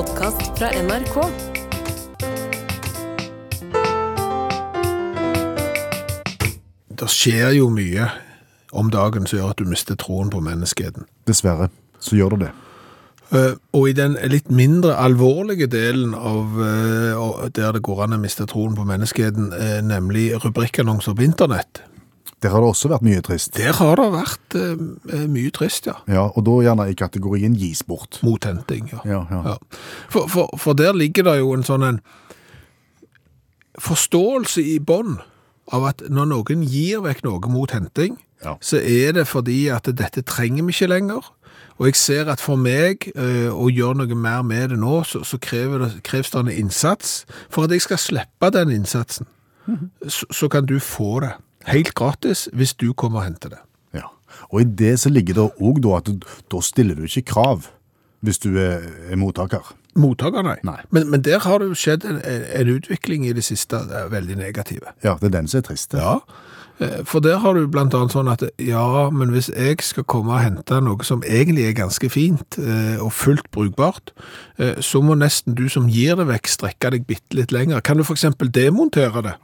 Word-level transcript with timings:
podkast 0.00 0.42
fra 0.58 0.68
NRK. 0.82 1.16
Det 7.00 7.08
skjer 7.12 7.50
jo 7.58 7.66
mye 7.74 8.06
om 8.72 8.88
dagen 8.92 9.28
som 9.28 9.36
gjør 9.36 9.52
at 9.52 9.60
du 9.60 9.68
mister 9.68 9.98
troen 10.00 10.32
på 10.32 10.40
menneskeheten. 10.44 11.04
Dessverre, 11.28 11.68
så 12.00 12.16
gjør 12.16 12.36
det 12.36 12.46
det. 12.46 12.50
Eh, 13.36 13.52
Og 13.76 13.90
i 13.90 13.92
den 13.92 14.16
litt 14.32 14.48
mindre 14.48 14.96
alvorlige 14.96 15.68
delen 15.68 16.14
av 16.16 16.56
eh, 16.64 17.50
der 17.52 17.76
det 17.76 17.84
går 17.84 18.04
an 18.06 18.16
å 18.16 18.22
miste 18.24 18.48
troen 18.48 18.78
på 18.78 18.88
menneskeheten, 18.88 19.52
eh, 19.52 19.80
nemlig 19.84 20.30
rubrikkannonser 20.40 21.12
på 21.12 21.28
internett, 21.28 21.82
Der 22.40 22.54
har 22.54 22.62
det 22.64 22.70
også 22.72 22.88
vært 22.88 23.04
mye 23.04 23.20
trist. 23.20 23.52
der 23.56 23.74
har 23.76 24.00
det 24.00 24.06
vært 24.14 24.54
eh, 24.56 25.26
mye 25.28 25.50
trist, 25.52 25.86
ja. 25.86 25.98
Ja, 26.08 26.28
og 26.32 26.46
da 26.46 26.56
gjerne 26.64 26.88
i 26.88 26.96
kategorien 26.96 27.56
gis 27.58 27.82
bort. 27.84 28.20
Mothenting, 28.24 28.88
ja. 28.92 29.00
Ja, 29.04 29.20
ja. 29.30 29.56
For, 30.08 30.28
for, 30.28 30.56
for 30.56 30.72
der 30.78 30.96
ligger 30.96 31.28
det 31.28 31.38
jo 31.42 31.52
en 31.52 31.66
sånn 31.66 31.84
en 31.84 32.00
forståelse 33.80 34.64
i 34.64 34.78
bånn 34.80 35.18
av 35.70 35.84
at 35.92 36.02
når 36.10 36.30
noen 36.32 36.64
gir 36.66 37.04
vekk 37.04 37.22
noe 37.26 37.52
mot 37.52 37.70
henting, 37.70 38.16
så 38.64 38.80
er 38.80 39.12
det 39.18 39.28
fordi 39.28 39.68
at 39.68 39.88
dette 39.96 40.24
trenger 40.26 40.64
vi 40.64 40.74
ikke 40.74 40.88
lenger. 40.90 41.28
Og 41.80 41.86
jeg 41.88 41.96
ser 41.96 42.28
at 42.32 42.40
for 42.44 42.60
meg 42.60 43.06
eh, 43.14 43.48
å 43.48 43.70
gjøre 43.72 44.02
noe 44.02 44.16
mer 44.16 44.42
med 44.44 44.72
det 44.72 44.78
nå, 44.80 44.98
så, 45.08 45.22
så 45.24 45.38
krever 45.40 45.84
det, 45.84 45.90
kreves 46.04 46.32
det 46.32 46.40
en 46.42 46.50
innsats. 46.52 47.22
For 47.52 47.64
at 47.64 47.72
jeg 47.72 47.84
skal 47.86 48.00
slippe 48.00 48.50
den 48.52 48.72
innsatsen, 48.74 49.28
så, 50.04 50.28
så 50.28 50.48
kan 50.52 50.68
du 50.68 50.76
få 50.82 51.20
det 51.24 51.32
helt 51.68 51.94
gratis 51.98 52.48
hvis 52.52 52.74
du 52.74 52.92
kommer 52.92 53.22
og 53.22 53.28
henter 53.28 53.56
det. 53.56 53.60
Ja. 54.00 54.08
Og 54.50 54.62
i 54.62 54.64
det 54.64 54.94
så 55.00 55.12
ligger 55.12 55.34
det 55.36 55.50
òg 55.60 55.84
at 55.96 56.08
du, 56.08 56.24
da 56.52 56.62
stiller 56.64 56.96
du 56.96 57.04
ikke 57.08 57.32
krav 57.34 57.68
hvis 58.20 58.38
du 58.38 58.52
er, 58.60 58.84
er 59.08 59.16
mottaker. 59.16 59.64
Mottaker, 59.98 60.44
nei. 60.46 60.58
Nei. 60.66 60.78
Men, 60.94 61.08
men 61.10 61.24
der 61.24 61.40
har 61.42 61.58
det 61.58 61.70
jo 61.72 61.78
skjedd 61.78 62.04
en, 62.06 62.20
en 62.22 62.70
utvikling 62.70 63.26
i 63.26 63.34
det 63.34 63.44
siste, 63.46 63.80
det 63.90 63.96
er 63.96 64.12
veldig 64.12 64.36
negative. 64.38 64.92
Ja, 65.02 65.16
det 65.20 65.30
er 65.30 65.40
den 65.40 65.48
som 65.50 65.62
er 65.62 65.66
trist. 65.66 65.96
Ja, 65.96 66.18
eh, 66.78 67.00
for 67.08 67.24
der 67.24 67.40
har 67.42 67.56
du 67.56 67.64
blant 67.70 67.96
annet 67.96 68.14
sånn 68.14 68.30
at 68.30 68.44
ja, 68.62 69.08
men 69.10 69.32
hvis 69.34 69.50
jeg 69.50 69.80
skal 69.84 70.06
komme 70.06 70.36
og 70.36 70.44
hente 70.44 70.78
noe 70.84 71.06
som 71.06 71.24
egentlig 71.26 71.66
er 71.70 71.78
ganske 71.80 72.12
fint 72.12 72.60
eh, 72.62 73.00
og 73.02 73.10
fullt 73.16 73.50
brukbart, 73.56 74.14
eh, 74.60 74.78
så 74.84 75.02
må 75.02 75.18
nesten 75.18 75.58
du 75.58 75.66
som 75.72 75.88
gir 75.90 76.20
det 76.20 76.28
vekk 76.30 76.52
strekke 76.54 76.94
deg 76.94 77.08
bitte 77.08 77.40
litt 77.40 77.56
lenger. 77.56 77.82
Kan 77.82 77.98
du 77.98 78.06
eksempel 78.06 78.52
demontere 78.52 79.24
det? 79.26 79.36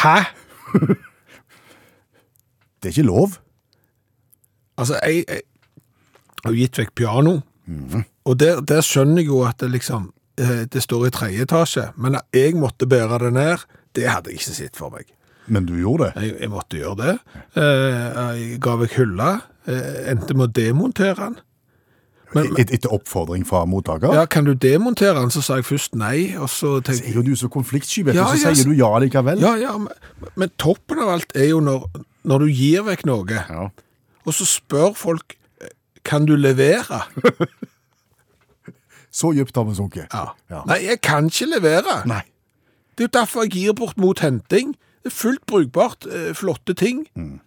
Hæ? 0.00 0.18
Det 2.82 2.90
er 2.90 2.92
ikke 2.92 3.06
lov. 3.08 3.36
Altså, 4.78 4.98
jeg, 5.06 5.24
jeg 5.28 5.40
har 6.44 6.56
gitt 6.58 6.78
vekk 6.82 6.94
piano, 6.98 7.38
og 8.28 8.34
der, 8.40 8.58
der 8.60 8.82
skjønner 8.84 9.22
jeg 9.22 9.30
jo 9.30 9.38
at 9.48 9.56
det 9.62 9.70
liksom, 9.72 10.10
eh, 10.36 10.64
det 10.68 10.82
står 10.84 11.06
i 11.06 11.12
tredje 11.14 11.46
etasje, 11.46 11.84
men 11.96 12.18
at 12.18 12.26
jeg 12.36 12.56
måtte 12.60 12.84
bære 12.90 13.18
det 13.22 13.30
ned, 13.32 13.64
det 13.96 14.08
hadde 14.10 14.28
jeg 14.34 14.40
ikke 14.42 14.56
sett 14.58 14.76
for 14.76 14.92
meg. 14.92 15.08
Men 15.46 15.64
du 15.68 15.74
gjorde 15.78 16.10
det. 16.10 16.22
Jeg, 16.26 16.36
jeg 16.40 16.50
måtte 16.52 16.76
gjøre 16.80 16.98
det. 17.00 17.14
Eh, 17.60 18.20
Jeg 18.40 18.60
ga 18.64 18.76
vekk 18.80 18.94
hylla, 19.00 19.30
eh, 19.68 19.98
endte 20.12 20.36
med 20.36 20.46
å 20.50 20.52
demontere 20.60 21.16
den. 21.20 21.34
Men, 22.34 22.48
men 22.52 22.60
Et, 22.64 22.70
etter 22.74 22.92
oppfordring 22.92 23.44
fra 23.46 23.64
mottaker. 23.64 24.12
ja, 24.14 24.24
kan 24.26 24.44
du 24.44 24.52
demontere 24.54 25.14
den? 25.20 25.30
Så 25.30 25.40
sa 25.42 25.56
jeg 25.60 25.64
først 25.68 25.94
nei, 25.94 26.34
og 26.36 26.48
så 26.50 26.80
tenkte 26.82 27.06
Er 27.08 27.14
jo 27.14 27.22
du 27.22 27.34
så 27.38 27.48
konfliktsky, 27.48 28.02
vet 28.04 28.14
Ja, 28.18 28.26
så 28.34 28.54
sier 28.54 28.64
du 28.70 28.74
ja 28.78 28.90
likevel. 28.98 29.38
ja, 29.40 29.54
ja, 29.60 29.76
men, 29.78 29.88
men 30.36 30.50
toppen 30.58 30.98
av 30.98 31.08
alt 31.14 31.32
er 31.36 31.48
jo 31.52 31.60
når, 31.60 31.86
når 32.24 32.38
du 32.44 32.46
gir 32.50 32.82
vekk 32.88 33.06
noe, 33.06 33.24
Ja. 33.48 33.68
og 34.26 34.32
så 34.34 34.44
spør 34.48 34.94
folk 34.98 35.36
kan 36.04 36.26
du 36.26 36.34
levere? 36.36 37.02
Så 39.14 39.30
dypt 39.32 39.54
har 39.56 39.64
vi 39.68 39.74
sunket. 39.78 40.06
Ja. 40.12 40.32
Ja. 40.50 40.62
Nei, 40.66 40.80
jeg 40.88 41.00
kan 41.06 41.28
ikke 41.30 41.46
levere. 41.46 42.00
Nei. 42.10 42.22
Det 42.98 43.04
er 43.04 43.08
jo 43.08 43.12
derfor 43.20 43.44
jeg 43.46 43.52
gir 43.54 43.72
bort 43.78 43.96
mot 43.98 44.18
henting. 44.18 44.72
Det 45.04 45.12
er 45.12 45.14
fullt 45.14 45.44
brukbart, 45.46 46.06
eh, 46.10 46.32
flotte 46.34 46.74
ting. 46.74 47.04
Mm. 47.14 47.38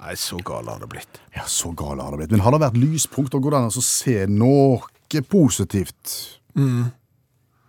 Nei, 0.00 0.14
så 0.16 0.38
gal 0.44 0.68
har 0.70 0.80
det 0.80 0.88
blitt. 0.88 1.18
Ja, 1.36 1.44
så 1.44 1.74
gale 1.76 2.02
har 2.02 2.14
det 2.14 2.22
blitt. 2.22 2.30
Men 2.32 2.40
har 2.40 2.54
det 2.54 2.62
vært 2.62 2.78
lyspunkter? 2.80 3.42
Går 3.42 3.52
det 3.52 3.58
an 3.60 3.68
å 3.68 3.84
se 3.84 4.16
noe 4.32 4.80
positivt? 5.28 6.14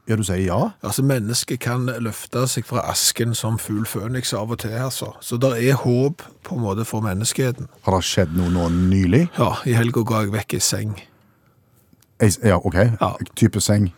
Ja, 0.07 0.15
du 0.17 0.23
sier 0.25 0.41
ja? 0.41 0.59
Altså, 0.83 1.03
mennesket 1.05 1.59
kan 1.63 1.85
løfte 2.01 2.45
seg 2.49 2.65
fra 2.67 2.85
asken 2.91 3.35
som 3.37 3.59
fugl 3.61 3.83
føniks 3.87 4.31
av 4.37 4.51
og 4.55 4.61
til, 4.63 4.73
altså. 4.79 5.11
Så 5.23 5.37
det 5.41 5.51
er 5.59 5.77
håp 5.83 6.23
på 6.47 6.55
en 6.55 6.63
måte 6.63 6.87
for 6.87 7.03
menneskeheten. 7.05 7.67
Har 7.85 7.99
det 7.99 8.07
skjedd 8.07 8.33
noe 8.37 8.49
nå 8.51 8.69
nylig? 8.79 9.27
Ja, 9.37 9.53
i 9.67 9.75
helga 9.77 10.03
ga 10.07 10.23
jeg 10.25 10.33
vekk 10.37 10.57
ei 10.57 10.63
seng. 10.65 10.95
Ja, 12.21 12.57
ok. 12.57 12.79
Ja. 12.95 13.13
Type 13.35 13.61
seng. 13.63 13.91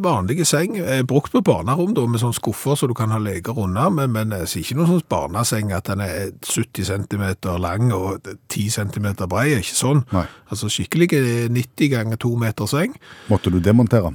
Vanlige 0.00 0.44
seng, 0.48 0.78
eh, 0.78 1.02
brukt 1.04 1.32
på 1.32 1.42
barnerom 1.44 1.92
da, 1.94 2.06
med 2.08 2.22
sånne 2.22 2.38
skuffer 2.38 2.78
så 2.78 2.88
du 2.88 2.94
kan 2.96 3.12
ha 3.12 3.18
leger 3.20 3.58
unna, 3.58 3.88
men, 3.92 4.14
men 4.14 4.32
eh, 4.32 4.46
ikke 4.46 4.78
noen 4.78 4.88
sånn 4.94 5.04
barneseng 5.12 5.74
at 5.76 5.90
den 5.90 6.00
er 6.04 6.32
70 6.46 6.88
cm 6.88 7.26
lang 7.60 7.92
og 7.96 8.24
10 8.48 8.70
cm 8.78 9.10
brei, 9.26 9.50
ikke 9.58 9.76
sånn. 9.76 10.02
Nei. 10.14 10.24
Altså 10.48 10.72
skikkelig 10.72 11.12
90 11.52 11.92
ganger 11.92 12.20
2 12.20 12.34
meter 12.40 12.70
seng. 12.70 12.96
Måtte 13.28 13.52
du 13.52 13.60
demontere? 13.60 14.14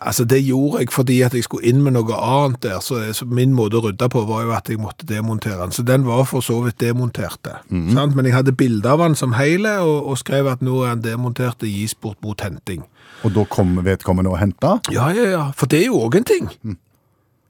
Altså 0.00 0.24
det 0.24 0.40
gjorde 0.42 0.78
jeg 0.82 0.92
fordi 0.92 1.20
at 1.22 1.34
jeg 1.34 1.44
skulle 1.46 1.68
inn 1.68 1.82
med 1.82 1.94
noe 1.94 2.16
annet 2.18 2.62
der, 2.62 2.80
så, 2.82 3.00
så 3.14 3.26
min 3.30 3.54
måte 3.54 3.78
å 3.78 3.84
rydde 3.84 4.08
på 4.10 4.24
var 4.28 4.42
jo 4.46 4.54
at 4.56 4.70
jeg 4.70 4.80
måtte 4.82 5.06
demontere 5.06 5.60
den. 5.62 5.74
Så 5.74 5.84
den 5.86 6.06
var 6.06 6.24
for 6.28 6.44
så 6.44 6.60
vidt 6.64 6.80
demontert. 6.80 7.48
Mm 7.68 7.88
-hmm. 7.88 8.14
Men 8.14 8.26
jeg 8.26 8.34
hadde 8.34 8.52
bilde 8.52 8.90
av 8.90 8.98
den 8.98 9.14
som 9.14 9.32
hele, 9.32 9.78
og, 9.78 10.06
og 10.06 10.18
skrev 10.18 10.46
at 10.46 10.62
nå 10.62 10.82
er 10.82 10.94
den 10.94 11.04
demontert 11.04 11.62
og 11.62 11.68
gis 11.68 11.94
bort 11.94 12.18
mot 12.22 12.40
henting. 12.40 12.84
Og 13.24 13.32
da 13.34 13.44
kom 13.48 13.76
vedkommende 13.84 14.32
og 14.32 14.38
henta? 14.40 14.78
Ja, 14.92 15.08
ja, 15.16 15.28
ja, 15.32 15.44
for 15.56 15.70
det 15.70 15.82
er 15.82 15.88
jo 15.88 16.02
òg 16.04 16.18
en 16.20 16.26
ting. 16.28 16.50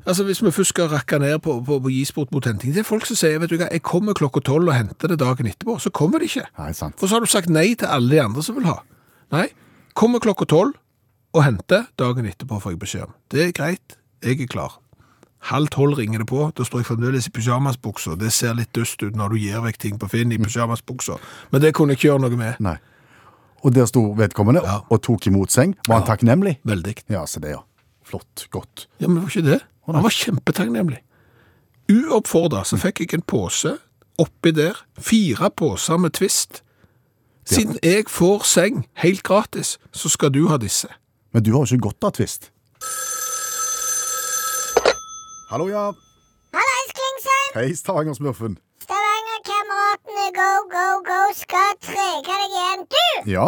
Altså 0.05 0.25
Hvis 0.25 0.43
vi 0.45 0.51
først 0.53 0.75
skal 0.75 0.91
rakke 0.93 1.19
ned 1.19 1.39
på, 1.43 1.57
på, 1.65 1.79
på 1.81 1.89
Gisport 1.91 2.33
mot 2.33 2.45
henting, 2.47 2.75
det 2.75 2.83
er 2.83 2.89
folk 2.89 3.07
som 3.09 3.17
sier 3.17 3.39
vet 3.41 3.51
du 3.51 3.57
hva, 3.57 3.71
jeg 3.73 3.83
kommer 3.83 4.15
klokka 4.17 4.43
tolv 4.45 4.69
og 4.69 4.77
henter 4.77 5.09
det 5.09 5.19
dagen 5.23 5.49
etterpå. 5.49 5.79
Så 5.81 5.91
kommer 5.91 6.21
de 6.21 6.29
ikke. 6.29 6.45
Nei, 6.61 6.71
sant. 6.77 6.99
Og 7.01 7.09
så 7.09 7.17
har 7.17 7.25
du 7.25 7.31
sagt 7.31 7.49
nei 7.53 7.71
til 7.75 7.89
alle 7.89 8.13
de 8.13 8.21
andre 8.23 8.45
som 8.45 8.59
vil 8.59 8.69
ha. 8.69 8.79
Nei, 9.33 9.49
kommer 9.97 10.21
klokka 10.21 10.47
tolv 10.51 10.77
og 11.35 11.43
henter 11.43 11.89
dagen 11.99 12.29
etterpå, 12.29 12.61
får 12.63 12.77
jeg 12.77 12.83
beskjed 12.85 13.07
om. 13.09 13.15
Det 13.33 13.47
er 13.49 13.55
greit, 13.57 13.97
jeg 14.23 14.45
er 14.45 14.51
klar. 14.51 14.77
Halv 15.45 15.69
tolv 15.75 15.99
ringer 15.99 16.23
det 16.23 16.29
på, 16.31 16.47
da 16.57 16.65
står 16.65 16.81
jeg 16.81 16.89
fremdeles 16.89 17.27
i 17.29 17.33
pysjamasbuksa. 17.35 18.15
Det 18.21 18.31
ser 18.33 18.55
litt 18.57 18.73
dust 18.77 19.03
ut 19.03 19.17
når 19.17 19.35
du 19.35 19.43
gir 19.43 19.65
vekk 19.65 19.81
ting 19.81 19.99
på 20.01 20.09
Finn 20.13 20.33
i 20.33 20.39
pysjamasbuksa, 20.41 21.19
men 21.53 21.65
det 21.65 21.75
kunne 21.77 21.93
jeg 21.93 22.01
ikke 22.01 22.09
gjøre 22.13 22.25
noe 22.25 22.39
med. 22.39 22.61
Nei. 22.65 22.79
Og 23.65 23.73
der 23.75 23.87
sto 23.89 24.03
vedkommende 24.19 24.61
Ja. 24.65 24.81
og 24.91 25.01
tok 25.03 25.27
imot 25.27 25.51
seng. 25.53 25.75
Var 25.89 25.99
han 26.03 26.07
takknemlig? 26.07 26.59
Veldig. 26.65 26.95
Ja, 27.09 27.25
se 27.27 27.41
det, 27.41 27.51
ja. 27.55 27.63
Flott. 28.05 28.47
Godt. 28.53 28.87
Ja, 29.01 29.09
men 29.09 29.17
det 29.17 29.23
var 29.25 29.31
ikke 29.33 29.47
det. 29.51 29.61
Han 29.87 30.03
var 30.05 30.11
kjempetakknemlig. 30.13 30.99
Uoppfordra 31.93 32.63
så 32.65 32.77
fikk 32.81 33.01
jeg 33.01 33.15
en 33.19 33.23
pose 33.29 33.79
oppi 34.19 34.51
der, 34.55 34.77
fire 35.01 35.51
poser 35.51 35.97
med 35.99 36.13
Twist. 36.17 36.63
Siden 37.45 37.79
jeg 37.83 38.05
får 38.09 38.45
seng 38.49 38.87
helt 39.03 39.23
gratis, 39.23 39.79
så 39.93 40.09
skal 40.09 40.31
du 40.33 40.47
ha 40.49 40.57
disse. 40.57 40.89
Men 41.33 41.43
du 41.43 41.51
har 41.53 41.65
jo 41.67 41.75
ikke 41.77 41.89
godt 41.91 42.05
av 42.09 42.13
Twist. 42.17 42.51
Hallo, 45.51 45.69
ja. 45.69 45.91
Hallais, 46.55 46.93
Klingsheim! 46.97 47.53
Hei, 47.55 47.75
Stavanger-smurfen. 47.77 48.57
Go, 50.35 50.51
go, 50.67 50.87
go 51.07 51.21
skal 51.39 51.77
trege 51.79 52.27
deg 52.27 52.55
igjen. 52.57 52.81
Du! 52.91 53.31
Ja. 53.31 53.45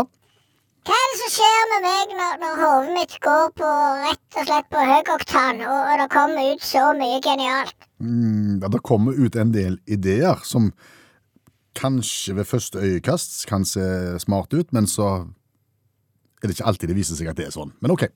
Hva 0.86 0.94
er 0.94 1.08
det 1.10 1.16
som 1.18 1.30
skjer 1.34 1.64
med 1.72 1.82
meg 1.82 2.12
når, 2.14 2.36
når 2.38 2.60
hodet 2.60 2.92
mitt 2.94 3.16
går 3.24 3.48
på 3.58 3.70
rett 4.04 4.36
og 4.38 4.46
slett 4.46 4.68
på 4.70 4.84
høyoktan, 4.86 5.64
og, 5.66 5.80
og 5.80 5.96
det 5.98 6.06
kommer 6.12 6.52
ut 6.52 6.62
så 6.62 6.84
mye 6.94 7.16
genialt? 7.24 7.88
Mm, 7.98 8.60
ja, 8.62 8.70
det 8.70 8.82
kommer 8.86 9.18
ut 9.18 9.38
en 9.40 9.50
del 9.56 9.80
ideer 9.90 10.44
som 10.46 10.68
kanskje 11.76 12.36
ved 12.38 12.46
første 12.52 12.78
øyekast 12.78 13.42
kan 13.50 13.66
se 13.66 13.82
smart 14.22 14.54
ut, 14.54 14.70
men 14.70 14.86
så 14.86 15.08
er 16.38 16.46
det 16.46 16.54
ikke 16.54 16.70
alltid 16.70 16.94
det 16.94 16.98
viser 17.00 17.18
seg 17.18 17.32
at 17.32 17.40
det 17.40 17.48
er 17.48 17.56
sånn. 17.56 17.74
Men 17.82 17.96
ok. 17.96 18.06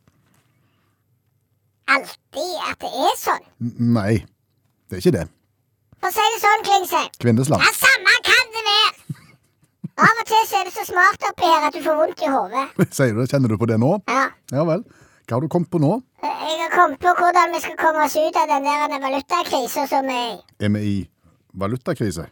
Alltid 1.90 2.54
at 2.70 2.86
det 2.86 2.94
er 3.08 3.18
sånn. 3.18 3.50
Nei, 3.98 4.12
det 4.86 5.00
er 5.00 5.02
ikke 5.02 5.16
det. 5.18 5.26
For 6.00 6.08
å 6.08 6.14
si 6.16 6.26
det 6.34 6.40
sånn, 6.42 6.62
Klingse. 6.64 7.02
Kvinnesland. 7.20 7.62
Ja, 7.64 7.72
samme 7.76 8.14
kan 8.26 8.46
det 8.54 8.62
være! 8.68 9.16
Av 10.00 10.20
og 10.22 10.28
til 10.30 10.44
så 10.48 10.60
er 10.62 10.68
det 10.68 10.72
så 10.72 10.84
smart 10.88 11.26
oppi 11.28 11.44
her 11.44 11.66
at 11.66 11.74
du 11.76 11.82
får 11.84 11.98
vondt 11.98 12.22
i 12.24 12.30
hodet. 12.32 12.62
Sier 12.96 13.12
du 13.12 13.20
det? 13.20 13.28
Kjenner 13.34 13.52
du 13.52 13.58
på 13.60 13.68
det 13.68 13.76
nå? 13.82 13.90
Ja. 14.08 14.22
Ja 14.54 14.64
vel. 14.68 14.86
Hva 15.28 15.36
har 15.36 15.44
du 15.44 15.50
kommet 15.52 15.68
på 15.70 15.78
nå? 15.82 15.98
Jeg 16.24 16.56
har 16.62 16.72
kommet 16.72 17.02
på 17.04 17.12
hvordan 17.18 17.52
vi 17.54 17.60
skal 17.62 17.76
komme 17.80 18.06
oss 18.06 18.16
ut 18.16 18.38
av 18.40 18.48
den 18.50 18.64
der 18.66 18.96
valutakrisa 19.04 19.84
som 19.90 20.08
vi 20.08 20.16
er 20.16 20.32
i. 20.32 20.40
Er 20.66 20.72
vi 20.74 20.80
i 20.88 20.96
valutakrise? 21.60 22.24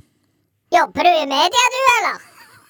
Jobber 0.74 1.06
du 1.06 1.12
i 1.12 1.28
media, 1.28 1.68
du, 1.74 1.78
eller? 1.98 2.24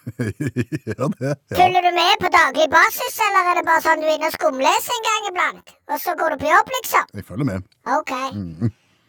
Gjør 0.18 1.14
det? 1.14 1.30
Ja. 1.30 1.56
Følger 1.58 1.86
du 1.86 1.90
med 1.96 2.20
på 2.22 2.30
daglig 2.34 2.68
basis, 2.74 3.16
eller 3.28 3.50
er 3.52 3.58
det 3.58 3.64
bare 3.70 3.84
sånn 3.86 4.02
du 4.02 4.06
er 4.08 4.14
inne 4.18 4.30
og 4.30 4.36
skumleser 4.36 4.98
en 4.98 5.08
gang 5.08 5.30
iblant? 5.30 5.72
Og 5.94 6.02
så 6.02 6.14
går 6.20 6.34
du 6.36 6.42
på 6.44 6.50
jobb, 6.50 6.70
liksom? 6.76 7.08
Jeg 7.18 7.26
følger 7.30 7.48
med. 7.54 7.66
Ok. 7.96 8.14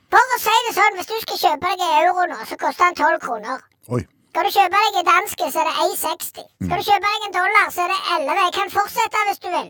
For 0.09 0.35
å 0.35 0.39
si 0.41 0.55
det 0.67 0.73
sånn, 0.77 0.95
hvis 0.97 1.09
du 1.09 1.17
skal 1.23 1.41
kjøpe 1.43 1.69
deg 1.73 1.83
en 1.85 1.97
euro 2.03 2.25
nå, 2.31 2.39
så 2.49 2.57
koster 2.61 2.87
den 2.89 2.97
tolv 2.99 3.19
kroner. 3.25 3.61
Oi. 3.93 4.01
Skal 4.29 4.45
du 4.47 4.51
kjøpe 4.55 4.79
deg 4.85 4.97
en 5.01 5.07
danske, 5.09 5.49
så 5.53 5.61
er 5.61 5.69
det 5.69 5.75
1,60. 5.85 6.47
Skal 6.65 6.81
du 6.81 6.87
kjøpe 6.87 7.11
deg 7.13 7.27
en 7.27 7.35
dollar, 7.37 7.69
så 7.75 7.85
er 7.85 7.93
det 7.93 7.99
11. 8.15 8.41
Jeg 8.43 8.55
kan 8.57 8.73
fortsette 8.73 9.23
hvis 9.29 9.41
du 9.45 9.49
vil. 9.53 9.69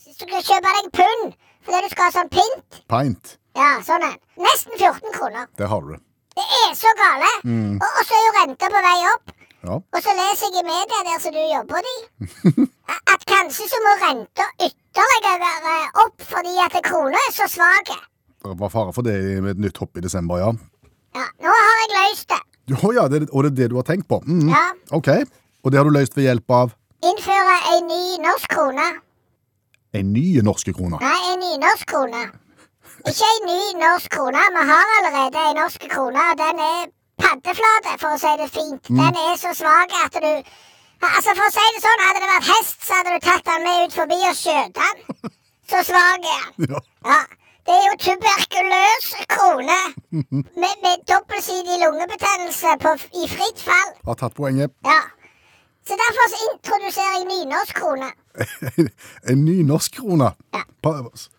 Så 0.00 0.14
skal 0.16 0.30
du 0.34 0.48
kjøpe 0.50 0.74
deg 0.78 0.90
pund 1.00 1.36
fordi 1.60 1.80
du 1.84 1.90
skal 1.92 2.06
ha 2.06 2.12
sånn 2.14 2.30
pint. 2.32 2.78
Pint. 2.90 3.34
Ja, 3.58 3.70
sånn 3.84 4.06
en. 4.06 4.14
Nesten 4.40 4.78
14 4.78 5.12
kroner. 5.18 5.50
Det 5.60 5.68
har 5.68 5.82
du 5.84 5.92
det. 5.92 6.00
Er 6.40 6.72
så 6.78 6.88
gale. 6.96 7.28
Og, 7.44 7.84
og 7.84 8.02
så 8.08 8.16
er 8.16 8.22
jo 8.24 8.34
renta 8.38 8.70
på 8.72 8.80
vei 8.86 8.98
opp. 9.10 9.32
Ja. 9.60 9.74
Og 9.76 9.98
så 10.00 10.14
leser 10.16 10.54
jeg 10.54 10.62
i 10.62 10.68
media 10.70 11.00
der 11.04 11.18
som 11.20 11.34
du 11.34 11.40
jobber 11.42 11.88
i, 11.90 11.96
at 13.12 13.26
kanskje 13.28 13.66
så 13.68 13.80
må 13.84 13.92
renta 14.00 14.46
ytterligere 14.56 15.74
opp 16.06 16.24
fordi 16.30 16.54
at 16.64 16.78
krona 16.86 17.20
er 17.28 17.34
så 17.36 17.48
svak. 17.58 17.92
Det 18.40 18.56
var 18.60 18.70
fare 18.72 18.92
for 18.96 19.04
det 19.04 19.16
med 19.44 19.50
et 19.56 19.62
nytt 19.66 19.78
hopp 19.82 19.96
i 20.00 20.04
desember, 20.04 20.38
ja. 20.40 20.50
Ja, 21.16 21.26
nå 21.44 21.52
har 21.52 21.80
jeg 21.82 21.90
løst 21.96 22.28
det. 22.32 22.40
Oh, 22.80 22.92
ja, 22.94 23.08
det, 23.10 23.24
og 23.34 23.42
det 23.44 23.50
er 23.50 23.56
det 23.58 23.70
du 23.72 23.76
har 23.80 23.86
tenkt 23.88 24.06
på? 24.08 24.20
Mm. 24.26 24.48
Ja. 24.52 24.62
Ok. 24.96 25.08
Og 25.64 25.72
det 25.72 25.80
har 25.80 25.84
du 25.88 25.90
løst 25.92 26.14
ved 26.16 26.28
hjelp 26.28 26.50
av 26.54 26.76
Innføre 27.04 27.56
ei 27.72 27.80
ny 27.88 28.02
norsk 28.22 28.48
krone. 28.52 28.86
en 29.96 30.12
ny 30.12 30.40
norske 30.44 30.72
krone? 30.76 30.98
Nei, 31.00 31.18
en 31.32 31.40
nynorsk 31.40 31.86
krone. 31.90 32.20
Ikke 33.08 33.26
ei 33.32 33.40
ny 33.48 33.60
norsk 33.80 34.10
krone. 34.12 34.42
Vi 34.56 34.64
har 34.70 34.90
allerede 34.98 35.44
ei 35.48 35.54
norsk 35.56 35.86
krone, 35.90 36.26
og 36.30 36.36
den 36.38 36.60
er 36.66 36.90
paddeflate, 37.20 37.96
for 38.02 38.14
å 38.14 38.20
si 38.20 38.34
det 38.40 38.50
fint. 38.54 38.90
Den 38.92 39.16
er 39.24 39.36
så 39.40 39.54
svak 39.56 39.96
at 40.04 40.20
du 40.22 40.32
Altså, 41.00 41.32
for 41.32 41.46
å 41.46 41.52
si 41.54 41.62
det 41.74 41.80
sånn, 41.80 42.02
hadde 42.04 42.20
det 42.20 42.28
vært 42.28 42.48
hest, 42.52 42.82
så 42.84 42.98
hadde 42.98 43.14
du 43.14 43.22
tatt 43.24 43.44
den 43.48 43.62
med 43.64 43.86
ut 43.86 43.94
forbi 43.96 44.18
og 44.28 44.34
skjøt 44.36 44.74
den. 44.76 45.30
Så 45.72 45.80
svak 45.88 46.26
er 46.28 46.42
den. 46.58 46.66
Ja. 46.74 46.80
Ja. 47.08 47.20
Det 47.70 47.76
er 47.78 47.84
jo 47.86 47.96
tuberkuløs 48.02 49.08
krone 49.30 49.76
med, 50.10 50.72
med 50.84 51.04
dobbeltsidig 51.10 51.76
lungebetennelse 51.84 52.72
på, 52.82 52.94
i 53.22 53.28
fritt 53.30 53.60
fall. 53.62 53.92
Har 54.08 54.16
tatt 54.18 54.34
poenget. 54.34 54.72
Ja. 54.86 54.96
Så 55.86 55.94
derfor 56.00 56.26
så 56.32 56.38
introduserer 56.48 57.14
jeg 57.20 57.28
nynorsk 57.28 57.78
krone. 57.78 58.08
en 59.30 59.44
ny 59.44 59.60
norsk 59.68 60.00
krone 60.00 60.32
Ja. 60.54 60.62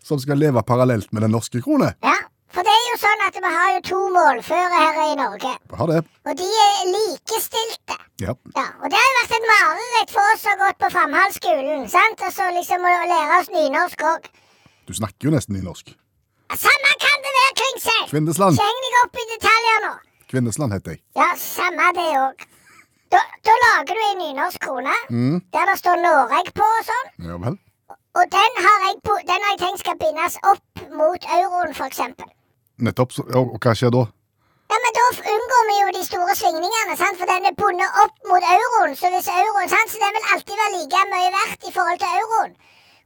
som 0.08 0.20
skal 0.24 0.40
leve 0.40 0.64
parallelt 0.64 1.12
med 1.14 1.22
den 1.28 1.32
norske 1.36 1.62
krone. 1.62 1.92
Ja. 2.04 2.16
For 2.52 2.64
det 2.68 2.72
er 2.78 2.88
jo 2.92 2.98
sånn 3.00 3.22
at 3.28 3.38
vi 3.44 3.52
har 3.58 3.70
jo 3.76 3.82
to 3.92 4.00
målføre 4.16 4.80
her 4.86 4.98
i 5.12 5.14
Norge. 5.20 5.52
Har 5.80 5.88
det. 5.92 6.02
Og 6.28 6.34
de 6.40 6.48
er 6.64 6.82
likestilte. 6.96 7.96
Ja. 8.24 8.34
Ja, 8.56 8.66
og 8.80 8.88
det 8.92 9.00
har 9.00 9.08
jo 9.12 9.18
vært 9.20 9.36
et 9.38 9.48
mareritt 9.52 10.16
for 10.16 10.32
oss 10.34 10.44
som 10.44 10.52
har 10.56 10.60
gått 10.66 10.80
på 10.84 10.90
Framhaldsskolen. 10.96 11.88
sant? 11.92 12.24
Og 12.28 12.36
så 12.36 12.50
liksom 12.56 12.84
å 12.88 12.96
lære 13.14 13.40
oss 13.40 13.52
nynorsk 13.56 14.04
òg. 14.16 14.28
Du 14.88 14.94
snakker 14.96 15.30
jo 15.30 15.36
nesten 15.36 15.56
nynorsk. 15.60 15.96
Samme 16.60 16.92
kan 17.06 17.18
det 17.26 17.32
være, 17.40 17.52
Klingsheim! 17.60 18.08
Kvindesland. 18.12 18.56
Så 18.60 18.66
heng 18.68 18.80
deg 18.86 18.96
opp 19.04 19.20
i 19.22 19.28
detaljer 19.34 19.84
nå. 19.88 19.92
Kvinnesland 20.32 20.74
heter 20.76 20.96
jeg. 20.96 21.02
Ja, 21.20 21.30
samme 21.40 21.92
det 21.98 22.08
òg. 22.20 22.46
Da, 23.12 23.20
da 23.48 23.54
lager 23.66 23.98
du 23.98 24.04
en 24.06 24.22
nynorsk 24.24 24.60
krone 24.64 24.94
der 25.52 25.66
det 25.68 25.76
står 25.82 25.98
Noreg 26.00 26.52
på 26.56 26.64
og 26.64 26.86
sånn. 26.88 27.10
Ja 27.28 27.36
vel. 27.44 27.58
Og 28.20 28.26
den 28.36 28.58
har 28.66 28.78
jeg, 28.88 28.96
på, 29.08 29.18
den 29.28 29.44
har 29.46 29.54
jeg 29.54 29.62
tenkt 29.64 29.84
skal 29.84 29.98
bindes 30.00 30.38
opp 30.48 30.84
mot 30.96 31.28
euroen, 31.40 31.76
eksempel. 31.88 32.28
Nettopp. 32.88 33.16
Så, 33.16 33.24
og, 33.36 33.54
og 33.56 33.60
hva 33.64 33.76
skjer 33.76 33.92
da? 33.96 34.06
Ja, 34.72 34.78
men 34.84 34.96
Da 34.96 35.06
unngår 35.36 35.64
vi 35.70 35.78
jo 35.82 35.88
de 35.98 36.04
store 36.08 36.36
svingningene, 36.40 36.96
sant? 37.00 37.20
for 37.20 37.28
den 37.32 37.48
er 37.50 37.56
bundet 37.60 37.98
opp 38.04 38.16
mot 38.32 38.44
euroen. 38.56 38.96
Så 39.00 39.12
hvis 39.12 39.28
euroen, 39.32 39.72
sant? 39.72 39.92
Så 39.92 40.00
den 40.04 40.16
vil 40.16 40.30
alltid 40.36 40.62
være 40.62 40.76
like 40.78 41.02
mye 41.12 41.32
verdt 41.36 41.68
i 41.68 41.74
forhold 41.76 42.00
til 42.04 42.20
euroen. 42.22 42.54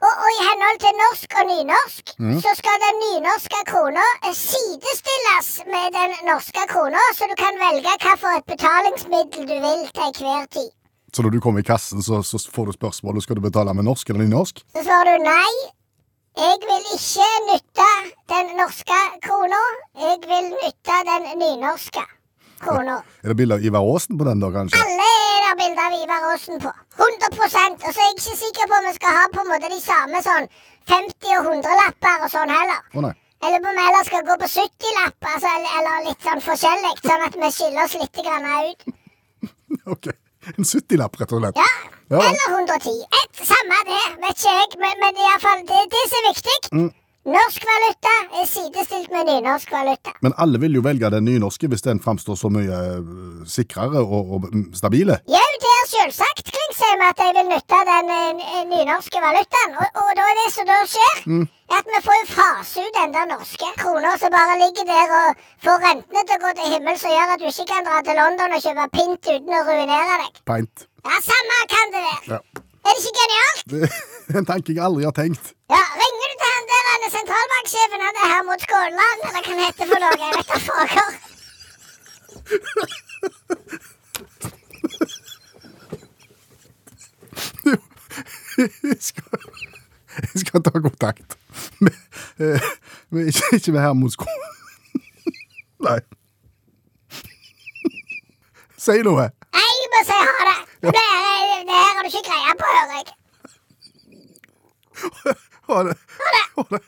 Og, 0.06 0.12
og 0.24 0.30
i 0.38 0.42
henhold 0.48 0.80
til 0.86 0.96
norsk 1.04 1.30
og 1.40 1.46
nynorsk, 1.52 2.06
så 2.44 2.52
skal 2.60 2.82
den 2.86 2.98
nynorske 3.04 3.60
krona 3.72 4.08
sidestilles 4.40 5.48
med 5.74 5.86
den 5.98 6.12
norske 6.30 6.64
krona, 6.74 7.04
så 7.18 7.30
du 7.32 7.36
kan 7.44 7.56
velge 7.66 7.94
hvilket 8.04 8.50
betalingsmiddel 8.52 9.48
du 9.52 9.56
vil 9.66 9.82
til 9.98 10.10
enhver 10.10 10.46
tid. 10.58 10.70
Så 11.14 11.24
når 11.24 11.30
du 11.36 11.40
kommer 11.40 11.64
i 11.64 11.70
kassen, 11.72 12.04
så, 12.04 12.20
så 12.30 12.38
får 12.56 12.66
du 12.66 12.72
spørsmålet 12.76 13.24
skal 13.24 13.40
du 13.40 13.44
betale 13.48 13.74
med 13.74 13.88
norsk 13.90 14.10
eller 14.10 14.26
nynorsk. 14.26 14.62
Så 14.76 14.84
svarer 14.84 15.16
du 15.16 15.24
nei. 15.24 15.54
Jeg 16.44 16.58
vil 16.68 16.84
ikke 16.98 17.30
nytte 17.50 17.92
den 18.34 18.52
norske 18.60 19.00
krona. 19.24 19.64
Jeg 20.06 20.18
vil 20.32 20.50
nytte 20.52 20.98
den 21.12 21.30
nynorske 21.40 22.04
Er 23.24 23.28
det 23.32 23.38
bilde 23.40 23.58
av 23.58 23.66
Ivar 23.66 23.84
Aasen 23.92 24.18
på 24.20 24.28
den, 24.28 24.40
da, 24.44 24.50
kanskje? 24.54 24.80
Alle 24.80 25.10
er 25.12 25.44
det 25.46 25.54
bilde 25.62 25.86
av 25.88 25.98
Ivar 26.00 26.28
Aasen 26.32 26.62
på. 26.64 26.72
100 26.96 27.44
Og 27.44 27.52
så 27.52 27.62
er 27.62 28.08
jeg 28.08 28.16
ikke 28.16 28.38
sikker 28.42 28.72
på 28.72 28.80
om 28.80 28.88
vi 28.90 28.94
skal 28.96 29.18
ha 29.20 29.28
på 29.34 29.44
en 29.44 29.52
måte 29.52 29.72
de 29.74 29.80
samme 29.84 30.22
sånn 30.26 30.50
50- 30.90 31.38
og 31.40 31.50
100-lapper 31.54 32.26
og 32.26 32.34
sånn 32.34 32.54
heller. 32.54 32.82
Nei. 33.06 33.14
Eller 33.46 33.60
om 33.62 33.76
vi 33.78 33.86
heller 33.88 34.06
skal 34.08 34.24
gå 34.26 34.36
på 34.42 34.48
70-lapper, 34.52 35.32
altså, 35.36 35.50
eller, 35.56 35.74
eller 35.80 36.06
litt 36.10 36.28
sånn 36.30 36.44
forskjellig, 36.46 36.94
sånn 37.04 37.26
at 37.28 37.36
vi 37.42 37.50
skiller 37.58 37.84
oss 37.84 37.98
litt 38.02 38.22
grann 38.28 38.48
ut. 38.70 38.88
Ok. 39.96 40.08
En 40.56 40.66
70-lapp, 40.66 41.18
rett 41.20 41.34
og 41.34 41.42
slett. 41.42 41.58
Ja. 41.58 41.70
Ja. 42.14 42.20
Eller 42.22 42.54
110. 42.54 43.00
Et, 43.20 43.40
samme 43.50 43.80
det, 43.90 44.02
vet 44.22 44.38
ikke 44.38 44.54
jeg, 44.54 44.78
men, 44.82 45.00
men 45.02 45.18
i 45.18 45.26
alle 45.26 45.42
fall, 45.42 45.64
det, 45.66 45.80
det 45.94 46.04
som 46.12 46.20
er 46.22 46.28
viktig 46.30 46.58
Mm. 46.76 46.90
Norsk 47.26 47.64
valuta 47.66 48.12
er 48.38 48.46
sidestilt 48.46 49.10
med 49.10 49.26
nynorsk 49.26 49.72
valuta. 49.74 50.12
Men 50.22 50.34
alle 50.38 50.60
vil 50.62 50.76
jo 50.78 50.82
velge 50.86 51.10
den 51.10 51.26
nynorske 51.26 51.66
hvis 51.72 51.82
den 51.82 51.98
framstår 52.04 52.36
så 52.38 52.52
mye 52.54 52.82
øh, 53.02 53.48
sikrere 53.50 54.04
og, 54.16 54.34
og 54.34 54.44
mm, 54.54 54.68
stabile. 54.78 55.16
Jau, 55.36 55.48
det 55.64 55.72
er 55.78 55.88
selvsagt, 55.94 56.52
Klingsheim, 56.56 57.02
at 57.10 57.24
jeg 57.26 57.34
vil 57.38 57.48
nytte 57.50 57.80
den 57.90 58.12
eh, 58.18 58.62
nynorske 58.74 59.24
valutaen. 59.26 59.74
Og, 59.82 59.88
og 60.04 60.12
da 60.20 60.28
er 60.32 60.38
det 60.42 60.52
som 60.58 60.70
da 60.70 60.78
skjer, 60.92 61.18
er 61.74 61.80
at 61.80 61.90
vi 61.94 62.04
får 62.08 62.20
jo 62.22 62.28
fase 62.36 62.86
ut 62.86 63.00
den 63.00 63.18
der 63.18 63.26
norske 63.34 63.72
krona 63.82 64.14
som 64.22 64.36
bare 64.38 64.60
ligger 64.62 64.86
der 64.92 65.16
og 65.22 65.42
får 65.66 65.82
rentene 65.88 66.26
til 66.28 66.38
å 66.38 66.44
gå 66.46 66.54
til 66.60 66.72
himmels 66.76 67.08
og 67.10 67.16
gjør 67.18 67.34
at 67.34 67.42
du 67.42 67.48
ikke 67.50 67.68
kan 67.74 67.90
dra 67.90 68.04
til 68.06 68.22
London 68.22 68.54
og 68.60 68.64
kjøpe 68.68 68.88
pint 69.00 69.34
uten 69.34 69.58
å 69.62 69.66
ruinere 69.72 70.22
deg. 70.22 70.32
Pint. 70.54 70.88
Ja, 71.10 71.18
samme 71.32 71.60
kan 71.74 71.98
det 71.98 72.06
være. 72.06 72.38
Ja. 72.38 72.40
Er 72.86 72.94
det 72.94 73.02
ikke 73.02 73.18
genialt? 73.18 73.62
Det 74.30 74.36
er 74.36 74.42
en 74.44 74.48
tanke 74.54 74.74
jeg 74.78 74.86
aldri 74.86 75.06
har 75.10 75.14
tenkt. 75.18 75.56
Ja, 75.74 75.82
Ringer 75.98 76.30
du 76.30 76.36
til 76.42 76.50
han 76.54 76.68
der 76.70 76.84
han 76.92 77.06
er 77.08 77.14
sentralbanksjefen 77.66 78.02
han 78.06 78.20
er 78.24 78.28
her 78.34 78.44
mot 78.50 78.62
Skånland, 78.68 79.20
eller 79.28 79.42
hva 79.42 79.54
han 79.54 79.64
heter 79.66 79.86
for 79.92 80.00
noe? 80.04 80.18
Jeg 80.22 80.32
vet 80.38 80.48
da 80.54 80.58
fager. 80.68 81.10
Jeg 88.58 88.98
skal, 89.00 89.24
jeg 90.34 90.40
skal 90.46 90.64
ta 90.64 90.70
kontakt 90.80 91.38
med, 91.80 91.92
eh, 92.40 92.62
med 93.10 93.26
ikke, 93.28 93.44
ikke 93.56 93.72
med 93.72 93.82
Hermod. 93.82 94.16
Nei. 95.86 96.00
Si 98.78 98.96
noe. 99.08 99.26
Nei, 99.58 99.70
jeg 99.82 99.90
må 99.96 100.02
si 100.08 100.18
ha 100.22 100.34
det. 100.50 100.58
Det, 100.82 100.94
er- 100.94 101.64
det 101.66 101.76
her 101.76 101.94
har 101.96 102.02
du 102.02 102.10
ikke 102.12 102.26
greie 102.30 102.56
på, 102.62 102.66
hører 102.78 102.96
jeg. 103.02 103.08
Ha 105.68 105.84
det. 105.90 105.96
Ha 106.56 106.64
det. 106.72 106.82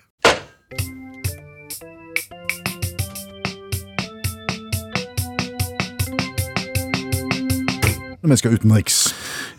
Vi 8.27 8.36
skal 8.36 8.57
utenriks. 8.57 8.96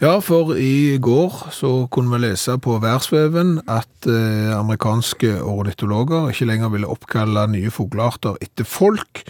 Ja, 0.02 0.18
for 0.20 0.52
i 0.60 0.98
går 1.00 1.48
så 1.56 1.86
kunne 1.90 2.12
vi 2.12 2.26
lese 2.26 2.58
på 2.60 2.74
værsveven 2.82 3.62
at 3.64 4.08
eh, 4.10 4.50
amerikanske 4.52 5.38
ornitologer 5.40 6.28
ikke 6.28 6.48
lenger 6.50 6.74
ville 6.74 6.90
oppkalle 6.90 7.46
nye 7.48 7.72
fuglearter 7.72 8.36
etter 8.44 8.68
folk, 8.68 9.22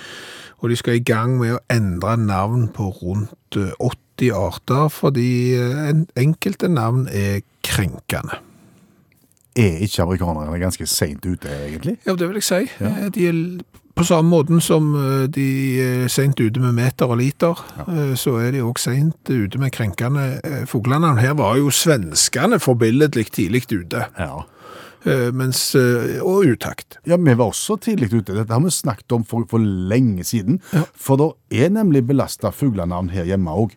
og 0.58 0.72
de 0.72 0.80
skal 0.80 0.98
i 0.98 1.04
gang 1.06 1.36
med 1.38 1.54
å 1.54 1.62
endre 1.70 2.16
navn 2.18 2.66
på 2.74 2.90
rundt 2.98 3.60
eh, 3.60 3.70
80 3.78 4.34
arter, 4.34 4.90
fordi 4.90 5.30
eh, 5.54 5.86
en, 5.92 6.08
enkelte 6.18 6.72
navn 6.72 7.06
er 7.06 7.44
krenkende. 7.62 8.40
Er 9.58 9.84
ikke 9.86 10.02
amerikanerne 10.02 10.58
ganske 10.58 10.86
seint 10.90 11.22
ute, 11.26 11.46
egentlig? 11.46 12.00
Ja, 12.06 12.18
det 12.18 12.26
vil 12.26 12.42
jeg 12.42 12.48
si. 12.50 12.64
Ja. 12.82 13.06
De 13.14 13.30
er 13.30 13.38
på 13.98 14.04
samme 14.06 14.30
måten 14.30 14.60
som 14.62 14.92
eh, 14.94 15.24
de 15.34 15.46
er 15.82 16.10
sent 16.12 16.38
ute 16.40 16.60
med 16.62 16.76
meter 16.76 17.10
og 17.10 17.18
liter, 17.20 17.58
ja. 17.80 17.86
så 18.18 18.36
er 18.42 18.52
de 18.54 18.62
også 18.62 18.92
sent 18.92 19.32
ute 19.32 19.58
med 19.60 19.72
krenkende 19.74 20.26
eh, 20.46 20.62
fuglenavn. 20.70 21.18
Her 21.22 21.34
var 21.38 21.58
jo 21.58 21.72
svenskene 21.74 22.60
forbilledlig 22.62 23.26
tidlig 23.34 23.64
ute, 23.72 24.04
Ja. 24.18 24.44
eh, 25.04 25.28
mens, 25.34 25.74
eh, 25.74 26.20
og 26.22 26.46
utakt. 26.54 27.00
Ja, 27.06 27.16
vi 27.18 27.34
var 27.34 27.50
også 27.50 27.78
tidlig 27.82 28.12
ute. 28.12 28.36
Dette 28.36 28.52
har 28.54 28.62
vi 28.62 28.70
snakket 28.70 29.12
om 29.18 29.24
for, 29.26 29.44
for 29.50 29.58
lenge 29.58 30.24
siden. 30.24 30.60
For 30.94 31.18
det 31.18 31.64
er 31.64 31.74
nemlig 31.74 32.06
belasta 32.06 32.50
fuglenavn 32.54 33.10
her 33.10 33.26
hjemme 33.28 33.50
òg. 33.50 33.74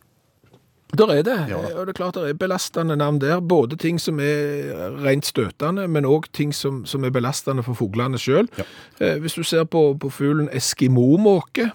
Der 0.97 1.07
er 1.07 1.21
det, 1.23 1.35
Ja. 1.49 1.57
og 1.57 1.85
det 1.87 1.89
er 1.89 1.93
klart 1.93 2.13
det 2.15 2.29
er 2.29 2.33
belastende 2.33 2.95
navn 2.97 3.19
der. 3.21 3.39
Både 3.39 3.75
ting 3.77 3.99
som 4.01 4.19
er 4.19 4.91
rent 5.05 5.25
støtende, 5.25 5.87
men 5.87 6.03
òg 6.05 6.25
ting 6.33 6.51
som, 6.53 6.85
som 6.85 7.03
er 7.03 7.09
belastende 7.15 7.63
for 7.63 7.73
fuglene 7.73 8.17
sjøl. 8.19 8.49
Eh, 8.99 9.17
hvis 9.19 9.33
du 9.33 9.43
ser 9.43 9.63
på, 9.63 9.97
på 9.99 10.09
fuglen 10.11 10.49
eskimomåke, 10.51 11.71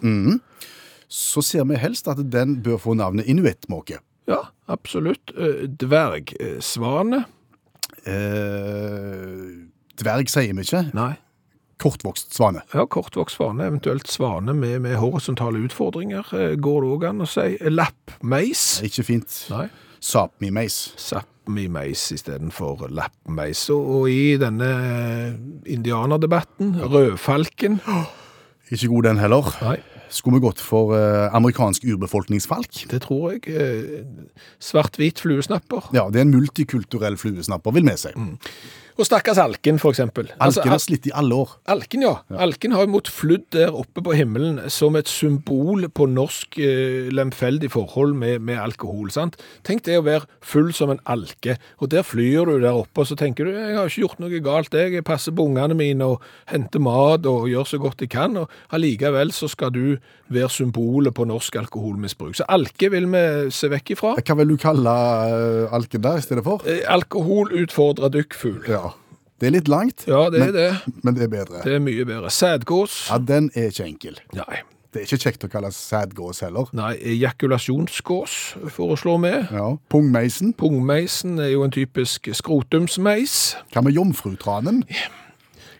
Så 1.08 1.40
ser 1.42 1.64
vi 1.64 1.76
helst 1.78 2.08
at 2.08 2.18
den 2.32 2.56
bør 2.62 2.76
få 2.82 2.94
navnet 2.94 3.26
inuittmåke. 3.26 3.98
ja, 4.28 4.40
absolutt. 4.68 5.30
Eh, 5.38 5.66
Dvergsvane. 5.68 7.24
Eh, 8.06 9.66
dverg 10.00 10.28
sier 10.30 10.52
vi 10.54 10.64
ikke. 10.66 10.82
Nei. 10.94 11.14
Kortvokst 11.82 12.32
svane. 12.34 12.62
Ja, 12.72 12.86
kortvokst 12.88 13.36
svane, 13.36 13.66
eventuelt 13.68 14.08
svane 14.08 14.54
med, 14.56 14.78
med 14.86 14.96
horisontale 14.96 15.60
utfordringer, 15.66 16.24
eh, 16.32 16.54
går 16.56 16.78
det 16.86 16.92
òg 16.94 17.08
an 17.10 17.24
å 17.26 17.28
si. 17.28 17.50
Lappmeis. 17.68 18.62
Ikke 18.86 19.04
fint. 19.04 19.34
Nei. 19.52 19.66
Sapmi-meis. 20.00 20.76
Sapmi-meis 21.00 22.06
istedenfor 22.16 22.86
lappmeis. 22.94 23.66
Og, 23.74 23.90
og 23.98 24.08
i 24.12 24.36
denne 24.40 24.70
indianerdebatten, 25.66 26.76
rødfalken 26.80 27.80
Ikke 28.72 28.88
god 28.90 29.06
den 29.06 29.20
heller. 29.22 29.46
Nei, 29.62 29.76
Skulle 30.10 30.40
vi 30.40 30.46
gått 30.46 30.58
for 30.62 30.90
eh, 30.96 31.28
amerikansk 31.34 31.84
urbefolkningsfalk? 31.86 32.80
det 32.90 32.98
tror 33.04 33.36
jeg. 33.36 33.46
Eh, 33.52 34.32
Svart-hvit 34.62 35.20
fluesnapper. 35.22 35.92
Ja, 35.94 36.08
det 36.10 36.18
er 36.22 36.26
en 36.26 36.34
multikulturell 36.34 37.18
fluesnapper, 37.20 37.74
vil 37.76 37.86
vi 37.86 37.94
si. 38.00 38.14
Og 38.96 39.04
stakkars 39.04 39.36
alken, 39.36 39.76
for 39.78 39.92
eksempel. 39.92 40.30
Altså, 40.40 40.62
Alken 40.62 40.72
har 40.72 40.80
slitt 40.80 41.06
i 41.08 41.12
alle 41.12 41.36
år. 41.36 41.50
Alken, 41.68 42.04
ja. 42.06 42.14
Alken 42.40 42.72
har 42.72 42.86
jo 42.86 42.92
måttet 42.94 43.12
flydd 43.12 43.44
der 43.52 43.74
oppe 43.76 44.00
på 44.00 44.14
himmelen 44.16 44.70
som 44.72 44.96
et 44.96 45.10
symbol 45.10 45.84
på 45.92 46.06
norsk 46.08 46.56
eh, 46.64 47.10
lemfeldig 47.12 47.68
forhold 47.74 48.14
med, 48.16 48.40
med 48.40 48.56
alkohol. 48.62 49.10
sant? 49.12 49.36
Tenk 49.68 49.84
det 49.84 49.98
å 50.00 50.06
være 50.06 50.24
full 50.40 50.72
som 50.76 50.94
en 50.94 51.02
alke, 51.04 51.58
og 51.76 51.92
der 51.92 52.06
flyr 52.08 52.48
du 52.48 52.56
der 52.64 52.72
oppe, 52.72 53.04
og 53.04 53.10
så 53.10 53.18
tenker 53.20 53.44
du 53.44 53.52
jeg 53.52 53.76
har 53.76 53.90
ikke 53.90 54.06
gjort 54.06 54.22
noe 54.24 54.40
galt, 54.40 54.72
jeg, 54.72 54.94
jeg 54.96 55.04
passer 55.04 55.36
på 55.36 55.44
ungene 55.44 55.76
mine 55.76 56.08
og 56.16 56.24
henter 56.48 56.80
mat 56.80 57.28
og 57.28 57.50
gjør 57.52 57.68
så 57.68 57.80
godt 57.82 58.00
jeg 58.06 58.14
kan, 58.16 58.36
og 58.40 58.76
allikevel 58.76 59.34
så 59.36 59.50
skal 59.52 59.74
du 59.76 59.98
være 60.32 60.50
symbolet 60.50 61.14
på 61.14 61.26
norsk 61.28 61.60
alkoholmisbruk. 61.60 62.34
Så 62.38 62.46
alke 62.50 62.90
vil 62.90 63.06
vi 63.12 63.22
se 63.54 63.70
vekk 63.70 63.92
ifra. 63.94 64.14
Hva 64.24 64.38
vil 64.40 64.54
du 64.54 64.56
kalle 64.60 64.94
eh, 65.28 65.74
alken 65.76 66.02
der 66.02 66.18
i 66.18 66.24
stedet 66.24 66.44
for? 66.46 66.64
Eh, 66.66 66.82
Alkohol 66.90 67.52
utfordrer 67.62 68.10
dykkfugl. 68.14 68.64
Ja. 68.70 68.85
Det 69.38 69.46
er 69.48 69.50
litt 69.52 69.68
langt, 69.68 70.04
Ja, 70.08 70.30
det 70.30 70.40
er 70.40 70.44
Men- 70.46 70.54
det. 70.54 70.94
men 71.04 71.14
det 71.14 71.22
er 71.22 71.28
bedre. 71.28 71.62
Det 71.64 71.74
er 71.74 71.78
mye 71.80 72.04
bedre. 72.08 72.30
Sædgås? 72.30 73.10
Ja, 73.10 73.18
Den 73.18 73.50
er 73.54 73.66
ikke 73.70 73.84
enkel. 73.84 74.18
Nei. 74.32 74.62
Det 74.92 75.02
er 75.02 75.16
ikke 75.16 75.24
kjekt 75.28 75.44
å 75.44 75.48
kalle 75.52 75.68
sædgås 75.72 76.40
heller. 76.40 76.70
Nei, 76.72 76.94
ejakulasjonsgås 76.96 78.56
foreslår 78.72 79.20
vi. 79.20 79.56
Ja. 79.56 79.76
Pungmeisen. 79.90 80.54
Pungmeisen 80.54 81.38
er 81.38 81.50
jo 81.52 81.64
en 81.64 81.70
typisk 81.70 82.28
skrotumsmeis. 82.32 83.56
Hva 83.74 83.82
med 83.82 83.92
jomfrutranen? 83.92 84.84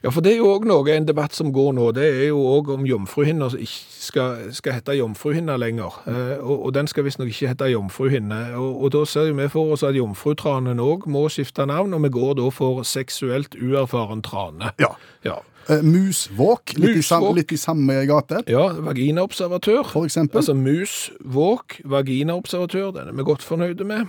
Ja, 0.04 0.10
for 0.12 0.20
det 0.24 0.34
er 0.34 0.40
jo 0.42 0.50
òg 0.54 0.66
noe, 0.68 0.84
en 0.92 1.06
debatt 1.08 1.34
som 1.36 1.52
går 1.54 1.72
nå, 1.76 1.90
det 1.96 2.04
er 2.04 2.28
jo 2.28 2.42
òg 2.50 2.70
om 2.76 2.86
jomfruhinner 2.86 3.56
ikke 3.56 4.04
skal, 4.06 4.52
skal 4.54 4.76
hete 4.76 4.94
jomfruhinne 4.98 5.56
lenger. 5.58 5.96
Eh, 6.06 6.36
og, 6.42 6.66
og 6.68 6.74
den 6.76 6.86
skal 6.90 7.06
visstnok 7.06 7.32
ikke 7.32 7.50
hete 7.54 7.70
jomfruhinne. 7.72 8.40
Og, 8.60 8.84
og 8.84 8.94
da 8.94 9.02
ser 9.08 9.32
vi 9.32 9.48
for 9.52 9.74
oss 9.74 9.84
at 9.86 9.96
jomfrutranen 9.98 10.80
òg 10.82 11.08
må 11.10 11.26
skifte 11.32 11.66
navn, 11.66 11.96
og 11.96 12.06
vi 12.06 12.12
går 12.14 12.38
da 12.40 12.48
for 12.54 12.84
seksuelt 12.86 13.58
uerfaren 13.58 14.22
trane. 14.26 14.72
Ja. 14.82 14.92
Ja. 15.26 15.40
Eh, 15.68 15.82
musvåk, 15.82 16.76
litt, 16.78 17.00
i 17.02 17.34
litt 17.34 17.52
i 17.52 17.58
samme 17.58 17.98
gate, 18.06 18.44
Ja, 18.46 18.68
vaginaobservatør. 18.86 19.82
for 19.90 20.06
eksempel. 20.06 20.38
Altså 20.38 20.54
musvåk, 20.54 21.80
vaginaobservatør, 21.84 22.92
den 22.94 23.08
er 23.08 23.12
vi 23.12 23.22
godt 23.26 23.42
fornøyde 23.42 23.84
med. 23.84 24.06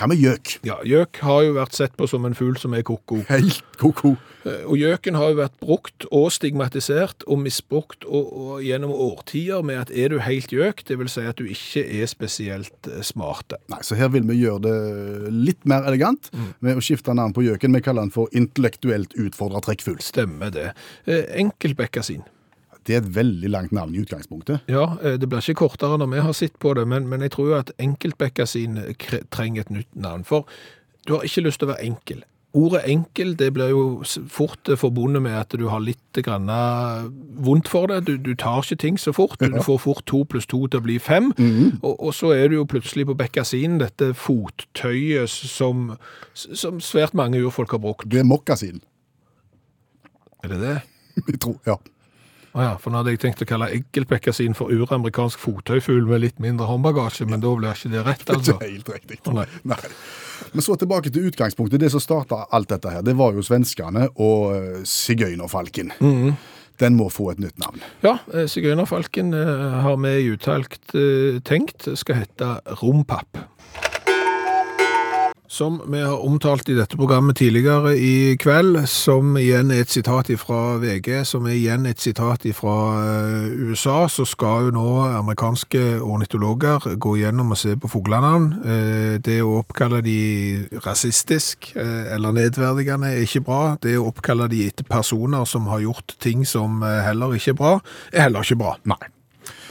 Hva 0.00 0.06
med 0.08 0.16
gjøk? 0.16 0.54
Ja, 0.64 0.78
gjøk 0.86 1.18
har 1.28 1.42
jo 1.44 1.56
vært 1.58 1.76
sett 1.76 1.92
på 1.98 2.06
som 2.08 2.24
en 2.24 2.32
fugl 2.36 2.56
som 2.56 2.72
er 2.72 2.80
koko. 2.88 3.18
Helt 3.28 3.60
ko-ko. 3.76 4.14
Eh, 4.48 4.62
Og 4.64 4.78
gjøken 4.80 5.18
har 5.20 5.28
jo 5.28 5.36
vært 5.42 5.58
brukt 5.60 6.06
og 6.08 6.30
stigmatisert 6.32 7.26
og 7.28 7.42
misbrukt 7.42 8.06
og, 8.08 8.30
og 8.32 8.62
gjennom 8.64 8.94
årtier 8.96 9.60
med 9.66 9.82
at 9.82 9.92
er 9.92 10.08
du 10.14 10.16
helt 10.24 10.54
gjøk, 10.56 10.80
det 10.88 10.96
vil 11.02 11.12
si 11.12 11.26
at 11.28 11.36
du 11.36 11.44
ikke 11.44 11.84
er 11.84 12.08
spesielt 12.08 12.72
smart. 13.04 13.10
smarte. 13.20 13.58
Nei, 13.68 13.82
så 13.84 13.98
her 14.00 14.08
vil 14.14 14.24
vi 14.24 14.38
gjøre 14.40 14.62
det 14.64 15.32
litt 15.34 15.68
mer 15.68 15.84
elegant 15.84 16.30
med 16.64 16.78
å 16.80 16.84
skifte 16.84 17.12
navn 17.14 17.34
på 17.36 17.44
gjøken. 17.44 17.76
Vi 17.76 17.84
kaller 17.84 18.06
den 18.08 18.14
for 18.14 18.32
intellektuelt 18.32 19.12
utfordra 19.20 19.60
trekkfugl. 19.60 20.00
Stemmer 20.00 20.50
det. 20.54 20.70
Eh, 21.04 21.26
Enkeltbekkasin. 21.44 22.24
Det 22.88 22.94
er 22.96 23.02
et 23.02 23.10
veldig 23.14 23.50
langt 23.52 23.72
navn 23.76 23.94
i 23.94 24.00
utgangspunktet. 24.00 24.62
Ja, 24.72 24.86
eh, 25.04 25.18
det 25.20 25.28
blir 25.28 25.42
ikke 25.44 25.60
kortere 25.66 25.98
når 26.00 26.10
vi 26.14 26.20
har 26.24 26.32
sett 26.32 26.58
på 26.62 26.72
det, 26.78 26.86
men, 26.88 27.08
men 27.12 27.20
jeg 27.26 27.34
tror 27.36 27.50
jo 27.52 27.58
at 27.60 27.72
enkeltbekkasin 27.78 28.78
kre- 28.98 29.24
trenger 29.30 29.66
et 29.66 29.70
nytt 29.70 29.90
navn. 29.94 30.24
For 30.24 30.46
du 31.06 31.14
har 31.18 31.24
ikke 31.28 31.44
lyst 31.44 31.60
til 31.60 31.68
å 31.68 31.74
være 31.74 31.84
enkel. 31.90 32.22
Ordet 32.56 32.80
enkel 32.90 33.36
det 33.38 33.52
blir 33.54 33.68
jo 33.70 33.82
fort 34.32 34.66
eh, 34.72 34.74
forbundet 34.80 35.22
med 35.22 35.36
at 35.38 35.52
du 35.60 35.68
har 35.70 35.78
litt 35.84 36.18
grann 36.26 36.48
eh, 36.50 37.04
vondt 37.46 37.68
for 37.70 37.86
det. 37.92 38.00
Du, 38.08 38.16
du 38.18 38.32
tar 38.34 38.64
ikke 38.64 38.80
ting 38.82 38.98
så 38.98 39.12
fort. 39.14 39.36
Du 39.38 39.60
får 39.62 39.78
fort 39.84 40.02
to 40.10 40.24
pluss 40.26 40.48
to 40.50 40.64
til 40.66 40.80
å 40.80 40.82
bli 40.88 40.96
fem. 40.98 41.30
og, 41.84 41.94
og 42.00 42.10
så 42.16 42.32
er 42.34 42.48
du 42.50 42.56
jo 42.56 42.64
plutselig 42.66 43.06
på 43.06 43.14
bekkasin, 43.20 43.76
dette 43.84 44.10
fottøyet 44.18 45.30
som, 45.30 45.92
som 46.34 46.80
svært 46.82 47.14
mange 47.14 47.38
urfolk 47.44 47.76
har 47.76 47.84
brukt. 47.84 48.08
Det 48.10 48.24
er 48.24 48.26
mokkasin. 48.26 48.80
Er 50.42 50.48
det 50.56 50.60
det? 50.64 50.76
Jeg 51.30 51.40
tror, 51.44 51.58
ja. 51.68 51.76
Å 52.50 52.64
ja, 52.64 52.70
for 52.82 52.90
nå 52.90 52.98
hadde 52.98 53.12
jeg 53.14 53.20
tenkt 53.22 53.42
å 53.44 53.46
kalle 53.46 53.68
eggelpekkasin 53.76 54.56
for 54.58 54.72
uramerikansk 54.74 55.38
fottøyfugl 55.38 56.08
med 56.08 56.24
litt 56.24 56.40
mindre 56.42 56.66
håndbagasje, 56.66 57.28
men 57.30 57.42
da 57.44 57.52
blir 57.54 57.76
ikke 57.76 57.92
det 57.92 58.02
rett, 58.06 58.24
altså. 58.26 58.56
Ikke 58.56 58.70
helt 58.72 58.90
riktig. 58.96 59.20
Oh, 59.30 59.36
nei. 59.36 59.46
Nei. 59.70 59.78
Men 60.50 60.66
så 60.66 60.74
tilbake 60.80 61.12
til 61.14 61.28
utgangspunktet. 61.30 61.78
Det 61.78 61.92
som 61.94 62.02
starta 62.02 62.42
alt 62.50 62.72
dette 62.72 62.90
her, 62.90 63.04
det 63.06 63.14
var 63.18 63.36
jo 63.36 63.44
svenskene 63.46 64.08
og 64.16 64.82
sigøynerfalken. 64.88 65.92
Mm 66.00 66.16
-hmm. 66.16 66.34
Den 66.80 66.96
må 66.96 67.08
få 67.08 67.30
et 67.30 67.38
nytt 67.38 67.58
navn. 67.58 67.82
Ja, 68.02 68.18
eh, 68.34 68.46
sigøynerfalken 68.48 69.34
eh, 69.36 69.80
har 69.84 69.96
vi 69.96 70.08
i 70.08 70.30
uttalgt 70.32 70.94
eh, 70.94 71.40
tenkt 71.44 71.88
skal 71.94 72.22
hete 72.22 72.60
Rompapp. 72.82 73.36
Som 75.50 75.80
vi 75.90 75.98
har 75.98 76.20
omtalt 76.22 76.68
i 76.70 76.76
dette 76.78 76.94
programmet 76.94 77.40
tidligere 77.40 77.96
i 77.98 78.36
kveld, 78.38 78.84
som 78.86 79.34
igjen 79.34 79.72
er 79.74 79.82
et 79.82 79.90
sitat 79.90 80.30
fra 80.38 80.76
VG, 80.78 81.24
som 81.26 81.48
er 81.50 81.56
igjen 81.56 81.88
et 81.90 81.98
sitat 81.98 82.46
fra 82.54 82.76
USA, 83.58 84.04
så 84.06 84.22
skal 84.22 84.68
jo 84.68 84.76
nå 84.78 84.86
amerikanske 85.08 85.82
ornitologer 86.06 86.94
gå 86.94 87.16
gjennom 87.18 87.50
og 87.50 87.58
se 87.58 87.74
på 87.74 87.90
fuglenavn. 87.90 88.48
Eh, 88.62 89.18
Det 89.18 89.42
å 89.42 89.58
oppkalle 89.64 90.04
de 90.06 90.68
rasistisk 90.86 91.72
eh, 91.74 92.14
eller 92.14 92.30
nedverdigende 92.38 93.10
er 93.10 93.26
ikke 93.26 93.42
bra. 93.50 93.62
Det 93.82 93.98
å 93.98 94.06
oppkalle 94.14 94.46
de 94.54 94.68
etter 94.70 94.86
personer 94.86 95.44
som 95.50 95.66
har 95.66 95.82
gjort 95.82 96.14
ting 96.22 96.46
som 96.46 96.84
eh, 96.86 97.02
heller 97.02 97.34
ikke 97.34 97.56
er 97.56 97.64
bra, 97.64 97.80
er 98.12 98.28
heller 98.28 98.46
ikke 98.46 98.62
bra. 98.62 98.78
Nei. 98.86 99.02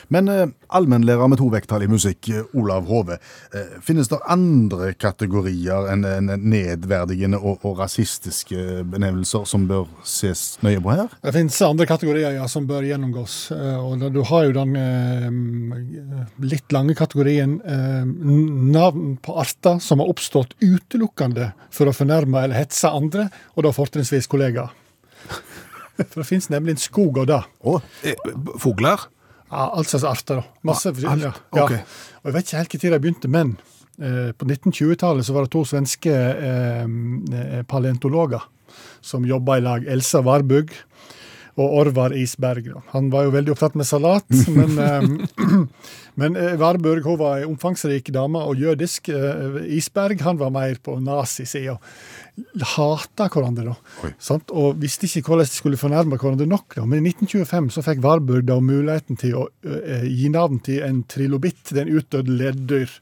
Men 0.10 0.30
eh, 0.30 0.48
allmennlærer 0.74 1.30
med 1.30 1.38
to 1.38 1.48
vekttall 1.54 1.84
i 1.86 1.89
musikk, 1.89 2.30
eh, 2.34 2.46
Olav 2.58 2.88
Hove, 2.89 3.20
eh, 3.54 3.75
finnes 3.86 4.10
det 4.10 4.18
andre 4.30 4.92
kategorier 4.98 5.89
enn 5.94 6.06
en 6.08 6.32
nedverdigende 6.50 7.38
og, 7.38 7.62
og 7.68 7.78
rasistiske 7.84 8.82
benevnelser 8.89 9.46
som 9.50 9.68
bør 9.70 9.86
ses 10.08 10.58
nøye 10.66 10.82
på 10.82 10.96
her? 10.96 11.13
Det 11.22 11.36
finnes 11.36 11.60
andre 11.66 11.86
kategorier 11.89 12.39
ja, 12.39 12.48
som 12.50 12.66
bør 12.70 12.88
gjennomgås. 12.89 13.38
eh, 13.54 13.78
og 13.78 14.08
Du 14.13 14.24
har 14.32 14.48
jo 14.48 14.56
den 14.58 14.74
eh, 14.82 15.30
litt 16.42 16.74
lange 16.74 16.98
kategorien 16.98 17.60
eh, 17.62 18.01
navn 18.74 19.20
på 19.22 19.38
arter 19.38 19.78
som 19.84 20.01
har 20.01 20.10
oppstått 20.10 20.58
utelukkende 20.58 21.51
for 21.70 21.89
å 21.89 21.94
fornærme 21.96 22.48
eller 22.48 22.63
hetse 22.63 22.89
andre, 22.89 23.30
og 23.54 23.68
da 23.68 23.75
fortrinnsvis 23.75 24.30
kollegaer. 24.32 24.74
For 26.00 26.22
det 26.22 26.30
finnes 26.30 26.46
nemlig 26.48 26.78
en 26.78 26.80
skog 26.80 27.18
av 27.20 27.25
det. 27.28 27.39
Fugler? 28.63 29.01
Ja, 29.50 29.70
alt 29.74 29.89
slags 29.89 30.06
arter. 30.06 30.44
Masse 30.62 30.94
ja, 30.98 31.10
alt? 31.10 31.24
Ja. 31.25 31.34
Ok. 31.63 31.74
Og 32.22 32.29
Jeg 32.29 32.36
vet 32.36 32.48
ikke 32.48 32.60
helt 32.60 32.84
når 32.84 32.96
de 32.96 33.01
begynte, 33.06 33.32
men 33.34 33.56
eh, 33.98 34.32
på 34.38 34.46
1920-tallet 34.46 35.25
så 35.25 35.36
var 35.36 35.48
det 35.48 35.53
to 35.56 35.63
svenske 35.65 36.13
eh, 36.13 36.86
eh, 36.86 37.63
paleontologer 37.70 38.46
som 39.01 39.25
jobba 39.25 39.58
i 39.58 39.65
lag. 39.65 39.88
Elsa 39.89 40.22
Warburg 40.22 40.75
og 41.60 41.75
Orvar 41.82 42.16
Isberg. 42.16 42.70
Da. 42.72 42.84
Han 42.94 43.10
var 43.13 43.28
jo 43.28 43.34
veldig 43.36 43.54
opptatt 43.54 43.75
med 43.80 43.88
salat, 43.88 44.28
men, 44.56 44.78
eh, 44.86 45.66
men 46.20 46.38
Varburg 46.62 47.08
hun 47.08 47.20
var 47.20 47.39
ei 47.39 47.48
omfangsrik 47.48 48.12
dame 48.16 48.42
og 48.48 48.62
jødisk. 48.62 49.12
Eh, 49.12 49.60
Isberg 49.78 50.24
han 50.25 50.39
var 50.39 50.54
mer 50.56 50.80
på 50.84 50.98
nazisida. 51.04 51.78
Hata 52.75 53.28
hverandre, 53.28 53.74
da. 53.74 54.10
Og 54.56 54.80
visste 54.80 55.10
ikke 55.10 55.34
hvordan 55.34 55.50
de 55.50 55.58
skulle 55.58 55.80
fornærme 55.80 56.20
hverandre 56.20 56.48
nok. 56.50 56.78
Da. 56.78 56.86
Men 56.88 57.04
i 57.04 57.13
1925 57.13 57.72
så 57.75 57.86
fikk 57.86 58.04
Warburg 58.06 58.48
da 58.48 58.60
muligheten 58.63 59.20
til 59.20 59.42
å 59.42 59.48
eh, 59.66 60.08
gi 60.08 60.32
navn 60.34 60.62
til 60.63 60.86
en 60.88 61.04
trilobitt, 61.12 61.74
den 61.75 61.92
utdødde 62.00 62.38
leddyr. 62.39 63.00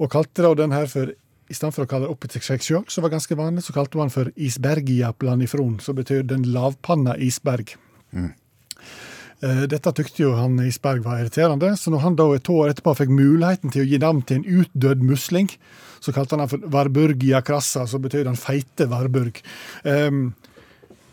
Og 0.00 0.10
kalte 0.12 0.44
da 0.44 0.54
den 0.58 0.72
her 0.74 0.88
for 0.90 1.12
i 1.52 1.56
stedet 1.56 1.76
for 1.76 1.84
å 1.84 1.90
kalle 1.90 2.08
det 2.08 2.14
opp 2.16 2.26
til 2.32 2.44
seg 2.44 2.64
sjøl, 2.64 2.84
som 2.88 3.04
var 3.04 3.12
ganske 3.12 3.36
vanlig, 3.38 3.66
så 3.66 3.76
kalte 3.76 4.00
man 4.00 4.12
for 4.12 4.32
isbergia 4.40 5.12
planifron, 5.12 5.76
som 5.84 5.98
betyr 5.98 6.24
den 6.24 6.48
lavpanna 6.54 7.18
isberg. 7.20 7.74
Mm. 8.16 8.32
Dette 9.42 9.90
tykte 9.90 10.22
jo 10.22 10.36
han 10.38 10.54
Isberg 10.62 11.02
var 11.02 11.18
irriterende, 11.18 11.72
så 11.74 11.90
når 11.90 12.02
han 12.04 12.16
da 12.18 12.28
et 12.30 12.50
år 12.52 12.70
etterpå 12.70 12.92
fikk 13.00 13.10
muligheten 13.10 13.72
til 13.74 13.82
å 13.82 13.88
gi 13.90 13.98
navn 13.98 14.20
til 14.22 14.38
en 14.38 14.60
utdødd 14.62 15.02
musling, 15.02 15.48
så 16.02 16.14
kalte 16.14 16.36
han 16.36 16.44
han 16.44 16.50
for 16.52 16.62
Varburgia 16.70 17.40
crassa, 17.42 17.82
som 17.90 18.04
betyr 18.04 18.28
den 18.28 18.38
feite 18.38 18.86
Varburg. 18.90 19.40
Um, 19.82 20.28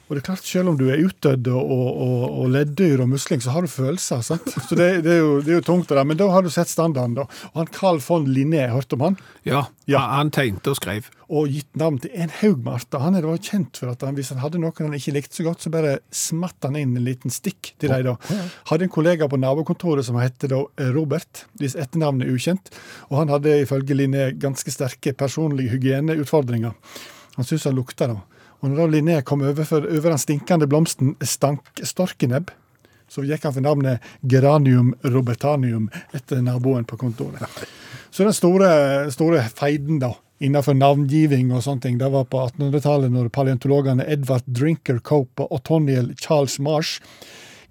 Og 0.09 0.15
det 0.17 0.23
er 0.23 0.25
klart, 0.31 0.41
selv 0.41 0.71
om 0.71 0.77
du 0.79 0.87
er 0.89 1.03
utdødd 1.05 1.45
og, 1.53 1.59
og, 1.69 2.23
og, 2.41 2.47
leddyr 2.49 3.03
og 3.03 3.11
musling, 3.11 3.43
så 3.45 3.51
har 3.53 3.61
du 3.61 3.69
følelser. 3.69 4.23
sant? 4.25 4.47
Så 4.67 4.73
det, 4.73 5.03
det, 5.05 5.11
er, 5.13 5.19
jo, 5.21 5.35
det 5.45 5.51
er 5.53 5.59
jo 5.59 5.65
tungt, 5.67 5.91
det. 5.93 6.01
Men 6.09 6.17
da 6.17 6.25
har 6.33 6.41
du 6.41 6.49
sett 6.49 6.71
standarden, 6.71 7.13
da. 7.19 7.27
Og 7.51 7.59
han 7.61 7.69
Carl 7.75 7.99
von 8.01 8.25
Linné, 8.25 8.63
hørte 8.73 8.97
om 8.97 9.03
han? 9.05 9.17
Ja, 9.45 9.67
Ja. 9.85 9.99
han- 10.15 10.31
tegnte 10.33 10.71
og 10.73 10.79
skrev. 10.79 11.11
Og 11.29 11.47
gitt 11.53 11.69
navn 11.77 11.99
til 12.01 12.09
en 12.17 12.29
haug 12.39 12.63
med 12.65 12.73
arter. 12.79 13.03
Han 13.05 13.15
er 13.19 13.21
da 13.21 13.35
kjent 13.37 13.77
for 13.77 13.91
at 13.93 14.01
han, 14.01 14.15
hvis 14.17 14.29
han 14.33 14.41
hadde 14.41 14.57
noen 14.61 14.73
han 14.81 14.97
ikke 14.97 15.13
likte 15.13 15.37
så 15.37 15.45
godt, 15.45 15.61
så 15.61 15.69
bare 15.73 15.99
smatt 16.09 16.57
han 16.65 16.75
inn 16.81 16.97
en 16.97 17.05
liten 17.05 17.29
stikk 17.33 17.75
til 17.77 17.93
dem. 17.93 18.09
da. 18.09 18.15
Hadde 18.71 18.87
en 18.87 18.93
kollega 18.93 19.29
på 19.29 19.37
nabokontoret 19.37 20.05
som 20.09 20.17
het 20.17 20.41
da 20.49 20.63
eh, 20.81 20.89
Robert, 20.95 21.45
hvis 21.61 21.77
etternavnet 21.77 22.25
er 22.25 22.33
ukjent. 22.33 22.73
Og 23.11 23.21
han 23.21 23.29
hadde 23.35 23.59
ifølge 23.61 23.93
Linné 23.97 24.31
ganske 24.41 24.73
sterke 24.73 25.13
personlige 25.13 25.69
hygieneutfordringer. 25.77 26.73
Han 27.37 27.45
syntes 27.45 27.69
han 27.69 27.77
lukta, 27.77 28.09
da. 28.09 28.17
Og 28.59 28.69
når 28.69 28.79
da 28.79 28.87
Linné 28.91 29.19
kom 29.23 29.43
over, 29.45 29.63
for, 29.67 29.85
over 29.87 30.13
den 30.13 30.21
stinkende 30.21 30.67
blomsten 30.69 31.13
stank 31.23 31.83
storkenebb, 31.83 32.51
så 33.09 33.23
gikk 33.25 33.47
han 33.47 33.55
for 33.55 33.65
navnet 33.65 34.05
Geranium 34.21 34.93
robertanium 35.01 35.87
etter 36.13 36.43
naboen 36.45 36.85
på 36.85 36.99
kontoret. 36.99 37.41
Så 38.11 38.25
den 38.25 38.35
store, 38.35 38.69
store 39.13 39.41
feiden 39.55 40.01
da, 40.01 40.11
innenfor 40.43 40.77
navngiving 40.77 41.51
og 41.53 41.63
sånne 41.65 41.85
ting, 41.85 41.97
det 41.99 42.09
var 42.13 42.27
på 42.29 42.41
1800-tallet 42.51 43.13
når 43.13 43.31
paleontologene 43.33 44.05
Edvard 44.07 44.45
Drinker 44.47 45.01
Cope 45.03 45.45
og 45.45 45.59
Othoniel 45.59 46.13
Charles 46.21 46.59
Marsh 46.63 47.01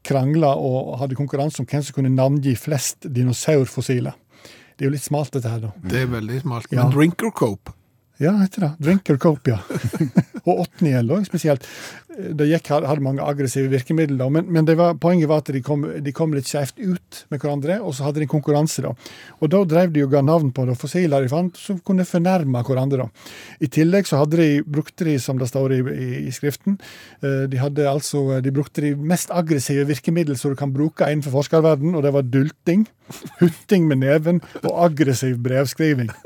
krangla 0.09 0.55
og 0.57 0.99
hadde 1.03 1.19
konkurranse 1.19 1.63
om 1.63 1.69
hvem 1.69 1.85
som 1.85 1.97
kunne 1.97 2.15
navngi 2.15 2.55
flest 2.59 3.09
dinosaurfossiler. 3.15 4.17
Det 4.79 4.87
er 4.87 4.93
jo 4.93 4.95
litt 4.95 5.07
smalt, 5.09 5.33
dette 5.35 5.51
her, 5.51 5.63
da. 5.65 5.73
Det 5.91 6.05
er 6.05 6.11
veldig 6.13 6.45
smalt. 6.45 6.71
Ja. 6.71 6.85
Men 6.85 6.95
Drinker 6.95 7.33
Cope, 7.35 7.75
Ja, 8.19 8.33
heter 8.41 8.61
det. 8.61 8.71
Drinker 8.83 9.17
Cope, 9.17 9.53
ja. 9.55 9.59
og 10.49 10.65
Othniel 10.65 11.11
òg, 11.15 11.27
spesielt. 11.29 11.67
De 12.19 12.49
gikk, 12.49 12.73
hadde 12.75 13.03
mange 13.05 13.23
aggressive 13.23 13.71
virkemidler, 13.71 14.31
men, 14.35 14.49
men 14.51 14.67
det 14.67 14.75
var, 14.81 14.97
poenget 14.99 15.31
var 15.31 15.45
at 15.45 15.53
de 15.55 15.61
kom, 15.63 15.85
de 16.03 16.15
kom 16.15 16.33
litt 16.35 16.49
skjevt 16.51 16.81
ut 16.83 17.21
med 17.31 17.39
hverandre, 17.39 17.77
og 17.79 17.95
så 17.95 18.09
hadde 18.09 18.25
de 18.25 18.27
konkurranse. 18.31 18.83
da. 18.83 18.91
Og 19.39 19.53
da 19.55 19.61
drev 19.71 19.93
de 19.95 20.03
og 20.03 20.11
ga 20.17 20.25
navn 20.27 20.51
på 20.55 20.65
det, 20.67 20.75
fossiler 20.81 21.23
de 21.23 21.31
fant, 21.31 21.55
som 21.63 21.79
kunne 21.79 22.07
fornærme 22.09 22.65
hverandre. 22.67 23.07
da. 23.07 23.31
I 23.63 23.71
tillegg 23.71 24.11
så 24.11 24.25
hadde 24.25 24.43
de, 24.43 24.49
brukte 24.67 25.07
de, 25.07 25.15
som 25.23 25.39
det 25.39 25.51
står 25.53 25.77
i, 25.77 25.81
i, 25.95 26.11
i 26.27 26.35
skriften, 26.35 26.81
eh, 27.23 27.47
de, 27.47 27.63
hadde 27.63 27.87
altså, 27.87 28.41
de 28.43 28.55
brukte 28.55 28.83
de 28.83 28.97
mest 28.99 29.31
aggressive 29.31 29.87
virkemidler 29.87 30.35
som 30.41 30.57
du 30.57 30.59
kan 30.59 30.75
bruke 30.75 31.07
innenfor 31.07 31.39
forskerverden, 31.39 31.95
og 31.95 32.03
det 32.03 32.17
var 32.19 32.27
dulting, 32.27 32.89
hutting 33.39 33.87
med 33.87 34.03
neven 34.03 34.43
og 34.65 34.75
aggressiv 34.91 35.39
brevskriving. 35.47 36.11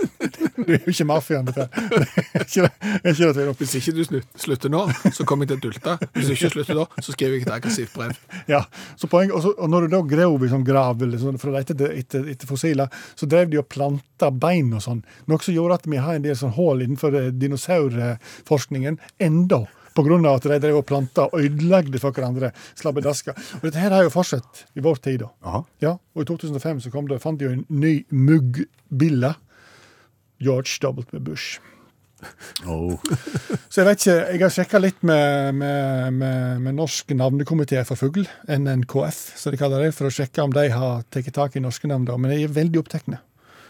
Det 0.62 0.76
er 0.76 0.84
jo 0.84 0.92
ikke 0.92 1.06
mafiaen, 1.08 1.48
dette. 1.48 1.81
Er 1.90 2.44
ikke 2.46 2.66
det, 2.66 2.72
ikke 3.12 3.26
det 3.26 3.34
tvil 3.36 3.50
om. 3.50 3.58
Hvis 3.58 3.74
ikke 3.78 3.94
du 3.96 4.02
slutter 4.44 4.72
nå, 4.72 4.82
så 5.14 5.26
kommer 5.28 5.46
jeg 5.46 5.52
til 5.52 5.60
å 5.60 5.64
dulte. 5.66 5.96
Hvis 6.16 6.30
du 6.30 6.34
ikke 6.36 6.52
slutter 6.56 6.80
da, 6.82 6.86
så 6.98 7.16
skriver 7.16 7.38
jeg 7.38 7.46
et 7.46 7.52
aggressivt 7.56 7.96
brev. 7.96 8.16
Ja, 8.50 8.62
så 9.00 9.10
poeng, 9.10 9.34
og, 9.34 9.42
så, 9.44 9.54
og 9.56 9.72
når 9.72 9.86
du 9.86 9.96
da 9.96 10.02
grev 10.14 10.46
i 10.46 10.52
sånn 10.52 10.66
grav 10.66 11.02
sånn, 11.20 11.40
for 11.42 11.52
å 11.52 11.56
lete 11.56 11.76
etter, 11.76 11.94
etter, 11.98 12.26
etter 12.32 12.50
fossiler, 12.50 13.02
så 13.18 13.28
drev 13.30 13.52
de 13.52 13.60
og 13.62 13.68
planta 13.72 14.30
bein 14.30 14.72
og 14.76 14.84
sånn. 14.84 15.04
Noe 15.30 15.42
som 15.42 15.56
gjorde 15.56 15.80
at 15.80 15.86
vi 15.90 16.00
har 16.02 16.18
en 16.18 16.26
del 16.26 16.38
sånn 16.38 16.56
hull 16.56 16.82
innenfor 16.84 17.16
eh, 17.18 17.30
dinosaurforskningen 17.36 19.00
enda. 19.22 19.64
Av 19.92 20.26
at 20.30 20.46
de 20.48 20.56
drev 20.56 20.78
og 20.78 20.86
planta 20.88 21.26
og 21.28 21.42
ødelagte 21.44 22.00
for 22.00 22.16
hverandre 22.16 22.48
slabbedasker. 22.80 23.36
Og 23.58 23.66
dette 23.66 23.82
her 23.82 23.92
har 23.92 24.06
jo 24.06 24.12
fortsatt 24.14 24.64
i 24.72 24.80
vår 24.80 25.02
tid. 25.04 25.20
da. 25.20 25.28
Aha. 25.44 25.60
Ja, 25.84 25.92
og 26.14 26.22
i 26.22 26.28
2005 26.30 26.80
så 26.86 26.92
kom 26.94 27.10
det, 27.10 27.20
fant 27.20 27.38
de 27.38 27.44
jo 27.44 27.52
en 27.52 27.66
ny 27.68 27.98
muggbille. 28.08 29.34
George 30.42 30.80
W. 30.80 31.20
Bush. 31.20 31.60
Oh. 32.66 32.98
Så 33.68 33.82
jeg 33.82 33.88
vet 33.88 34.02
ikke, 34.02 34.16
jeg 34.18 34.42
har 34.42 34.54
sjekka 34.54 34.80
litt 34.82 35.02
med, 35.06 35.58
med, 35.58 36.14
med, 36.20 36.62
med 36.62 36.78
Norsk 36.78 37.12
navnekomité 37.18 37.82
for 37.88 37.98
fugl, 37.98 38.26
NNKF, 38.46 39.20
som 39.40 39.54
de 39.54 39.60
kaller 39.60 39.86
det, 39.86 39.92
for 39.96 40.08
å 40.08 40.14
sjekke 40.14 40.44
om 40.44 40.54
de 40.54 40.68
har 40.72 41.04
tatt 41.12 41.32
tak 41.34 41.58
i 41.58 41.62
norske 41.64 41.90
navn. 41.90 42.08
Men 42.14 42.34
de 42.34 42.42
er 42.46 42.56
veldig 42.56 42.82
opptatt. 42.82 43.08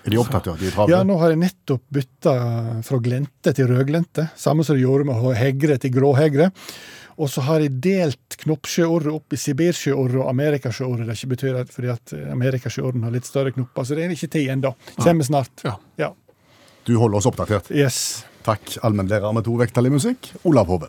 Er 0.03 0.11
de 0.11 0.19
opptatt 0.19 0.49
av 0.51 0.57
at 0.57 0.63
de 0.63 0.71
er 0.71 0.75
travle? 0.75 0.95
Ja, 0.95 1.03
nå 1.07 1.19
har 1.21 1.33
jeg 1.33 1.43
nettopp 1.45 1.85
bytta 1.95 2.35
fra 2.87 2.99
glente 3.05 3.55
til 3.55 3.71
rødglente, 3.71 4.27
samme 4.37 4.67
som 4.67 4.77
de 4.77 4.83
gjorde 4.83 5.07
med 5.09 5.31
hegre 5.39 5.79
til 5.83 5.95
gråhegre. 5.95 6.51
Og 7.23 7.29
så 7.31 7.45
har 7.45 7.63
jeg 7.63 7.77
delt 7.85 8.37
knoppsjøorret 8.41 9.13
opp 9.13 9.37
i 9.37 9.39
sibirsjøorret 9.39 10.19
og 10.25 10.31
amerikasjøorret. 10.33 11.07
Det 11.07 11.19
ikke 11.19 11.35
betyr 11.35 11.61
at, 11.61 11.71
fordi 11.71 11.93
at 11.93 12.15
amerikasjøorren 12.33 13.05
har 13.07 13.15
litt 13.15 13.29
større 13.29 13.53
knopper, 13.55 13.87
så 13.87 13.99
det 13.99 14.07
er 14.07 14.17
ikke 14.17 14.33
tid 14.33 14.51
ennå. 14.57 14.73
Kommer 14.97 15.29
snart. 15.29 15.65
Ja. 15.67 15.77
Ja. 16.01 16.11
Du 16.89 16.97
holder 16.99 17.21
oss 17.21 17.29
oppdatert. 17.31 17.71
Yes. 17.71 18.25
Takk, 18.43 18.77
allmennlærer 18.83 19.33
med 19.37 19.45
to 19.47 19.55
vekttall 19.61 19.87
i 19.87 19.93
musikk, 19.95 20.33
Olav 20.45 20.67
Hove. 20.67 20.89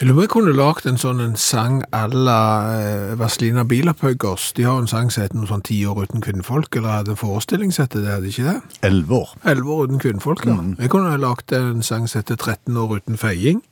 Jeg 0.00 0.08
lurer 0.08 0.16
på 0.18 0.22
jeg 0.24 0.30
kunne 0.32 0.52
lagd 0.58 0.86
en 0.90 0.98
sånn 0.98 1.20
en 1.22 1.36
sang 1.38 1.76
à 1.94 2.02
la 2.10 2.38
eh, 2.74 3.12
Vazelina 3.16 3.62
Bilopphøggers. 3.64 4.50
De 4.58 4.66
har 4.66 4.80
en 4.82 4.88
sang 4.90 5.08
som 5.14 5.22
heter 5.22 5.38
noe 5.38 5.46
sånn 5.48 5.62
'Ti 5.64 5.78
år 5.86 6.02
uten 6.02 6.20
kvinnfolk', 6.20 6.76
eller 6.76 6.88
hadde 6.98 7.14
en 7.14 7.20
forestilling 7.20 7.72
som 7.72 7.86
heter 7.86 8.02
det, 8.02 8.10
hadde 8.10 8.26
de 8.26 8.32
ikke 8.34 8.48
det? 8.50 8.82
Elleve 8.90 9.14
år. 9.22 9.30
11 9.44 9.70
år 9.72 9.84
uten 9.86 10.02
kvinnfolk, 10.02 10.44
ja. 10.46 10.56
Jeg 10.82 10.90
kunne 10.90 11.16
lagd 11.16 11.52
en 11.52 11.82
sang 11.82 12.08
som 12.08 12.18
heter 12.20 12.36
13 12.36 12.76
år 12.76 12.96
uten 12.98 13.16
feiing. 13.16 13.62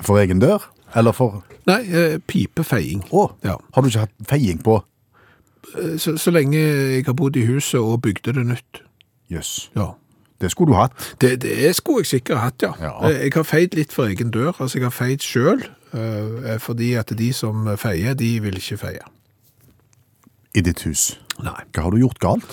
For 0.00 0.18
egen 0.18 0.40
dør? 0.40 0.64
Eller 0.96 1.12
for 1.12 1.44
Nei, 1.66 1.82
eh, 1.92 2.18
pipefeiing. 2.26 3.04
Å, 3.12 3.30
Ja. 3.44 3.56
har 3.74 3.82
du 3.82 3.88
ikke 3.88 4.00
hatt 4.00 4.16
feiing 4.26 4.62
på 4.62 4.82
Eh, 5.76 5.98
Så, 5.98 6.16
så 6.18 6.30
lenge 6.32 6.56
jeg 6.56 7.04
har 7.06 7.12
bodd 7.14 7.36
i 7.36 7.44
huset 7.46 7.78
og 7.78 8.00
bygde 8.02 8.32
det 8.32 8.46
nytt. 8.46 8.80
Jøss. 9.30 9.70
Ja. 9.76 9.92
Det 10.40 10.50
skulle 10.50 10.72
du 10.72 10.78
hatt. 10.78 10.94
Det, 11.20 11.34
det 11.42 11.74
skulle 11.76 12.00
jeg 12.00 12.06
sikkert 12.14 12.38
hatt, 12.40 12.62
ja. 12.64 12.72
Ja. 12.80 12.92
Eh, 13.10 13.26
Jeg 13.26 13.32
har 13.36 13.44
feid 13.44 13.74
litt 13.76 13.92
for 13.92 14.08
egen 14.08 14.30
dør. 14.32 14.54
Altså, 14.58 14.78
jeg 14.78 14.86
har 14.88 14.94
feid 14.96 15.20
sjøl, 15.24 15.64
fordi 16.62 16.92
at 16.96 17.12
de 17.18 17.32
som 17.36 17.66
feier, 17.76 18.14
de 18.14 18.30
vil 18.40 18.56
ikke 18.56 18.78
feie. 18.80 19.02
I 20.54 20.62
ditt 20.66 20.80
hus. 20.86 21.18
Nei. 21.42 21.60
Hva 21.74 21.82
har 21.84 21.90
du 21.94 21.98
gjort 22.00 22.18
galt? 22.22 22.46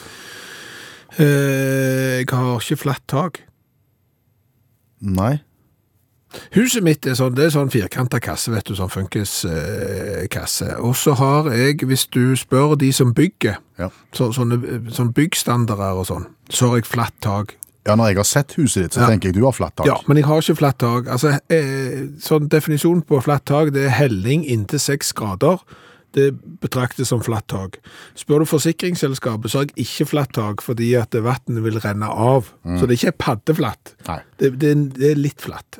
Eh, 1.18 2.20
Jeg 2.20 2.28
har 2.30 2.60
ikke 2.60 2.78
flatt 2.84 3.04
tak. 3.08 3.40
Nei. 5.02 5.38
Huset 6.56 6.84
mitt 6.84 7.06
er 7.08 7.15
sånn, 7.17 7.36
det 7.36 7.45
er 7.45 7.54
sånn 7.56 7.69
firkanta 7.73 8.19
kasse, 8.23 8.52
vet 8.54 8.65
du, 8.69 8.73
sånn 8.76 8.89
funkiskasse. 8.93 10.71
Og 10.84 10.95
så 10.97 11.13
har 11.19 11.50
jeg, 11.54 11.82
hvis 11.88 12.08
du 12.13 12.36
spør 12.39 12.76
de 12.80 12.91
som 12.93 13.13
bygger, 13.17 13.58
Ja. 13.80 13.89
så, 14.13 14.32
sånne, 14.34 14.58
sånn 14.91 15.13
byggstandarder 15.13 15.97
og 16.02 16.06
sånn, 16.10 16.28
så 16.50 16.69
har 16.69 16.76
jeg 16.82 16.86
flatt 16.86 17.13
tak. 17.21 17.56
Ja, 17.88 17.95
når 17.95 18.08
jeg 18.10 18.15
har 18.17 18.23
sett 18.28 18.54
huset 18.58 18.84
ditt, 18.84 18.93
så 18.93 19.02
Ja. 19.02 19.08
tenker 19.08 19.30
jeg 19.30 19.36
du 19.36 19.45
har 19.45 19.54
flatt 19.54 19.76
tak. 19.78 19.86
Ja, 19.88 19.95
men 20.08 20.17
jeg 20.17 20.26
har 20.26 20.41
ikke 20.41 20.58
flatt 20.58 20.78
tak. 20.80 21.06
Altså, 21.08 21.39
eh, 21.50 22.08
sånn 22.19 22.50
definisjon 22.50 23.02
på 23.06 23.21
flatt 23.23 23.45
tak, 23.45 23.71
det 23.71 23.86
er 23.86 23.89
helling 23.89 24.43
inntil 24.45 24.80
seks 24.80 25.13
grader. 25.13 25.60
Det 26.13 26.34
betraktes 26.62 27.08
som 27.08 27.19
flatt 27.21 27.47
tak. 27.47 27.78
Spør 28.15 28.39
du 28.39 28.45
forsikringsselskapet, 28.45 29.50
så 29.52 29.60
har 29.60 29.65
jeg 29.67 29.86
ikke 29.86 30.08
flatt 30.08 30.34
tak, 30.34 30.62
fordi 30.62 30.95
at 31.00 31.12
vannet 31.12 31.63
vil 31.63 31.80
renne 31.80 32.08
av. 32.10 32.52
Så 32.65 32.88
det 32.88 33.04
er 33.04 33.12
ikke 33.12 33.17
paddeflatt. 33.17 33.93
Det, 34.39 34.58
det, 34.60 34.93
det 34.97 35.12
er 35.12 35.15
litt 35.15 35.39
flatt. 35.39 35.80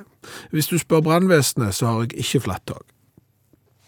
Hvis 0.52 0.70
du 0.72 0.78
spør 0.78 1.02
brannvesenet, 1.06 1.76
så 1.76 1.92
har 1.92 2.06
jeg 2.06 2.26
ikke 2.26 2.44
flatt 2.48 2.66
tak. 2.68 2.86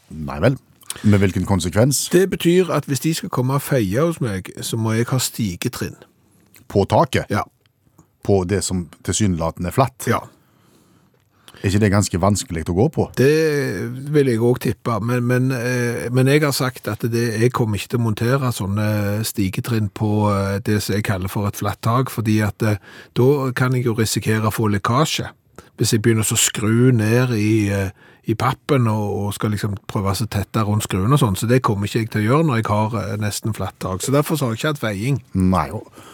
Nei 0.09 0.39
vel. 0.41 0.57
Med 1.03 1.21
hvilken 1.21 1.45
konsekvens? 1.45 2.07
Det 2.09 2.29
betyr 2.29 2.71
at 2.73 2.85
hvis 2.89 3.03
de 3.05 3.13
skal 3.13 3.29
komme 3.29 3.59
og 3.59 3.61
feie 3.61 4.01
hos 4.01 4.17
meg, 4.21 4.49
så 4.61 4.77
må 4.77 4.95
jeg 4.97 5.09
ha 5.11 5.19
stigetrinn. 5.21 5.95
På 6.67 6.85
taket? 6.89 7.29
Ja. 7.29 7.45
På 8.25 8.43
det 8.43 8.63
som 8.65 8.87
tilsynelatende 9.05 9.69
er 9.69 9.75
flatt? 9.75 10.09
Ja. 10.09 10.25
Er 11.59 11.67
ikke 11.67 11.81
det 11.83 11.91
ganske 11.91 12.19
vanskelig 12.23 12.61
å 12.71 12.75
gå 12.77 12.85
på? 12.95 13.05
Det 13.19 13.31
vil 14.13 14.29
jeg 14.31 14.39
òg 14.47 14.61
tippe, 14.63 14.95
men, 15.03 15.25
men, 15.27 15.49
eh, 15.51 16.05
men 16.15 16.29
jeg 16.31 16.45
har 16.45 16.53
sagt 16.55 16.87
at 16.87 17.03
det, 17.11 17.25
jeg 17.41 17.51
kommer 17.55 17.75
ikke 17.75 17.91
til 17.93 17.99
å 17.99 18.05
montere 18.05 18.51
sånne 18.55 18.85
stigetrinn 19.27 19.89
på 19.91 20.29
eh, 20.31 20.61
det 20.63 20.77
som 20.85 20.95
jeg 20.95 21.07
kaller 21.09 21.31
for 21.31 21.49
et 21.49 21.59
flatt 21.59 21.81
tak, 21.83 22.13
fordi 22.13 22.37
at 22.47 22.63
eh, 22.63 22.79
da 23.19 23.27
kan 23.51 23.75
jeg 23.75 23.89
jo 23.89 23.97
risikere 23.97 24.47
å 24.47 24.55
få 24.55 24.69
lekkasje. 24.71 25.33
Hvis 25.79 25.93
jeg 25.95 26.03
begynner 26.03 26.27
å 26.27 26.37
skru 26.39 26.91
ned 26.95 27.33
i, 27.37 27.69
eh, 27.71 27.91
i 28.29 28.35
pappen 28.37 28.87
og, 28.91 29.05
og 29.15 29.29
skal 29.33 29.53
liksom 29.53 29.77
prøve 29.89 30.11
å 30.11 30.27
tette 30.29 30.63
rundt 30.65 30.85
skruen 30.85 31.13
og 31.15 31.21
sånn, 31.21 31.37
så 31.39 31.47
det 31.49 31.61
kommer 31.65 31.87
ikke 31.87 32.03
jeg 32.03 32.09
til 32.13 32.21
å 32.21 32.25
gjøre 32.25 32.47
når 32.49 32.59
jeg 32.59 32.67
har 32.69 32.97
eh, 32.99 33.13
nesten 33.21 33.55
flatt 33.57 33.77
tak. 33.81 34.03
Så 34.03 34.13
derfor 34.13 34.37
har 34.43 34.53
jeg 34.53 34.59
ikke 34.59 34.73
hatt 34.73 34.81
veiing. 34.83 35.21
Nei. 35.33 35.67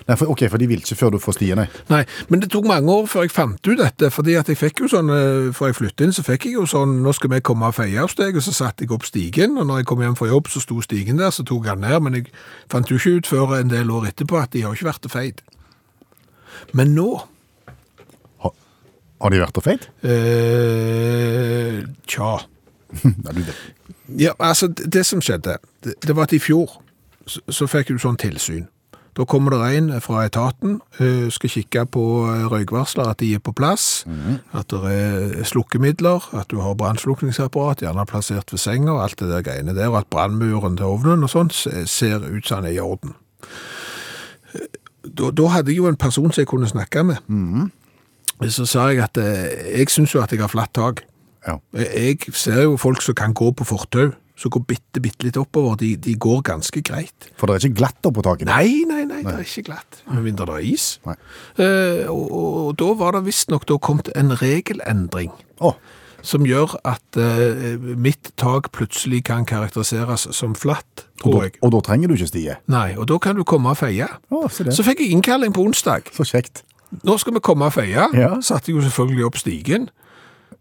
Nei 0.06 0.18
for, 0.20 0.32
ok, 0.32 0.46
for 0.54 0.62
de 0.62 0.70
vil 0.70 0.84
ikke 0.84 1.00
før 1.00 1.16
du 1.16 1.20
får 1.24 1.38
stien, 1.40 1.60
nei. 1.60 1.68
Nei, 1.92 2.04
men 2.30 2.44
det 2.44 2.52
tok 2.54 2.70
mange 2.70 2.94
år 2.94 3.10
før 3.12 3.26
jeg 3.26 3.34
fant 3.36 3.72
ut 3.72 3.82
dette, 3.82 4.12
fordi 4.14 4.38
at 4.40 4.52
jeg 4.52 4.62
fikk 4.62 4.86
jo 4.86 4.92
sånn, 4.94 5.12
eh, 5.16 5.50
før 5.56 5.72
jeg 5.72 5.80
flyttet 5.82 6.06
inn, 6.08 6.16
så 6.16 6.26
fikk 6.28 6.48
jeg 6.50 6.60
jo 6.60 6.68
sånn, 6.70 7.00
nå 7.04 7.16
skal 7.18 7.34
vi 7.34 7.42
komme 7.46 7.72
og 7.72 7.78
feie 7.80 8.00
hos 8.00 8.16
deg, 8.20 8.38
og 8.38 8.46
så 8.46 8.54
satte 8.56 8.86
jeg 8.86 8.94
opp 8.96 9.10
stigen, 9.10 9.58
og 9.58 9.68
når 9.70 9.82
jeg 9.82 9.90
kom 9.92 10.06
hjem 10.06 10.20
fra 10.20 10.30
jobb, 10.30 10.52
så 10.54 10.64
sto 10.64 10.80
stigen 10.86 11.20
der, 11.22 11.34
så 11.36 11.44
tok 11.48 11.68
den 11.72 11.84
ned, 11.84 12.00
men 12.06 12.22
jeg 12.22 12.30
fant 12.72 12.92
jo 12.94 13.02
ikke 13.02 13.18
ut 13.18 13.34
før 13.34 13.58
en 13.60 13.74
del 13.74 13.92
år 13.92 14.12
etterpå 14.14 14.40
at 14.40 14.54
de 14.54 14.64
har 14.64 14.78
ikke 14.78 14.92
vært 14.92 15.12
feid. 15.12 15.44
Men 16.76 16.94
nå, 16.96 17.10
har 19.22 19.30
de 19.32 19.40
vært 19.42 19.58
og 19.58 19.64
feid? 19.66 19.88
eh, 20.04 21.82
tja, 22.08 22.36
ja, 24.26 24.32
altså 24.40 24.68
det, 24.68 24.88
det 24.94 25.06
som 25.06 25.22
skjedde, 25.24 25.58
det, 25.84 25.96
det 26.06 26.16
var 26.16 26.24
at 26.30 26.34
i 26.36 26.40
fjor, 26.40 26.78
så, 27.28 27.42
så 27.50 27.68
fikk 27.68 27.90
du 27.94 28.00
sånn 28.00 28.20
tilsyn. 28.22 28.68
Da 29.16 29.24
kommer 29.24 29.54
det 29.56 29.78
en 29.78 29.88
fra 30.04 30.26
etaten, 30.28 30.82
eh, 31.00 31.30
skal 31.32 31.50
kikke 31.54 31.86
på 31.96 32.02
eh, 32.28 32.46
røykvarsler, 32.52 33.14
at 33.14 33.22
de 33.24 33.30
er 33.38 33.40
på 33.44 33.54
plass, 33.56 34.04
at 34.54 34.68
det 34.74 34.92
er 34.92 35.44
slukkemidler, 35.48 36.28
at 36.36 36.50
du 36.52 36.60
har 36.60 36.76
brannslukningsapparat, 36.80 37.82
gjerne 37.86 38.06
plassert 38.12 38.52
ved 38.52 38.60
senga, 38.60 38.92
og 38.98 39.04
alt 39.06 39.20
det 39.24 39.30
der 39.32 39.46
greiene 39.48 39.76
der, 39.78 39.88
og 39.94 40.02
at 40.04 40.10
brannmuren 40.12 40.76
til 40.78 40.86
ovnen 40.92 41.24
og 41.24 41.32
sånt 41.32 41.56
ser 41.56 42.28
ut 42.28 42.44
som 42.48 42.64
den 42.66 42.74
er 42.74 42.76
i 42.76 42.84
orden. 42.84 43.16
Eh, 44.54 44.68
Da, 45.06 45.28
da 45.30 45.44
hadde 45.54 45.70
jeg 45.70 45.78
jo 45.78 45.86
en 45.86 46.00
person 46.02 46.32
som 46.34 46.42
jeg 46.42 46.48
kunne 46.50 46.66
snakke 46.68 47.04
med. 47.06 47.20
Så 48.44 48.66
sa 48.68 48.90
jeg 48.92 49.00
at 49.06 49.18
eh, 49.22 49.80
jeg 49.80 49.90
syns 49.94 50.14
jo 50.16 50.22
at 50.22 50.32
jeg 50.34 50.42
har 50.44 50.52
flatt 50.52 50.74
tak. 50.76 51.06
Ja. 51.48 51.60
Jeg 51.78 52.18
ser 52.34 52.64
jo 52.66 52.78
folk 52.82 53.02
som 53.06 53.16
kan 53.16 53.34
gå 53.38 53.52
på 53.56 53.64
fortau, 53.70 54.10
som 54.36 54.52
går 54.52 54.64
bitte, 54.68 55.00
bitte 55.00 55.24
litt 55.24 55.38
oppover. 55.40 55.78
De, 55.80 55.94
de 55.96 56.16
går 56.20 56.42
ganske 56.50 56.82
greit. 56.84 57.30
For 57.40 57.48
det 57.48 57.56
er 57.56 57.68
ikke 57.70 57.78
glatt 57.80 58.10
oppå 58.10 58.24
taket? 58.26 58.50
Nei, 58.50 58.82
nei, 58.90 59.06
nei, 59.08 59.22
det 59.24 59.36
er 59.38 59.46
ikke 59.46 59.64
glatt. 59.70 60.02
Med 60.12 60.26
mindre 60.26 60.50
det 60.50 60.58
er 60.58 60.66
is. 60.74 60.88
Eh, 61.06 62.04
og, 62.12 62.26
og, 62.26 62.58
og 62.66 62.74
da 62.82 62.90
var 63.00 63.16
det 63.16 63.24
visstnok 63.30 63.70
kommet 63.80 64.12
en 64.16 64.36
regelendring 64.42 65.32
Oh. 65.64 65.78
som 66.26 66.44
gjør 66.44 66.74
at 66.84 67.16
eh, 67.22 67.78
mitt 67.80 68.34
tak 68.36 68.74
plutselig 68.76 69.22
kan 69.30 69.46
karakteriseres 69.48 70.28
som 70.36 70.52
flatt, 70.60 71.06
og, 71.24 71.30
da, 71.32 71.44
jeg. 71.46 71.54
og 71.64 71.72
da 71.78 71.80
trenger 71.88 72.12
du 72.12 72.18
ikke 72.18 72.28
stie? 72.34 72.58
Nei, 72.68 72.90
og 73.00 73.08
da 73.08 73.16
kan 73.24 73.38
du 73.40 73.46
komme 73.48 73.72
og 73.72 73.80
feie. 73.80 74.10
Oh. 74.36 74.50
Så 74.52 74.84
fikk 74.84 75.06
jeg 75.06 75.14
innkalling 75.16 75.56
på 75.56 75.64
onsdag. 75.64 76.12
Så 76.12 76.28
kjekt. 76.28 76.66
Nå 77.04 77.18
skal 77.22 77.36
vi 77.36 77.44
komme 77.44 77.68
og 77.70 77.76
feie. 77.76 78.08
Ja. 78.16 78.32
Satte 78.46 78.72
jo 78.72 78.82
selvfølgelig 78.84 79.26
opp 79.28 79.38
stigen, 79.42 79.90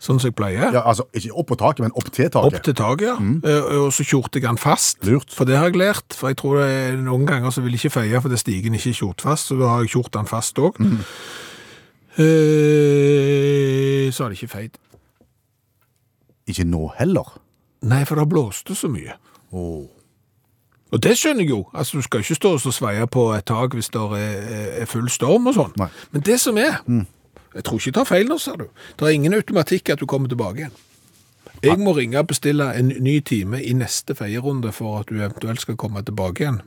sånn 0.03 0.18
som 0.20 0.29
jeg 0.31 0.37
pleier. 0.38 0.73
Ja, 0.75 0.83
altså, 0.83 1.07
ikke 1.14 1.33
opp 1.40 1.49
på 1.53 1.59
taket, 1.61 1.85
men 1.87 1.94
opp 1.94 2.11
til 2.11 2.29
taket. 2.29 2.59
Opp 2.59 2.66
til 2.66 2.77
taket, 2.79 3.07
ja. 3.09 3.16
Mm. 3.20 3.38
Og 3.85 3.92
så 3.94 4.07
kjorte 4.09 4.40
jeg 4.40 4.47
den 4.49 4.61
fast. 4.61 5.01
Lurt. 5.07 5.31
For 5.35 5.49
det 5.49 5.57
har 5.61 5.70
jeg 5.70 5.81
lært. 5.81 6.16
For 6.16 6.33
jeg 6.33 6.40
tror 6.42 6.61
det 6.61 6.68
er 6.73 7.01
noen 7.01 7.27
ganger 7.29 7.55
så 7.55 7.64
vil 7.64 7.77
jeg 7.77 7.85
ikke 7.85 8.01
feie 8.01 8.23
fordi 8.25 8.40
stigen 8.40 8.75
ikke 8.79 8.90
er 8.94 9.01
kjort 9.01 9.25
fast, 9.25 9.51
så 9.51 9.59
da 9.61 9.73
har 9.77 9.85
jeg 9.85 9.94
kjort 9.97 10.12
den 10.18 10.31
fast 10.31 10.59
òg. 10.62 10.81
så 14.14 14.25
er 14.25 14.35
det 14.35 14.38
ikke 14.38 14.55
feid. 14.55 14.79
Ikke 16.51 16.66
nå 16.68 16.88
heller. 16.99 17.37
Nei, 17.85 18.05
for 18.09 18.20
det 18.20 18.29
blåste 18.33 18.77
så 18.77 18.88
mye. 18.92 19.16
Åh. 19.53 19.93
Og 20.94 21.02
det 21.02 21.16
skjønner 21.18 21.42
jeg 21.42 21.50
jo. 21.50 21.61
Altså, 21.74 21.98
Du 21.98 22.07
skal 22.07 22.22
ikke 22.22 22.38
stå 22.38 22.54
og 22.54 22.74
sveie 22.74 23.07
på 23.11 23.26
et 23.35 23.44
tak 23.50 23.74
hvis 23.74 23.90
det 23.90 24.00
er, 24.00 24.83
er 24.85 24.90
full 24.90 25.11
storm 25.11 25.50
og 25.50 25.57
sånn. 25.59 25.74
Men 26.14 26.22
det 26.26 26.38
som 26.40 26.59
er 26.59 26.80
Jeg 27.54 27.62
tror 27.64 27.78
ikke 27.78 27.90
jeg 27.90 27.94
tar 27.94 28.09
feil 28.09 28.26
nå, 28.26 28.38
ser 28.42 28.59
du. 28.59 28.66
Det 28.98 29.07
er 29.07 29.14
ingen 29.14 29.35
automatikk 29.35 29.90
at 29.94 30.00
du 30.02 30.07
kommer 30.11 30.28
tilbake 30.30 30.64
igjen. 30.64 30.74
Jeg 31.62 31.78
må 31.78 31.94
ringe 31.96 32.18
og 32.18 32.26
bestille 32.28 32.66
en 32.76 32.90
ny 33.00 33.20
time 33.24 33.61
i 33.62 33.72
neste 33.78 34.14
feierunde 34.18 34.72
for 34.74 35.00
at 35.00 35.09
du 35.09 35.20
eventuelt 35.20 35.62
skal 35.62 35.78
komme 35.80 36.02
tilbake 36.04 36.42
igjen. 36.44 36.61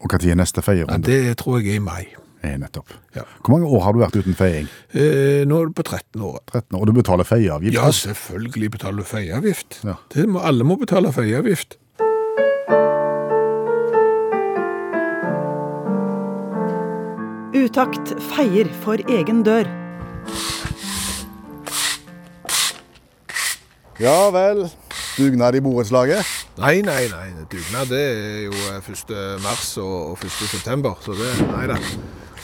Og 0.00 0.14
tid 0.14 0.30
er 0.30 0.38
neste 0.38 0.62
Ja, 0.64 0.96
det 0.96 1.36
tror 1.42 1.58
jeg 1.60 1.74
er 1.74 1.80
i 1.80 1.84
mai. 1.84 2.06
Eh, 2.42 2.56
nettopp. 2.56 2.88
Ja. 3.14 3.26
Hvor 3.44 3.52
mange 3.52 3.68
år 3.68 3.82
har 3.84 3.92
du 3.92 3.98
vært 4.00 4.16
uten 4.16 4.36
feiing? 4.38 4.68
Eh, 4.96 5.42
nå 5.44 5.58
er 5.60 5.68
du 5.68 5.74
på 5.76 5.84
13 5.84 6.22
år. 6.24 6.38
13 6.48 6.76
år, 6.76 6.80
og 6.80 6.86
du 6.86 6.92
betaler 6.96 7.28
feieavgift? 7.28 7.74
Ja, 7.74 7.90
selvfølgelig 7.92 8.70
betaler 8.78 9.04
du 9.04 9.08
feieavgift. 9.10 9.82
Ja. 9.84 9.98
Må, 10.26 10.40
alle 10.40 10.64
må 10.64 10.78
betale 10.80 11.12
feieavgift. 11.12 11.76
Utakt 17.60 18.14
feier 18.30 18.68
for 18.80 19.00
egen 19.10 19.42
dør. 19.44 19.66
Ja 24.00 24.30
vel. 24.32 24.62
Dugnad 25.18 25.58
i 25.58 25.60
borettslaget? 25.60 26.24
Nei, 26.60 26.78
nei, 26.86 27.02
nei. 27.10 27.26
Dugnad 27.52 27.90
det 27.92 28.00
er 28.00 28.38
jo 28.46 28.54
eh, 28.70 28.88
1. 28.94 29.12
mars 29.44 29.74
og 29.82 30.14
og 30.14 30.24
1. 30.24 30.30
september, 30.54 30.96
så 31.04 31.12
det 31.18 31.28
Nei 31.50 31.66
da. 31.68 31.76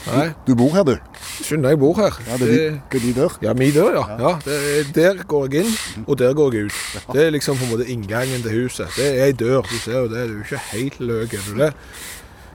Nei, 0.07 0.27
Du 0.45 0.53
bor 0.55 0.69
her, 0.75 0.85
du? 0.85 0.93
skjønner 1.41 1.73
jeg 1.73 1.79
bor 1.81 1.97
her. 1.97 2.13
Ja, 2.27 2.37
det 2.37 2.47
er 2.47 2.53
de, 2.53 2.77
det 2.91 2.99
er 3.01 3.05
de 3.07 3.15
dør. 3.17 3.39
Ja, 3.41 3.53
min 3.57 3.73
dør, 3.73 3.97
ja. 3.97 4.05
ja 4.21 4.35
det 4.45 4.59
er, 4.69 4.93
der 4.99 5.23
går 5.25 5.49
jeg 5.49 5.65
inn, 5.65 6.05
og 6.05 6.19
der 6.21 6.37
går 6.37 6.53
jeg 6.53 6.69
ut. 6.69 6.79
Det 7.13 7.25
er 7.25 7.33
liksom 7.33 7.57
på 7.57 7.65
en 7.65 7.73
måte 7.73 7.89
inngangen 7.89 8.45
til 8.45 8.61
huset. 8.61 8.93
Det 8.95 9.09
er 9.15 9.25
ei 9.25 9.33
dør, 9.33 9.65
du 9.65 9.77
ser 9.81 9.99
jo 10.03 10.07
det. 10.13 10.29
Du 10.29 10.37
er 10.37 10.37
jo 10.37 10.45
ikke 10.45 10.63
helt 10.71 11.03
løk, 11.09 11.33
er 11.33 11.49
du 11.49 11.59
det? 11.63 11.73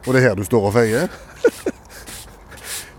Og 0.07 0.15
det 0.15 0.23
er 0.23 0.29
her 0.29 0.39
du 0.39 0.47
står 0.47 0.71
og 0.71 0.75
feier? 0.79 1.21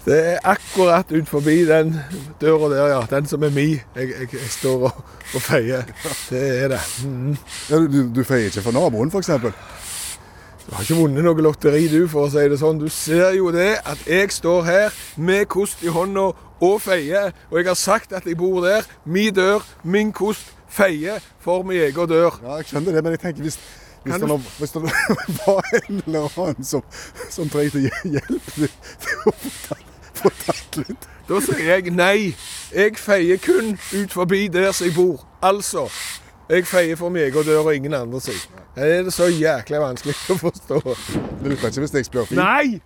Det 0.04 0.18
er 0.34 0.40
akkurat 0.44 1.12
ut 1.16 1.30
forbi 1.32 1.62
den 1.64 1.94
døra 2.42 2.70
der, 2.70 2.88
ja. 2.92 3.02
Den 3.10 3.28
som 3.28 3.44
er 3.44 3.54
mi. 3.56 3.70
Jeg, 3.96 4.10
jeg, 4.10 4.28
jeg 4.34 4.50
står 4.52 4.90
og, 4.90 5.04
og 5.36 5.42
feier. 5.42 5.86
Det 6.30 6.42
er 6.64 6.74
det. 6.74 6.80
Mm. 7.06 7.38
Ja, 7.70 7.78
du, 7.78 8.02
du, 8.16 8.24
feier 8.28 8.52
ikke 8.52 8.66
for 8.66 8.76
naboen, 8.76 9.12
eksempel? 9.16 9.54
Du 10.66 10.74
har 10.76 10.84
ikke 10.84 10.98
vunnet 11.00 11.24
noe 11.24 11.44
lotteri, 11.44 11.86
du, 11.92 12.02
for 12.12 12.28
å 12.28 12.32
si 12.34 12.44
det 12.52 12.60
sånn. 12.60 12.82
Du 12.84 12.90
ser 12.92 13.32
jo 13.38 13.48
det 13.56 13.78
at 13.80 14.04
jeg 14.08 14.32
står 14.36 14.68
her 14.68 15.00
med 15.16 15.48
kost 15.52 15.86
i 15.88 15.92
hånda 15.92 16.34
og 16.64 16.76
feier. 16.84 17.32
Og 17.52 17.62
jeg 17.62 17.72
har 17.72 17.80
sagt 17.80 18.12
at 18.12 18.28
jeg 18.28 18.40
bor 18.40 18.60
der. 18.66 18.84
Mi 19.06 19.30
dør, 19.32 19.64
min 19.88 20.12
kost, 20.12 20.52
feier 20.68 21.24
for 21.40 21.64
min 21.64 21.80
egen 21.80 22.12
dør. 22.12 22.42
Ja, 22.44 22.60
jeg 22.60 22.74
skjønner 22.74 23.00
det, 23.00 23.06
men 23.08 23.16
jeg 23.16 23.24
tenker 23.24 23.48
hvis, 23.48 23.60
hvis, 24.04 24.20
det, 24.20 24.42
hvis 24.60 24.76
det 24.76 24.84
var 25.46 25.74
en 25.80 26.04
eller 26.04 26.28
annen 26.28 26.68
som, 26.68 26.84
som 27.32 27.48
trengte 27.48 27.88
hjelp 27.88 28.54
til 28.58 28.68
å 28.68 29.36
få 29.40 29.92
tatt 30.46 30.78
litt 30.82 31.08
Da 31.30 31.40
sier 31.40 31.62
jeg 31.64 31.94
nei. 31.96 32.34
Jeg 32.76 32.98
feier 33.00 33.40
kun 33.40 33.78
ut 33.94 34.12
forbi 34.12 34.48
der 34.52 34.72
som 34.76 34.88
jeg 34.90 34.96
bor. 34.98 35.22
Altså, 35.44 35.86
jeg 36.50 36.68
feier 36.68 37.00
for 37.00 37.14
min 37.14 37.24
egen 37.24 37.48
dør 37.48 37.64
og 37.64 37.76
ingen 37.76 37.94
andre 37.94 38.20
sin. 38.22 38.42
Det 38.76 38.90
er 38.98 39.10
så 39.14 39.30
jæklig 39.32 39.80
vanskelig 39.80 40.16
å 40.34 40.38
forstå. 40.42 40.82
Det 40.84 41.54
nytter 41.54 41.70
ikke 41.72 41.86
hvis 41.86 41.96
jeg 42.00 42.10
spør 42.10 42.28
fint. 42.28 42.42
Nei! 42.42 42.82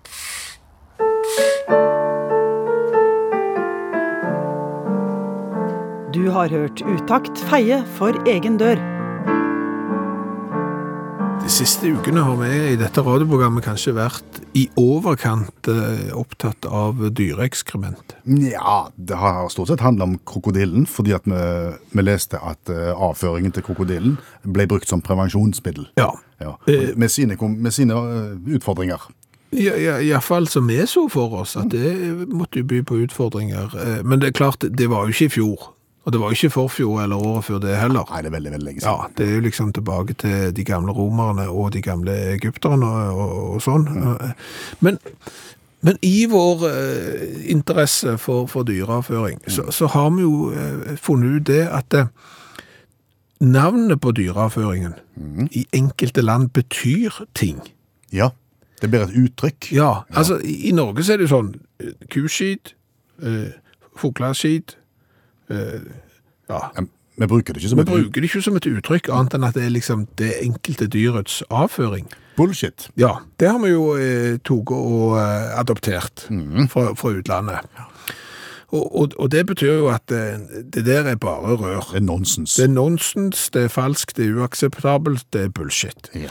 Du 6.13 6.30
har 6.34 6.50
hørt 6.50 6.82
Utakt 6.82 7.41
feie 7.50 7.82
for 7.97 8.15
egen 8.30 8.58
dør. 8.62 8.96
Siste 11.58 11.89
ukene 11.89 12.22
har 12.22 12.36
vi 12.38 12.50
i 12.74 12.76
dette 12.78 13.02
radioprogrammet 13.02 13.65
kanskje 13.65 13.93
vært 13.98 14.41
i 14.60 14.67
overkant 14.78 15.70
eh, 15.72 16.12
opptatt 16.13 16.67
av 16.70 17.00
dyreekskrement. 17.17 18.13
Ja, 18.30 18.91
det 18.93 19.17
har 19.17 19.48
stort 19.50 19.72
sett 19.72 19.82
handlet 19.82 20.06
om 20.06 20.17
krokodillen, 20.30 20.86
fordi 20.89 21.15
at 21.17 21.26
vi, 21.26 21.39
vi 21.98 22.06
leste 22.06 22.38
at 22.46 22.70
eh, 22.70 22.91
avføringen 22.93 23.56
til 23.56 23.65
krokodillen 23.65 24.20
ble 24.46 24.67
brukt 24.70 24.91
som 24.91 25.02
prevensjonsmiddel. 25.02 25.89
Ja. 25.98 26.12
Ja, 26.38 26.54
Eh. 26.70 26.91
med 26.96 27.10
sine, 27.10 27.34
med 27.41 27.74
sine 27.74 27.96
utfordringer. 28.54 29.08
Ja, 29.56 29.98
Iallfall 30.04 30.46
som 30.52 30.67
vi 30.70 30.78
så 30.86 31.08
for 31.10 31.34
oss, 31.41 31.56
at 31.58 31.72
det 31.74 31.96
måtte 32.30 32.60
jo 32.62 32.67
by 32.70 32.84
på 32.86 33.00
utfordringer. 33.08 33.74
Men 34.04 34.20
det 34.22 34.28
er 34.28 34.38
klart, 34.43 34.60
det 34.62 34.89
var 34.91 35.08
jo 35.08 35.15
ikke 35.15 35.26
i 35.32 35.34
fjor. 35.39 35.70
Og 36.08 36.13
det 36.13 36.20
var 36.22 36.32
jo 36.32 36.38
ikke 36.38 36.54
forfjor 36.54 37.02
eller 37.04 37.20
året 37.20 37.43
før 37.43 37.58
det 37.60 37.74
heller. 37.76 38.08
Nei, 38.08 38.22
det 38.24 38.30
er 38.30 38.36
veldig, 38.38 38.52
veldig 38.54 38.65
lenge 38.70 38.84
Ja, 38.86 39.10
det 39.17 39.26
er 39.26 39.34
jo 39.34 39.43
liksom 39.43 39.74
tilbake 39.76 40.13
til 40.15 40.54
de 40.56 40.63
gamle 40.63 40.96
romerne 40.96 41.50
og 41.52 41.74
de 41.76 41.82
gamle 41.84 42.15
egypterne 42.38 42.88
og, 42.88 43.20
og, 43.26 43.34
og 43.58 43.65
sånn. 43.65 43.89
Men, 44.80 45.02
men 45.84 46.00
i 46.08 46.24
vår 46.32 46.63
eh, 46.70 47.52
interesse 47.52 48.15
for, 48.24 48.48
for 48.48 48.63
dyreavføring, 48.63 49.43
så, 49.52 49.67
så 49.76 49.91
har 49.91 50.08
vi 50.15 50.24
jo 50.24 50.48
eh, 50.56 50.96
funnet 50.96 51.41
ut 51.41 51.48
det 51.52 51.65
at 51.67 52.00
eh, 52.00 52.08
navnet 53.43 54.00
på 54.00 54.15
dyreavføringen 54.15 54.96
i 55.52 55.67
enkelte 55.76 56.24
land 56.24 56.54
betyr 56.56 57.20
ting. 57.36 57.60
Ja, 58.15 58.32
det 58.82 58.93
blir 58.93 59.10
et 59.10 59.15
uttrykk. 59.26 59.74
Ja, 59.76 59.91
altså 60.15 60.39
i, 60.39 60.70
i 60.70 60.72
Norge 60.72 61.04
så 61.04 61.17
er 61.17 61.20
det 61.20 61.28
jo 61.28 61.36
sånn 61.36 61.56
eh, 61.84 61.93
kuskit, 62.15 62.78
eh, 63.20 63.58
fugleskit, 64.00 64.78
ja, 65.49 66.60
Ja, 66.77 66.83
Vi 67.17 67.25
bruker 67.27 67.53
det 67.53 67.63
ikke 67.63 67.69
som 67.69 67.79
et 67.79 67.89
Vi 67.89 67.95
bruker 68.03 68.21
det 68.21 68.29
ikke 68.29 68.41
som 68.45 68.55
et 68.60 68.67
uttrykk, 68.69 69.10
annet 69.10 69.33
enn 69.33 69.43
at 69.47 69.55
det 69.57 69.63
er 69.65 69.73
liksom 69.73 70.05
det 70.21 70.33
enkelte 70.43 70.88
dyrets 70.88 71.41
avføring. 71.49 72.07
bullshit. 72.38 72.89
Ja, 72.95 73.15
det 73.39 73.49
har 73.49 73.57
vi 73.63 73.71
jo 73.71 73.95
eh, 73.97 74.38
tatt 74.38 74.69
og 74.71 75.17
eh, 75.17 75.60
adoptert 75.60 76.27
fra, 76.69 76.93
fra 76.93 77.10
utlandet. 77.10 77.65
Og, 78.69 78.83
og, 78.99 79.13
og 79.17 79.31
det 79.31 79.45
betyr 79.47 79.79
jo 79.79 79.88
at 79.89 80.12
eh, 80.12 80.38
det 80.73 80.86
der 80.86 81.07
er 81.10 81.15
bare 81.15 81.55
rør. 81.57 81.88
Det 81.91 82.01
er 82.01 82.05
nonsens. 82.05 82.53
Det 82.60 82.63
er 82.67 82.73
nonsens, 82.75 83.49
det 83.49 83.63
er 83.63 83.67
falskt, 83.73 84.17
det 84.17 84.27
er 84.27 84.38
uakseptabelt, 84.43 85.25
det 85.33 85.41
er 85.41 85.49
bullshit. 85.49 86.12
Ja. 86.13 86.29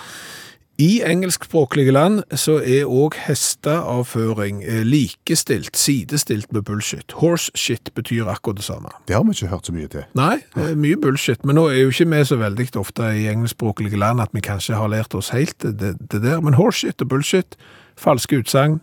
I 0.78 1.00
engelskspråklige 1.08 1.92
land 1.92 2.18
så 2.36 2.58
er 2.60 2.84
òg 2.84 3.14
hesteavføring 3.24 4.58
eh, 4.60 4.82
likestilt, 4.84 5.76
sidestilt 5.76 6.52
med 6.52 6.66
bullshit. 6.68 7.14
Horse 7.16 7.50
shit 7.56 7.88
betyr 7.96 8.28
akkurat 8.28 8.60
det 8.60 8.66
samme. 8.66 8.92
Det 9.08 9.16
har 9.16 9.24
vi 9.24 9.32
ikke 9.32 9.48
hørt 9.48 9.66
så 9.66 9.72
mye 9.72 9.88
til. 9.88 10.04
Nei, 10.18 10.36
det 10.52 10.66
er 10.74 10.76
mye 10.76 10.98
bullshit, 11.00 11.46
men 11.48 11.56
nå 11.56 11.70
er 11.72 11.80
jo 11.80 11.94
ikke 11.94 12.10
vi 12.12 12.20
så 12.28 12.36
veldig 12.36 12.68
ofte 12.76 13.08
i 13.16 13.24
engelskspråklige 13.32 13.96
land 13.96 14.20
at 14.20 14.36
vi 14.36 14.44
kanskje 14.44 14.76
har 14.76 14.92
lært 14.92 15.16
oss 15.16 15.32
helt 15.32 15.56
det, 15.64 15.96
det, 15.96 16.20
der, 16.20 16.44
men 16.44 16.58
horseshit 16.60 17.00
og 17.00 17.08
bullshit, 17.08 17.56
falske 17.96 18.42
utsagn, 18.44 18.82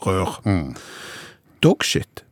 rør. 0.00 0.40
Dogshit? 1.60 2.24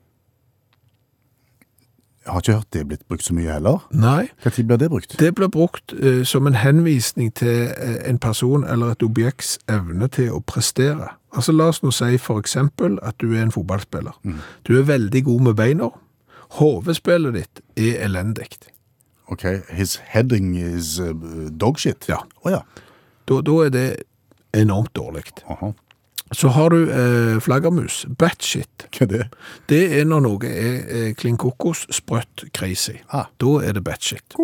Jeg 2.24 2.32
har 2.32 2.40
ikke 2.40 2.52
hørt 2.52 2.72
det 2.72 2.82
blitt 2.86 3.08
brukt 3.08 3.24
så 3.24 3.34
mye 3.34 3.50
heller. 3.50 3.86
Nei, 3.90 4.28
tid 4.44 4.66
blir 4.66 4.78
det 4.78 4.90
brukt? 4.90 5.16
det 5.18 5.34
blir 5.34 5.48
brukt 5.50 5.92
uh, 5.92 6.22
som 6.24 6.46
en 6.46 6.54
henvisning 6.54 7.32
til 7.34 7.72
uh, 7.74 7.96
en 8.08 8.18
person 8.18 8.64
eller 8.64 8.94
et 8.94 9.02
objekts 9.02 9.58
evne 9.68 10.08
til 10.08 10.30
å 10.30 10.38
prestere. 10.46 11.08
Altså 11.34 11.52
la 11.52 11.70
oss 11.72 11.82
nå 11.82 11.90
si 11.90 12.18
for 12.22 12.38
eksempel 12.38 12.98
at 13.02 13.18
du 13.18 13.32
er 13.32 13.42
en 13.42 13.50
fotballspiller. 13.50 14.14
Du 14.68 14.78
er 14.78 14.86
veldig 14.86 15.24
god 15.24 15.40
med 15.48 15.54
beina. 15.58 15.88
Hovedspillet 16.60 17.34
ditt 17.34 17.60
er 17.76 18.04
elendig. 18.04 18.52
Ok, 19.26 19.44
his 19.72 19.96
heading 20.12 20.54
is 20.58 21.00
uh, 21.00 21.14
dogshit? 21.50 22.06
Ja. 22.08 22.20
Å 22.44 22.54
ja. 22.54 22.62
Da, 23.26 23.40
da 23.40 23.58
er 23.64 23.72
det 23.72 23.86
enormt 24.54 24.94
dårlig. 24.94 25.32
Så 26.32 26.52
har 26.56 26.72
du 26.72 26.80
eh, 26.88 27.38
flaggermus, 27.44 28.02
batshit. 28.18 28.86
Hva 28.90 29.06
er 29.06 29.12
det? 29.12 29.24
Det 29.70 29.82
er 30.00 30.08
når 30.08 30.26
noe 30.26 30.48
er, 30.50 30.76
er 30.98 31.16
klin 31.18 31.38
kokos, 31.40 31.86
sprøtt, 31.92 32.46
crazy. 32.56 32.98
Ah. 33.12 33.28
Da 33.42 33.58
er 33.66 33.76
det 33.76 33.84
batshit. 33.86 34.38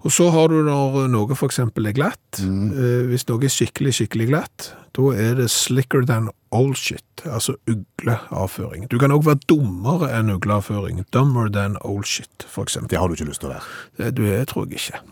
Og 0.00 0.12
så 0.12 0.30
har 0.32 0.48
du 0.48 0.62
når 0.64 1.10
noe 1.12 1.36
for 1.36 1.50
eksempel 1.50 1.90
er 1.90 1.96
glatt. 1.96 2.40
Eh, 2.40 3.06
hvis 3.10 3.26
noe 3.28 3.44
er 3.44 3.52
skikkelig, 3.52 3.94
skikkelig 3.98 4.30
glatt, 4.32 4.70
da 4.96 5.12
er 5.14 5.36
det 5.38 5.50
slicker 5.52 6.06
than 6.08 6.30
old 6.50 6.74
shit, 6.80 7.04
altså 7.24 7.54
ugleavføring. 7.70 8.88
Du 8.90 8.98
kan 8.98 9.12
også 9.14 9.30
være 9.30 9.44
dummere 9.52 10.10
enn 10.16 10.32
ugleavføring. 10.34 11.04
Dummer 11.14 11.52
than 11.52 11.78
old 11.84 12.08
shit, 12.08 12.46
eksempel. 12.48 12.90
Det 12.90 12.98
har 12.98 13.08
du 13.08 13.18
ikke 13.18 13.30
lyst 13.30 13.44
til 13.44 13.52
å 13.52 13.56
være. 13.58 13.74
Det, 14.00 14.14
du 14.16 14.24
er, 14.26 14.44
tror 14.48 14.66
jeg 14.66 14.80
ikke. 14.80 15.04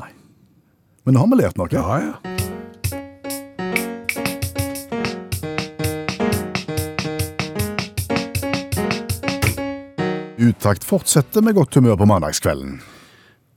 Men 1.05 1.14
nå 1.14 1.25
har 1.25 1.35
vi 1.35 1.43
lært 1.45 1.61
noe. 1.61 1.71
Ja, 1.73 2.01
ja. 2.03 2.57
Utakt 10.38 10.85
fortsetter 10.87 11.42
med 11.42 11.57
godt 11.59 11.74
humør 11.74 11.96
på 11.98 12.07
mandagskvelden. 12.07 12.77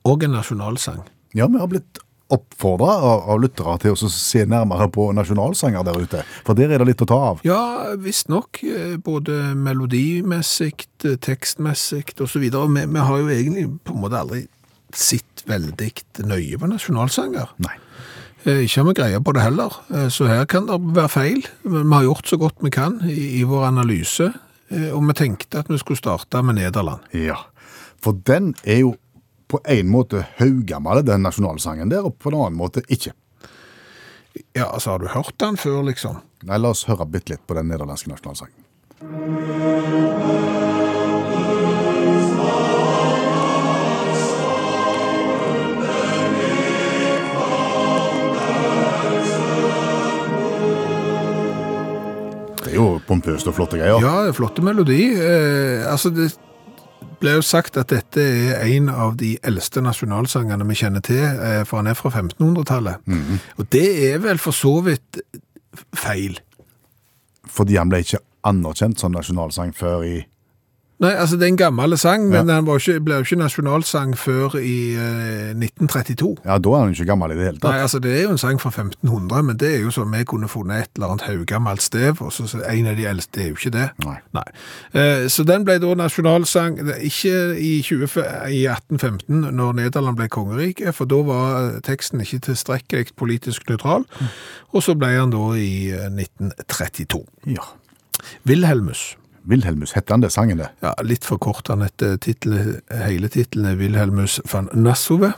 Og 0.10 0.24
en 0.26 0.34
nasjonalsang. 0.34 1.04
Ja, 1.38 1.46
vi 1.48 1.60
har 1.62 1.70
blitt 1.70 2.00
oppfordra 2.32 2.94
av, 3.04 3.26
av 3.30 3.42
lyttere 3.44 3.74
til 3.84 3.92
å 3.94 4.10
se 4.10 4.46
nærmere 4.48 4.88
på 4.94 5.10
nasjonalsanger 5.14 5.84
der 5.86 6.00
ute. 6.00 6.22
For 6.48 6.56
der 6.58 6.72
er 6.72 6.82
det 6.82 6.88
litt 6.94 7.04
å 7.04 7.08
ta 7.12 7.18
av. 7.34 7.42
Ja, 7.46 7.60
visstnok. 8.00 8.62
eh, 8.64 8.96
Både 9.04 9.52
melodimessig, 9.60 10.88
eh, 11.06 11.18
tekstmessig 11.22 12.16
osv. 12.24 12.40
Vi, 12.48 12.50
vi 12.96 13.06
har 13.10 13.18
jo 13.20 13.30
egentlig 13.30 13.68
på 13.84 13.94
en 13.98 14.02
måte 14.06 14.22
aldri 14.24 14.46
sett 14.96 15.44
veldig 15.48 15.92
nøye 16.32 16.58
på 16.60 16.72
nasjonalsanger. 16.72 17.52
Nei. 17.68 17.76
Eh, 18.46 18.64
Ikke 18.66 18.80
har 18.82 18.88
vi 18.90 18.98
greie 19.04 19.20
på 19.22 19.36
det 19.38 19.44
heller, 19.44 19.76
så 20.10 20.26
her 20.32 20.48
kan 20.50 20.66
det 20.72 20.80
være 20.96 21.12
feil. 21.14 21.44
Men 21.68 21.84
vi 21.92 21.98
har 22.00 22.08
gjort 22.10 22.32
så 22.32 22.40
godt 22.42 22.64
vi 22.64 22.72
kan 22.74 23.02
i, 23.06 23.20
i 23.42 23.44
vår 23.46 23.68
analyse, 23.70 24.32
og 24.72 25.02
vi 25.08 25.14
tenkte 25.18 25.60
at 25.60 25.70
vi 25.72 25.78
skulle 25.82 26.00
starte 26.00 26.42
med 26.46 26.56
Nederland. 26.60 27.00
Ja, 27.18 27.38
for 28.02 28.18
den 28.28 28.54
er 28.64 28.84
jo 28.86 28.96
på 29.52 29.60
en 29.68 29.90
måte 29.92 30.26
haugammel, 30.40 31.06
den 31.06 31.26
nasjonalsangen 31.28 31.92
der, 31.92 32.08
og 32.08 32.16
på 32.20 32.32
en 32.32 32.40
annen 32.40 32.60
måte 32.60 32.84
ikke. 32.88 33.12
Ja, 34.56 34.70
altså, 34.72 34.92
har 34.94 35.00
du 35.04 35.08
hørt 35.12 35.36
den 35.44 35.58
før, 35.60 35.84
liksom? 35.90 36.22
Nei, 36.48 36.58
la 36.58 36.72
oss 36.72 36.88
høre 36.88 37.06
bitte 37.06 37.36
litt 37.36 37.44
på 37.48 37.58
den 37.58 37.68
nederlandske 37.72 38.10
nasjonalsangen. 38.14 38.60
Jo 52.82 53.02
pompøst 53.08 53.50
og 53.50 53.58
flotte 53.58 53.80
greier. 53.80 54.02
Ja, 54.04 54.32
flotte 54.36 54.64
melodi. 54.66 55.02
Eh, 55.16 55.86
altså, 55.88 56.12
det 56.14 56.32
ble 57.22 57.36
jo 57.38 57.46
sagt 57.46 57.78
at 57.78 57.92
dette 57.94 58.22
er 58.22 58.66
en 58.66 58.90
av 58.90 59.16
de 59.20 59.36
eldste 59.46 59.84
nasjonalsangene 59.86 60.66
vi 60.70 60.80
kjenner 60.80 61.04
til, 61.06 61.22
eh, 61.22 61.62
for 61.70 61.82
han 61.82 61.92
er 61.92 61.98
fra 61.98 62.10
1500-tallet. 62.10 63.06
Og 63.62 63.70
det 63.74 63.86
er 64.10 64.22
vel 64.24 64.42
for 64.42 64.58
så 64.58 64.80
vidt 64.86 65.22
feil. 65.96 66.40
Fordi 67.52 67.78
han 67.78 67.92
ble 67.92 68.02
ikke 68.04 68.22
anerkjent 68.48 69.00
som 69.02 69.14
nasjonalsang 69.14 69.74
før 69.78 70.06
i 70.08 70.18
Nei, 71.02 71.12
altså 71.18 71.38
det 71.40 71.48
er 71.48 71.52
en 71.52 71.58
gammel 71.58 71.98
sang, 71.98 72.28
men 72.30 72.48
Ja. 72.48 72.56
den 72.62 72.68
ikke, 72.68 73.00
ble 73.04 73.16
jo 73.16 73.24
ikke 73.26 73.38
nasjonalsang 73.42 74.12
før 74.18 74.54
i 74.62 74.94
eh, 74.94 75.54
1932. 75.58 76.36
Ja, 76.46 76.58
da 76.62 76.70
er 76.78 76.84
den 76.86 76.94
ikke 76.94 77.06
gammel 77.10 77.32
i 77.34 77.38
det 77.40 77.46
hele 77.48 77.58
tatt. 77.60 77.72
Nei, 77.72 77.80
altså 77.82 78.00
det 78.04 78.12
er 78.18 78.22
jo 78.28 78.32
en 78.36 78.38
sang 78.38 78.60
fra 78.62 78.70
1500, 78.70 79.42
men 79.48 79.58
det 79.58 79.72
er 79.76 79.80
jo 79.82 79.90
som 79.96 80.12
vi 80.14 80.22
kunne 80.30 80.48
funnet 80.52 80.84
et 80.84 80.90
eller 81.00 81.08
annet 81.16 81.26
haugammelt 81.26 81.82
stev, 81.82 82.22
og 82.22 82.32
så 82.32 82.46
en 82.62 82.88
av 82.92 82.96
de 83.00 83.08
eldste, 83.10 83.32
det 83.40 83.44
er 83.46 83.50
jo 83.50 83.58
ikke 83.58 83.74
det. 83.74 83.88
Nei. 84.06 84.44
Eh, 84.94 85.28
Så 85.28 85.44
den 85.48 85.66
ble 85.66 85.80
da 85.80 85.94
nasjonalsang, 85.96 86.78
ikke 87.02 87.34
i, 87.58 87.82
20, 87.82 88.06
i 88.54 88.62
1815 88.70 89.50
når 89.58 89.74
Nederland 89.82 90.18
ble 90.18 90.28
kongerike, 90.30 90.94
for 90.94 91.06
da 91.10 91.22
var 91.26 91.80
teksten 91.82 92.22
ikke 92.22 92.40
tilstrekkelig 92.52 93.16
politisk 93.18 93.66
nøytral, 93.70 94.06
og 94.74 94.84
så 94.84 94.94
ble 94.98 95.08
han 95.18 95.32
da 95.34 95.50
i 95.58 95.90
eh, 95.90 96.10
1932. 96.14 97.26
Ja. 97.58 97.66
Wilhelmus. 98.46 99.16
Wilhelmus, 99.50 99.94
sangen 100.30 100.58
det? 100.58 100.68
Ja, 100.84 100.94
litt 101.04 101.26
for 101.26 101.38
kort 101.38 101.68
han 101.68 101.82
heter 101.82 102.18
titel, 102.18 102.82
hele 102.92 103.28
tittelen 103.28 103.66
er 103.66 103.76
Wilhelmus 103.80 104.40
van 104.52 104.70
Nassove. 104.74 105.34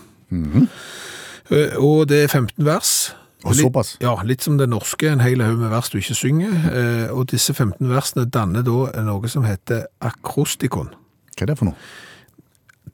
Eh, 1.51 1.77
Og 1.77 2.07
det 2.09 2.23
er 2.23 2.27
15 2.27 2.65
vers. 2.65 3.13
Og 3.43 3.51
Litt- 3.55 3.65
såpass? 3.65 3.97
Ja, 4.01 4.15
litt 4.23 4.41
som 4.41 4.57
det 4.57 4.69
norske, 4.69 5.09
en 5.11 5.19
hel 5.19 5.41
haug 5.43 5.57
med 5.59 5.69
vers 5.69 5.89
du 5.89 5.97
ikke 5.97 6.15
synger. 6.15 6.51
eh, 6.73 7.11
Og 7.11 7.27
disse 7.31 7.53
15 7.53 7.89
versene 7.89 8.25
danner 8.29 8.61
da 8.63 9.01
noe 9.01 9.27
som 9.27 9.43
heter 9.43 9.85
akrostikon. 10.01 10.89
Hva 11.37 11.41
er 11.41 11.45
det 11.45 11.57
for 11.57 11.65
noe? 11.65 11.75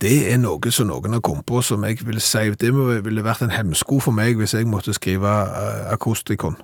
Det 0.02 0.32
er 0.34 0.38
noe 0.38 0.72
som 0.72 0.88
noen 0.88 1.12
har 1.14 1.20
kommet 1.22 1.46
på 1.46 1.62
som 1.64 1.84
jeg 1.84 2.00
vil 2.06 2.20
si, 2.22 2.50
det 2.52 2.74
ville 3.04 3.22
vært 3.24 3.42
en 3.42 3.50
hemsko 3.50 4.00
for 4.02 4.12
meg 4.12 4.38
hvis 4.38 4.54
jeg 4.54 4.66
måtte 4.66 4.94
skrive 4.94 5.28
eh, 5.28 5.94
akrostikon. 5.94 6.56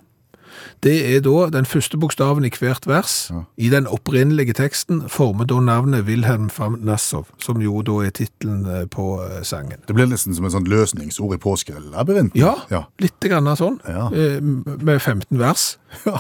Det 0.84 1.16
er 1.16 1.22
da 1.26 1.50
den 1.50 1.66
første 1.66 1.98
bokstaven 1.98 2.46
i 2.46 2.52
hvert 2.60 2.88
vers. 2.88 3.32
I 3.58 3.70
den 3.70 3.88
opprinnelige 3.88 4.54
teksten 4.54 5.04
former 5.10 5.46
da 5.50 5.60
navnet 5.60 6.06
Wilhelm 6.06 6.50
van 6.58 6.78
Nassov, 6.86 7.28
som 7.42 7.62
jo 7.62 7.82
da 7.86 8.00
er 8.06 8.14
tittelen 8.16 8.66
eh, 8.66 8.86
på 8.92 9.22
eh, 9.24 9.42
sangen. 9.44 9.82
Det 9.88 9.96
blir 9.96 10.10
nesten 10.10 10.36
som 10.36 10.46
en 10.46 10.54
sånn 10.54 10.70
løsningsord 10.70 11.36
i 11.38 11.42
påskelabyrinten. 11.42 12.40
Ja, 12.40 12.56
ja. 12.72 12.86
litt 13.02 13.20
grann 13.24 13.50
sånn, 13.58 13.80
Ja. 13.88 14.10
eh, 14.14 14.42
med 14.42 15.02
15 15.02 15.40
vers. 15.40 15.78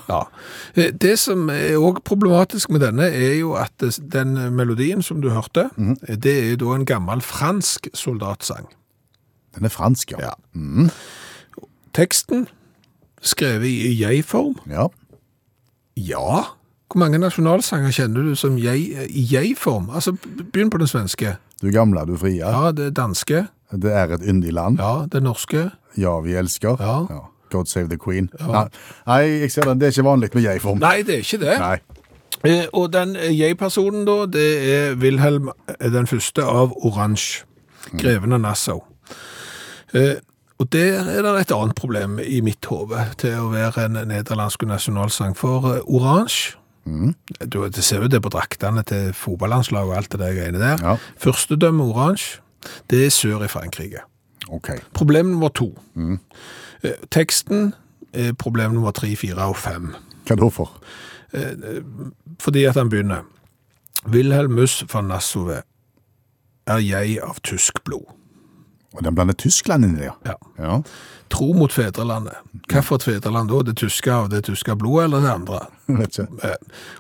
Ja. 0.08 0.22
Det 0.76 1.18
som 1.20 1.50
er 1.52 1.76
også 1.76 2.00
problematisk 2.08 2.70
med 2.72 2.80
denne, 2.86 3.10
er 3.12 3.34
jo 3.42 3.56
at 3.60 3.84
den 4.00 4.38
melodien 4.56 5.04
som 5.04 5.22
du 5.22 5.30
hørte, 5.30 5.70
mm 5.76 5.92
-hmm. 5.92 6.16
det 6.16 6.34
er 6.44 6.50
jo 6.50 6.56
da 6.56 6.76
en 6.76 6.86
gammel 6.86 7.22
fransk 7.22 7.88
soldatsang. 7.94 8.68
Den 9.56 9.66
er 9.66 9.70
fransk, 9.70 10.12
ja. 10.12 10.18
Ja. 10.20 10.34
Teksten, 11.94 12.48
skrevet 13.26 13.68
i 13.68 13.96
jeg-form. 14.00 14.60
Ja. 14.70 14.88
Ja, 15.96 16.44
hvor 16.96 17.00
mange 17.02 17.18
nasjonalsanger 17.18 17.92
kjenner 17.92 18.24
du 18.24 18.36
som 18.40 18.58
jeg, 18.62 18.86
i 19.10 19.24
jeg-form? 19.28 19.90
Altså, 19.92 20.14
begynn 20.54 20.70
på 20.70 20.78
den 20.78 20.88
svenske. 20.88 21.34
Du 21.62 21.72
gamle, 21.74 22.06
du 22.08 22.14
frie. 22.18 22.38
Ja, 22.40 22.72
det 22.72 22.94
danske. 22.96 23.48
Det 23.72 23.92
er 23.92 24.14
et 24.14 24.22
yndig 24.24 24.54
land. 24.54 24.78
Ja, 24.80 25.06
det 25.12 25.24
norske. 25.24 25.70
Ja, 25.98 26.20
vi 26.24 26.36
elsker. 26.40 26.78
Ja. 26.80 27.26
God 27.52 27.66
save 27.66 27.90
the 27.90 27.98
queen. 27.98 28.30
Nei, 28.40 28.68
Nei, 29.08 29.20
jeg 29.42 29.52
ser 29.52 29.68
den. 29.68 29.82
Det 29.82 29.90
er 29.90 29.96
ikke 29.96 30.06
vanlig 30.08 30.30
med 30.34 30.46
jeg-form. 30.46 30.80
Nei, 30.80 31.02
det 31.02 31.18
er 31.18 31.26
ikke 31.26 31.42
det. 31.42 31.58
Nei. 31.60 31.78
Eh, 32.46 32.66
og 32.74 32.94
den 32.94 33.16
eh, 33.16 33.34
jeg-personen 33.34 34.06
da, 34.06 34.18
det 34.30 34.48
er 34.76 34.96
Wilhelm 35.02 35.50
eh, 35.50 35.90
den 35.92 36.08
første 36.08 36.46
av 36.46 36.76
Orange, 36.86 37.44
greven 37.98 38.36
av 38.38 38.44
Nassau. 38.46 38.84
Eh, 39.94 40.22
og 40.60 40.70
der 40.72 41.04
er 41.12 41.22
det 41.26 41.34
et 41.42 41.52
annet 41.52 41.76
problem 41.76 42.20
i 42.24 42.40
mitt 42.42 42.66
hode 42.72 43.02
til 43.20 43.34
å 43.42 43.50
være 43.52 43.90
en 43.90 44.00
nederlandsk 44.08 44.64
nasjonalsang. 44.70 45.36
For 45.38 45.82
oransje 45.86 46.56
Mm. 46.86 47.16
du, 47.50 47.64
det 47.70 47.84
ser 47.84 48.04
jo 48.04 48.08
det 48.08 48.22
på 48.22 48.30
draktene 48.30 48.84
til 48.86 49.14
fotballandslaget 49.18 49.90
og 49.90 49.98
alt 49.98 50.12
det 50.12 50.20
der 50.22 50.36
greiene 50.38 50.60
der. 50.62 50.78
Ja. 50.84 50.98
Førstedømme 51.18 51.84
oransje, 51.84 52.42
det 52.90 53.06
er 53.06 53.10
sør 53.10 53.42
i 53.44 53.48
Frankrike. 53.50 54.04
Okay. 54.54 54.78
Problem 54.94 55.26
nummer 55.26 55.50
to. 55.50 55.72
Mm. 55.96 56.20
teksten 57.10 57.74
er 58.14 58.34
problem 58.34 58.72
nummer 58.72 58.92
tre, 58.92 59.16
fire 59.16 59.48
og 59.50 59.58
fem. 59.58 59.96
Hva 60.28 60.38
da 60.38 60.50
for? 60.50 60.78
Fordi 62.40 62.64
at 62.70 62.78
han 62.78 62.90
begynner. 62.90 63.26
Wilhelmus 64.06 64.84
van 64.94 65.10
Nassove 65.10 65.64
er 66.68 66.78
jeg 66.78 67.18
av 67.24 67.42
tysk 67.44 67.82
blod. 67.84 68.06
Og 68.96 69.04
den 69.04 69.16
blander 69.16 69.34
Tyskland 69.38 69.86
inn 69.86 69.98
i 69.98 70.06
det, 70.06 70.12
Ja. 70.26 70.34
ja. 70.60 70.80
Tro 71.30 71.54
mot 71.58 71.74
fedrelandet. 71.74 72.36
Hva 72.70 72.82
for 72.86 72.96
et 73.00 73.04
fedreland 73.04 73.50
da? 73.50 73.64
Det 73.66 73.74
tyske 73.82 74.12
av 74.14 74.28
det 74.30 74.44
tyske 74.46 74.76
blodet, 74.78 75.06
eller 75.08 75.22
det 75.24 75.32
andre? 75.34 75.60
Vet 75.88 76.20
ikke. 76.20 76.52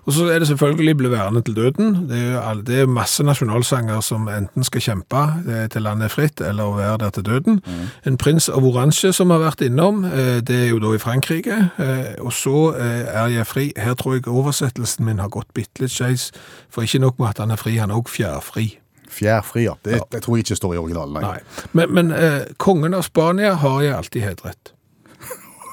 Og 0.05 0.13
så 0.13 0.25
er 0.33 0.39
det 0.39 0.47
selvfølgelig 0.47 0.95
'Ble 0.97 1.09
værende 1.11 1.41
til 1.45 1.55
døden. 1.55 2.09
Det 2.09 2.17
er, 2.33 2.53
det 2.65 2.79
er 2.79 2.85
masse 2.87 3.23
nasjonalsanger 3.23 4.01
som 4.01 4.27
enten 4.27 4.63
skal 4.63 4.81
kjempe 4.81 5.21
eh, 5.47 5.67
til 5.69 5.81
landet 5.81 6.11
fritt, 6.11 6.41
eller 6.41 6.63
å 6.63 6.75
være 6.75 6.97
der 6.97 7.09
til 7.09 7.23
døden. 7.23 7.61
En 8.05 8.17
prins 8.17 8.49
av 8.49 8.63
oransje 8.65 9.13
som 9.13 9.29
har 9.29 9.39
vært 9.39 9.61
innom, 9.61 10.05
eh, 10.05 10.41
det 10.41 10.55
er 10.65 10.69
jo 10.69 10.79
da 10.79 10.93
i 10.95 10.97
Frankrike. 10.97 11.69
Eh, 11.79 12.15
Og 12.25 12.33
så 12.33 12.73
er 12.77 13.27
jeg 13.27 13.47
fri. 13.47 13.73
Her 13.77 13.93
tror 13.93 14.13
jeg 14.13 14.27
oversettelsen 14.27 15.05
min 15.05 15.19
har 15.19 15.29
gått 15.29 15.53
bitte 15.53 15.79
litt 15.81 15.91
skeis, 15.91 16.31
for 16.69 16.81
ikke 16.81 16.99
nok 16.99 17.19
med 17.19 17.29
at 17.29 17.37
han 17.37 17.51
er 17.51 17.55
fri, 17.57 17.77
han 17.77 17.91
er 17.91 17.95
også 17.95 18.15
fjærfri. 18.17 18.77
Fjærfri, 19.15 19.63
ja. 19.69 19.73
Det, 19.85 19.99
det 20.11 20.21
tror 20.25 20.35
jeg 20.37 20.45
ikke 20.45 20.57
står 20.59 20.73
i 20.75 20.79
originalen. 20.81 21.21
Nei. 21.23 21.39
Men, 21.77 21.93
men 21.95 22.11
eh, 22.15 22.41
kongen 22.61 22.93
av 22.97 23.05
Spania 23.07 23.53
har 23.61 23.81
jeg 23.85 23.93
alltid 23.95 24.21
hedret. 24.29 24.71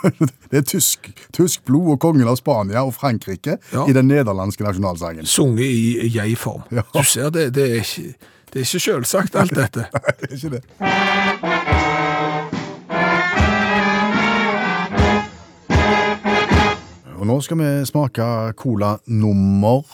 Det 0.51 0.59
er 0.59 0.65
tysk, 0.67 1.07
tysk 1.33 1.63
blod 1.69 1.93
og 1.95 1.99
kongen 2.03 2.27
av 2.29 2.35
Spania 2.41 2.83
og 2.83 2.91
Frankrike 2.97 3.55
Ja. 3.73 3.85
i 3.87 3.95
den 3.95 4.09
nederlandske 4.11 4.67
nasjonalsangen. 4.67 5.27
Sunget 5.31 5.63
i 5.71 6.11
jeg-form. 6.17 6.65
Ja. 6.75 6.83
Du 6.95 7.03
ser, 7.07 7.31
det, 7.31 7.53
det, 7.55 7.69
er 7.71 7.85
ikke, 7.85 8.15
det 8.53 8.61
er 8.65 8.67
ikke 8.67 8.83
selvsagt 8.89 9.39
alt 9.39 9.55
dette. 9.57 9.87
Nei, 9.95 10.17
Det 10.21 10.31
er 10.31 10.37
ikke 10.41 10.57
det. 10.59 11.73
Og 17.21 17.27
nå 17.29 17.37
skal 17.45 17.61
vi 17.61 17.69
smake 17.87 18.25
cola 18.59 18.97
nummer 19.07 19.85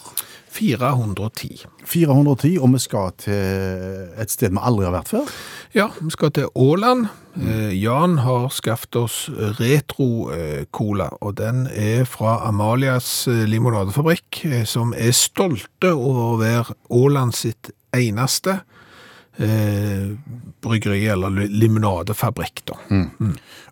410. 0.58 1.64
410, 1.86 2.58
og 2.58 2.72
vi 2.74 2.80
skal 2.82 3.14
til 3.22 4.12
et 4.18 4.32
sted 4.32 4.54
vi 4.54 4.62
aldri 4.70 4.88
har 4.88 4.96
vært 4.96 5.12
før. 5.12 5.32
Ja, 5.76 5.88
vi 6.00 6.10
skal 6.14 6.32
til 6.34 6.50
Åland. 6.58 7.06
Mm. 7.38 7.50
Jan 7.78 8.18
har 8.24 8.48
skaffet 8.50 8.98
oss 8.98 9.18
retro-cola, 9.60 11.12
og 11.22 11.36
den 11.38 11.68
er 11.70 12.02
fra 12.08 12.40
Amalias 12.48 13.28
eh, 13.30 13.44
limonadefabrikk, 13.46 14.40
eh, 14.48 14.64
som 14.66 14.90
er 14.96 15.14
stolte 15.14 15.92
over 15.94 16.32
å 16.32 16.40
være 16.40 16.78
Åland 16.98 17.36
sitt 17.38 17.70
eneste 17.94 18.58
eh, 19.38 20.10
bryggeri, 20.66 21.04
eller 21.14 21.46
limonadefabrikk, 21.46 22.64
da. 22.72 22.80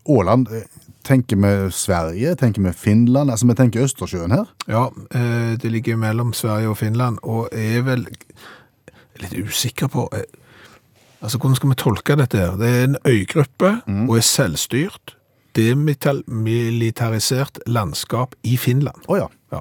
Åland, 0.07 0.53
eh, 0.55 0.86
tenker 1.07 1.38
vi 1.40 1.71
Sverige, 1.73 2.35
tenker 2.37 2.62
vi 2.62 2.73
Finland, 2.73 3.31
altså 3.31 3.47
vi 3.47 3.55
tenker 3.59 3.83
Østersjøen 3.87 4.33
her. 4.35 4.45
Ja, 4.69 4.85
eh, 5.14 5.59
det 5.62 5.73
ligger 5.73 5.97
mellom 5.97 6.33
Sverige 6.37 6.69
og 6.73 6.79
Finland, 6.81 7.19
og 7.23 7.49
er 7.53 7.83
vel 7.87 8.07
litt 9.23 9.35
usikker 9.47 9.87
på 9.92 10.09
eh, 10.12 10.23
Altså, 11.25 11.38
hvordan 11.40 11.57
skal 11.57 11.71
vi 11.71 11.77
tolke 11.81 12.16
dette 12.21 12.38
her? 12.38 12.57
Det 12.61 12.69
er 12.69 12.83
en 12.85 12.97
øygruppe 13.09 13.71
og 13.88 14.16
er 14.19 14.23
selvstyrt, 14.23 15.16
demilitarisert 15.57 17.59
landskap 17.66 18.35
i 18.45 18.57
Finland. 18.61 19.01
Å 19.09 19.16
ja. 19.16 19.29
Ja. 19.51 19.61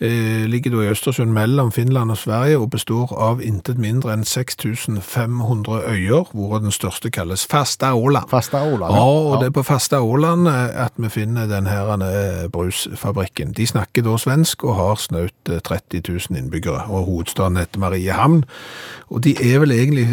Eh, 0.00 0.46
ligger 0.46 0.70
da 0.70 0.82
i 0.84 0.90
Østersund 0.92 1.32
mellom 1.34 1.72
Finland 1.72 2.10
og 2.10 2.16
Sverige 2.16 2.58
og 2.58 2.70
består 2.70 3.10
av 3.18 3.40
intet 3.42 3.80
mindre 3.82 4.12
enn 4.14 4.22
6500 4.24 5.80
øyer, 5.90 6.28
hvor 6.30 6.60
den 6.62 6.70
største 6.70 7.10
kalles 7.10 7.42
Fasta 7.50 7.90
Åland. 7.98 8.30
Fasta 8.30 8.62
Åland. 8.62 8.94
Ja, 8.94 9.02
og 9.02 9.42
det 9.42 9.48
er 9.48 9.56
på 9.56 9.66
Fasta 9.66 9.98
Åland 10.00 10.46
eh, 10.46 10.84
at 10.84 10.94
vi 10.96 11.10
finner 11.10 11.50
den 11.50 11.66
her 11.66 11.90
eh, 11.98 12.46
brusfabrikken. 12.46 13.52
De 13.58 13.66
snakker 13.66 14.06
da 14.06 14.14
svensk 14.22 14.64
og 14.64 14.78
har 14.78 14.94
snaut 15.02 15.50
eh, 15.50 15.58
30 15.58 16.02
000 16.06 16.38
innbyggere, 16.44 16.86
og 16.86 17.10
hovedstaden 17.10 17.58
heter 17.58 17.82
Mariehamn. 17.82 18.44
Og 19.10 19.24
de 19.24 19.34
er 19.34 19.58
vel 19.58 19.74
egentlig 19.74 20.06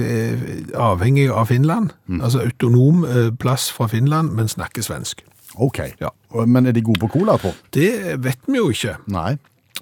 avhengige 0.74 1.34
av 1.34 1.46
Finland, 1.46 1.90
altså 2.22 2.40
autonom 2.40 3.06
plass 3.40 3.72
fra 3.72 3.88
Finland, 3.88 4.32
men 4.32 4.48
snakker 4.48 4.82
svensk. 4.82 5.22
Ok. 5.56 5.80
Ja. 6.02 6.10
Men 6.46 6.66
er 6.66 6.72
de 6.72 6.82
gode 6.82 7.00
på 7.00 7.08
cola, 7.08 7.38
tro? 7.38 7.52
Det 7.74 8.18
vet 8.24 8.40
vi 8.48 8.58
jo 8.58 8.72
ikke. 8.74 8.96
Nei. 9.12 9.36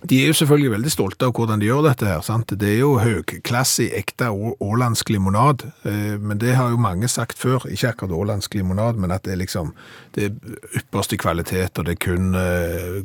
De 0.09 0.19
er 0.19 0.31
jo 0.31 0.35
selvfølgelig 0.35 0.71
veldig 0.73 0.91
stolte 0.91 1.27
av 1.27 1.35
hvordan 1.37 1.61
de 1.61 1.69
gjør 1.69 1.85
dette 1.85 2.07
her, 2.09 2.23
sant? 2.25 2.51
Det 2.59 2.71
er 2.73 2.81
jo 2.81 2.97
høgklassig, 2.99 3.87
ekte 3.95 4.27
ålandsk 4.33 5.13
limonad, 5.13 5.63
eh, 5.87 6.17
men 6.19 6.41
det 6.41 6.57
har 6.59 6.73
jo 6.73 6.81
mange 6.81 7.07
sagt 7.11 7.39
før, 7.39 7.63
ikke 7.71 7.93
akkurat 7.93 8.17
ålandsk 8.17 8.57
limonad, 8.59 8.99
men 8.99 9.15
at 9.15 9.23
det 9.23 9.37
er 9.37 9.43
liksom, 9.45 9.71
det 10.17 10.27
er 10.27 10.59
ypperste 10.81 11.19
kvalitet, 11.21 11.79
og 11.79 11.87
det 11.87 11.95
er 11.95 12.03
kun 12.03 12.35
eh, 12.35 12.99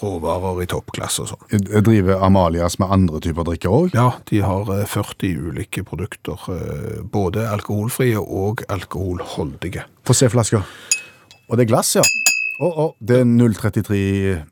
råvarer 0.00 0.62
i 0.62 0.68
toppklasse 0.70 1.24
og 1.24 1.30
sånn. 1.32 1.46
Jeg 1.56 1.84
driver 1.86 2.22
Amalias 2.26 2.78
med 2.82 2.92
andre 2.94 3.20
typer 3.24 3.46
drikker 3.48 3.72
òg. 3.72 3.94
Ja, 3.96 4.10
de 4.30 4.42
har 4.44 4.72
eh, 4.74 4.84
40 4.90 5.46
ulike 5.50 5.84
produkter, 5.86 6.48
eh, 6.52 6.98
både 7.02 7.46
alkoholfrie 7.50 8.20
og 8.20 8.64
alkoholholdige. 8.72 9.86
Få 10.06 10.16
se 10.16 10.30
flasker. 10.32 10.66
Og 11.46 11.56
det 11.56 11.66
er 11.66 11.72
glass, 11.72 11.96
ja. 11.98 12.04
Å, 12.56 12.68
å, 12.68 12.92
det 13.04 13.22
er 13.22 13.26
033 13.28 14.44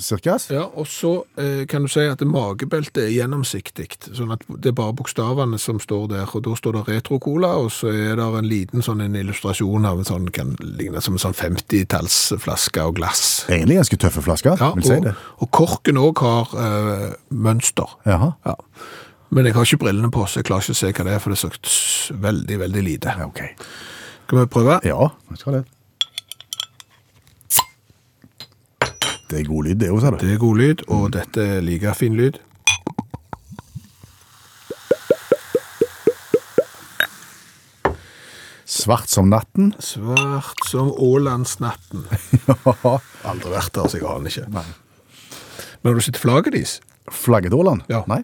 cirkas. 0.00 0.46
Ja, 0.50 0.62
og 0.78 0.86
så 0.86 1.24
eh, 1.36 1.66
kan 1.68 1.82
du 1.84 1.88
si 1.92 2.00
at 2.08 2.20
magebeltet 2.24 3.02
er 3.04 3.12
gjennomsiktig, 3.12 3.88
sånn 4.16 4.32
at 4.32 4.46
det 4.48 4.70
er 4.72 4.76
bare 4.78 4.94
bokstavene 4.96 5.58
som 5.60 5.80
står 5.82 6.08
der, 6.14 6.24
og 6.32 6.44
da 6.46 6.54
står 6.56 6.78
det 6.78 6.84
retro-cola, 6.88 7.50
og 7.60 7.68
så 7.74 7.90
er 7.92 8.16
det 8.16 8.26
en 8.38 8.48
liten 8.48 8.82
sånn 8.86 9.02
en 9.04 9.16
illustrasjon 9.18 9.84
av 9.88 9.98
en 10.00 10.08
sånn, 10.08 10.30
kan 10.32 10.54
ligne 10.62 11.02
som 11.04 11.18
en 11.18 11.22
sånn 11.26 11.36
50-tallsflaske 11.36 12.82
og 12.88 12.96
glass. 12.98 13.44
Egentlig 13.50 13.76
ganske 13.82 14.00
tøffe 14.06 14.22
flasker, 14.24 14.56
Ja, 14.60 14.72
vil 14.76 14.84
si 14.86 15.00
det. 15.04 15.14
og 15.40 15.50
korken 15.50 15.98
også 16.00 16.26
har 16.26 16.54
eh, 16.66 17.08
mønster. 17.30 17.96
Jaha. 18.06 18.32
Ja. 18.46 18.54
Men 19.32 19.46
jeg 19.48 19.54
har 19.56 19.64
ikke 19.64 19.80
brillene 19.86 20.10
på, 20.12 20.26
så 20.28 20.40
jeg 20.40 20.44
klarer 20.50 20.62
ikke 20.66 20.76
å 20.76 20.80
se 20.82 20.92
hva 20.92 21.04
det 21.08 21.12
er, 21.14 21.20
for 21.24 21.32
det 21.32 21.38
er 21.40 21.58
så 21.72 22.18
veldig, 22.20 22.58
veldig 22.66 22.82
lite. 22.84 23.14
Ja, 23.18 23.26
ok. 23.30 23.40
Skal 24.26 24.38
vi 24.42 24.44
prøve? 24.52 24.80
Ja, 24.88 25.08
vi 25.30 25.36
skal 25.40 25.56
det. 25.58 25.62
Det 29.32 29.40
er 29.40 29.46
god 29.48 29.64
lyd, 29.64 29.78
det 29.80 29.88
òg, 29.88 30.00
sa 30.02 30.10
du. 30.12 30.18
Det 30.20 30.34
er 30.34 30.40
god 30.42 30.58
lyd, 30.60 30.80
og 30.92 31.04
dette 31.14 31.44
er 31.54 31.62
like 31.64 31.92
fin 31.96 32.12
lyd. 32.18 32.34
Svart 38.68 39.08
som 39.08 39.30
natten. 39.32 39.70
Svart 39.80 40.66
som 40.68 40.90
Ålandsnatten. 40.92 42.04
Aldri 43.30 43.54
vært 43.54 43.72
der, 43.72 43.88
så 43.88 43.96
jeg 44.02 44.04
aner 44.10 44.28
ikke. 44.28 44.44
Nei. 44.52 44.66
Men 45.80 45.94
har 45.94 45.96
du 45.96 46.04
sett 46.04 46.20
flagget 46.20 46.58
deres? 46.58 46.74
Flagget 47.08 47.56
Åland? 47.56 47.86
Ja. 47.88 48.02
Nei. 48.12 48.20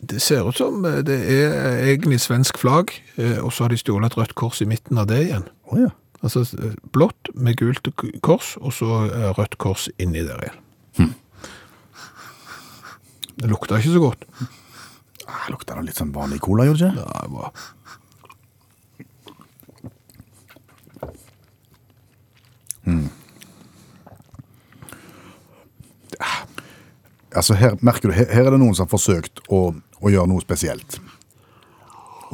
Det 0.00 0.22
ser 0.24 0.48
ut 0.48 0.56
som 0.56 0.88
eh, 0.88 1.02
det 1.04 1.18
er 1.36 1.82
egentlig 1.82 2.22
svensk 2.24 2.56
flagg, 2.64 2.96
eh, 3.20 3.44
og 3.44 3.52
så 3.52 3.66
har 3.66 3.76
de 3.76 3.82
stjålet 3.82 4.14
et 4.14 4.18
rødt 4.22 4.34
kors 4.40 4.64
i 4.64 4.70
midten 4.72 5.04
av 5.04 5.12
det 5.12 5.20
igjen. 5.26 5.44
Oh, 5.68 5.76
ja. 5.84 5.92
Altså 6.24 6.44
eh, 6.56 6.74
blått 6.94 7.28
med 7.36 7.58
gult 7.60 7.88
kors, 8.24 8.54
og 8.64 8.72
så 8.72 9.04
eh, 9.10 9.30
rødt 9.36 9.58
kors 9.60 9.90
inni 10.00 10.24
der 10.24 10.40
igjen. 10.46 10.60
Det 13.34 13.50
lukter 13.50 13.76
ikke 13.80 13.92
så 13.96 14.00
godt. 14.02 14.28
Det 14.38 15.50
Lukter 15.50 15.76
det 15.76 15.88
litt 15.88 15.98
sånn 15.98 16.12
vanlig 16.14 16.38
cola, 16.44 16.64
gjorde 16.68 16.86
det 16.86 16.92
ikke? 16.94 17.02
Ja, 17.04 17.24
det 17.24 17.32
var... 17.34 17.50
Altså, 27.34 27.56
her 27.58 27.74
merker 27.82 28.08
du, 28.08 28.14
her, 28.14 28.28
her 28.30 28.46
er 28.46 28.54
det 28.54 28.60
noen 28.62 28.76
som 28.78 28.86
har 28.86 28.92
forsøkt 28.92 29.42
å, 29.50 29.74
å 29.74 30.12
gjøre 30.12 30.30
noe 30.30 30.44
spesielt. 30.44 31.00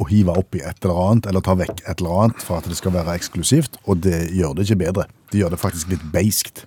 Å 0.01 0.07
hive 0.09 0.33
oppi 0.33 0.61
et 0.65 0.81
eller 0.85 0.97
annet, 1.05 1.27
eller 1.29 1.43
ta 1.45 1.53
vekk 1.59 1.83
et 1.85 1.99
eller 2.01 2.23
annet 2.23 2.41
for 2.41 2.57
at 2.57 2.65
det 2.69 2.77
skal 2.79 2.93
være 2.95 3.13
eksklusivt, 3.19 3.75
og 3.85 3.99
det 4.01 4.31
gjør 4.33 4.55
det 4.57 4.65
ikke 4.65 4.79
bedre. 4.81 5.05
Det 5.31 5.41
gjør 5.43 5.53
det 5.53 5.59
faktisk 5.61 5.91
litt 5.93 6.05
beiskt. 6.13 6.63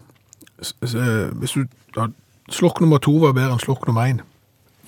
Eh, 0.61 1.33
Hvis 1.41 1.57
du... 1.59 1.65
Ja, 1.97 2.07
slurk 2.53 2.79
nummer 2.83 2.99
to 3.03 3.17
var 3.23 3.35
bedre 3.35 3.57
enn 3.57 3.63
slokk 3.63 3.89
nummer 3.89 4.07
en. 4.11 4.21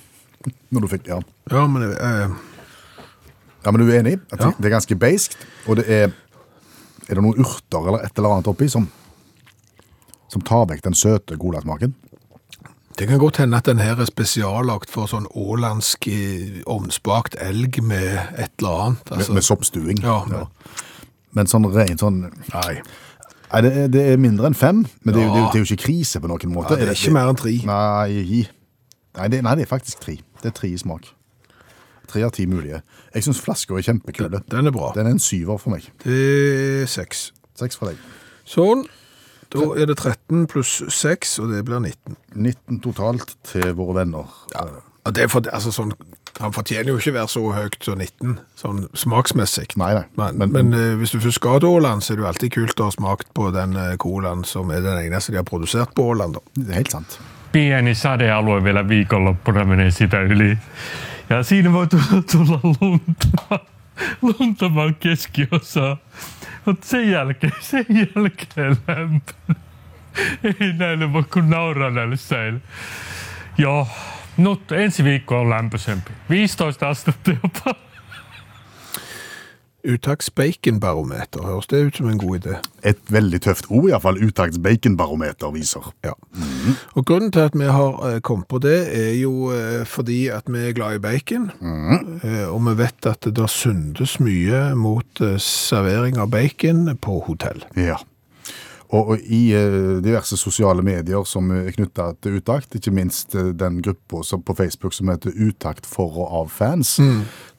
Når 0.74 0.86
du 0.86 0.88
fikk, 0.94 1.08
ja. 1.10 1.18
Ja, 1.50 1.66
men... 1.70 1.90
Eh, 1.96 2.36
Ja, 3.66 3.72
men 3.74 3.82
du 3.82 3.88
er 3.90 3.98
enig? 3.98 4.20
At 4.30 4.38
Ja. 4.44 4.52
Det 4.54 4.68
er 4.68 4.76
ganske 4.76 4.94
beiskt, 4.94 5.32
og 5.66 5.80
det 5.80 5.88
er 5.90 6.12
Er 7.08 7.14
det 7.18 7.22
noen 7.22 7.38
urter 7.42 7.82
eller 7.88 8.04
et 8.06 8.14
eller 8.18 8.30
annet 8.36 8.46
oppi 8.50 8.66
som, 8.70 8.86
som 10.30 10.42
tar 10.42 10.64
vekk 10.70 10.82
den 10.84 10.94
søte 10.94 11.36
colasmaken? 11.38 11.92
Det 12.98 13.08
kan 13.08 13.18
godt 13.20 13.36
hende 13.42 13.56
at 13.58 13.66
den 13.68 13.78
her 13.78 13.98
er 14.00 14.08
spesiallagt 14.08 14.90
for 14.90 15.06
sånn 15.10 15.26
ålandsk 15.36 16.06
eh, 16.08 16.62
ovnsbakt 16.66 17.36
elg 17.44 17.82
med 17.84 18.06
et 18.40 18.52
eller 18.58 18.86
annet. 18.86 19.10
Med, 19.10 19.18
Altså, 19.18 19.32
med 19.36 19.42
soppstuing. 19.44 20.02
Ja, 20.02 20.24
men- 20.24 20.46
Men 21.36 21.46
sånn 21.46 21.66
rent 21.74 22.00
sånn 22.00 22.22
Nei, 22.54 22.80
Nei, 23.52 23.60
det 23.60 23.76
er, 23.76 23.88
det 23.88 24.02
er 24.12 24.16
mindre 24.16 24.46
enn 24.48 24.54
fem, 24.56 24.86
men 25.04 25.14
det 25.14 25.22
er, 25.22 25.26
jo, 25.26 25.32
det, 25.34 25.36
er 25.36 25.42
jo, 25.44 25.50
det 25.52 25.60
er 25.60 25.64
jo 25.64 25.74
ikke 25.74 25.84
krise 25.84 26.20
på 26.20 26.26
noen 26.28 26.52
måte. 26.52 26.70
ja, 26.70 26.76
det 26.80 26.88
er 26.88 26.94
ikke 26.96 27.12
mer 27.12 27.28
enn 27.30 27.36
tre. 27.36 27.52
Nei. 27.64 28.48
Nei, 29.16 29.28
det, 29.28 29.42
nei, 29.44 29.54
det 29.54 29.62
er 29.62 29.70
faktisk 29.76 30.00
tre. 30.00 30.16
Det 30.42 30.46
er 30.50 30.56
tre 30.56 30.68
i 30.72 30.76
smak. 30.80 31.06
Tre 32.08 32.22
av 32.24 32.32
ti 32.32 32.46
mulige. 32.46 32.80
Jeg 33.14 33.22
syns 33.22 33.40
flaska 33.40 33.76
er 33.78 33.82
kjempekule. 33.86 34.40
Den 34.50 34.66
er 34.66 34.70
bra. 34.74 34.90
Den 34.96 35.06
er 35.06 35.10
en 35.14 35.18
syver 35.22 35.58
for 35.62 35.70
meg. 35.70 35.86
Det 36.04 36.16
er 36.82 36.86
seks. 36.86 37.30
Seks 37.54 37.76
for 37.76 37.86
deg. 37.92 37.96
Sånn. 38.46 38.84
Da 39.52 39.58
er 39.80 39.86
det 39.86 39.96
13 39.98 40.46
pluss 40.46 40.82
6, 40.88 41.38
og 41.38 41.52
det 41.52 41.64
blir 41.64 41.78
19. 41.80 42.16
19 42.34 42.80
totalt 42.80 43.36
til 43.44 43.72
våre 43.78 43.94
venner. 44.00 44.24
Ja, 44.54 44.66
og 45.06 45.14
det 45.14 45.22
er 45.22 45.28
for, 45.30 45.40
altså, 45.52 45.70
sånn, 45.72 45.92
han 46.40 46.52
fortjener 46.52 46.90
jo 46.90 46.96
ikke 46.98 47.12
være 47.14 47.28
så 47.28 47.40
høyt 47.54 47.76
som 47.84 47.98
19, 47.98 48.38
sånn 48.58 48.82
smaksmessig. 48.94 49.76
Nei, 49.76 49.92
nei. 49.94 50.04
Men, 50.16 50.38
Men- 50.38 50.52
men, 50.52 50.74
uh, 50.74 50.96
hvis 50.98 51.10
du 51.14 51.20
først 51.20 51.38
skal 51.40 51.60
til 51.60 51.68
Åland, 51.68 52.02
så 52.02 52.12
er 52.12 52.16
det 52.16 52.22
jo 52.24 52.28
alltid 52.28 52.50
kult 52.52 52.80
å 52.80 52.84
ha 52.84 52.90
smakt 52.90 53.30
på 53.34 53.50
den 53.54 53.76
uh, 53.76 53.94
colaen 53.96 54.44
som 54.44 54.70
er 54.70 54.80
den 54.84 54.98
eneste 55.06 55.32
de 55.32 55.36
har 55.40 55.44
produsert 55.48 55.94
på 55.94 56.10
Åland. 56.10 56.34
Da. 56.34 56.40
Det 56.58 56.68
er 56.70 56.74
helt 56.82 56.90
sant. 56.90 57.18
pieni 57.52 57.94
sadealue 57.94 58.60
vielä 58.64 58.82
viikonloppuna 58.88 59.64
menee 59.64 59.90
sitä 59.90 60.18
yli. 60.26 60.58
Ja 61.30 61.42
siinä 61.42 61.72
voi 61.72 61.86
tulla, 61.86 62.22
tulla 62.30 62.58
lunta, 62.80 63.58
luntamaan 64.22 64.94
keskiosaa. 65.00 65.96
Mutta 66.66 66.86
sen 66.86 67.10
jälkeen, 67.10 67.52
sen 67.70 67.86
jälkeen 67.88 68.76
lämpö. 68.88 69.32
Ei 70.44 70.72
näille 70.72 71.12
voi 71.12 71.22
kun 71.22 71.50
nauraa 71.50 71.90
näille 71.90 72.16
säille. 72.16 72.60
Joo, 73.58 73.88
nyt 74.36 74.72
ensi 74.72 75.04
viikko 75.04 75.40
on 75.40 75.50
lämpöisempi. 75.50 76.10
15 76.30 76.88
astetta 76.88 77.30
jopa. 77.30 77.85
Uttaks-baconbarometer. 79.86 81.44
Høres 81.46 81.68
det 81.70 81.82
ut 81.86 81.98
som 82.00 82.08
en 82.10 82.18
god 82.20 82.40
idé? 82.40 82.56
Et 82.86 83.12
veldig 83.12 83.40
tøft 83.46 83.68
ord, 83.70 83.88
iallfall 83.90 84.18
uttakts 84.26 84.58
baconbarometer 84.62 85.52
viser. 85.54 85.86
Ja. 86.06 86.14
Og 86.94 87.06
grunnen 87.06 87.32
til 87.34 87.46
at 87.46 87.56
vi 87.58 87.68
har 87.70 88.00
eh, 88.08 88.18
kommet 88.24 88.48
på 88.50 88.60
det, 88.62 88.78
er 88.96 89.14
jo 89.20 89.52
eh, 89.54 89.84
fordi 89.86 90.26
at 90.34 90.50
vi 90.50 90.64
er 90.66 90.74
glad 90.76 90.98
i 90.98 91.02
bacon. 91.02 91.50
Eh, 92.22 92.44
og 92.48 92.60
vi 92.66 92.76
vet 92.82 93.08
at 93.10 93.30
det 93.36 93.48
syndes 93.52 94.18
mye 94.22 94.68
mot 94.78 95.24
servering 95.42 96.18
av 96.20 96.30
bacon 96.34 96.90
på 97.00 97.20
hotell. 97.28 97.64
Ja. 97.78 98.00
Og, 98.94 99.16
i 99.18 99.50
diverse 99.98 100.36
sosiale 100.38 100.82
medier 100.86 101.24
som 101.26 101.48
er 101.50 101.72
knytta 101.74 102.12
til 102.22 102.38
Utakt, 102.38 102.76
ikke 102.78 102.94
minst 102.94 103.34
den 103.34 103.80
gruppa 103.82 104.22
på 104.46 104.54
Facebook 104.54 104.94
som 104.94 105.10
heter 105.10 105.34
Utakt 105.34 105.88
for 105.90 106.20
og 106.22 106.36
av 106.40 106.52
fans, 106.54 106.94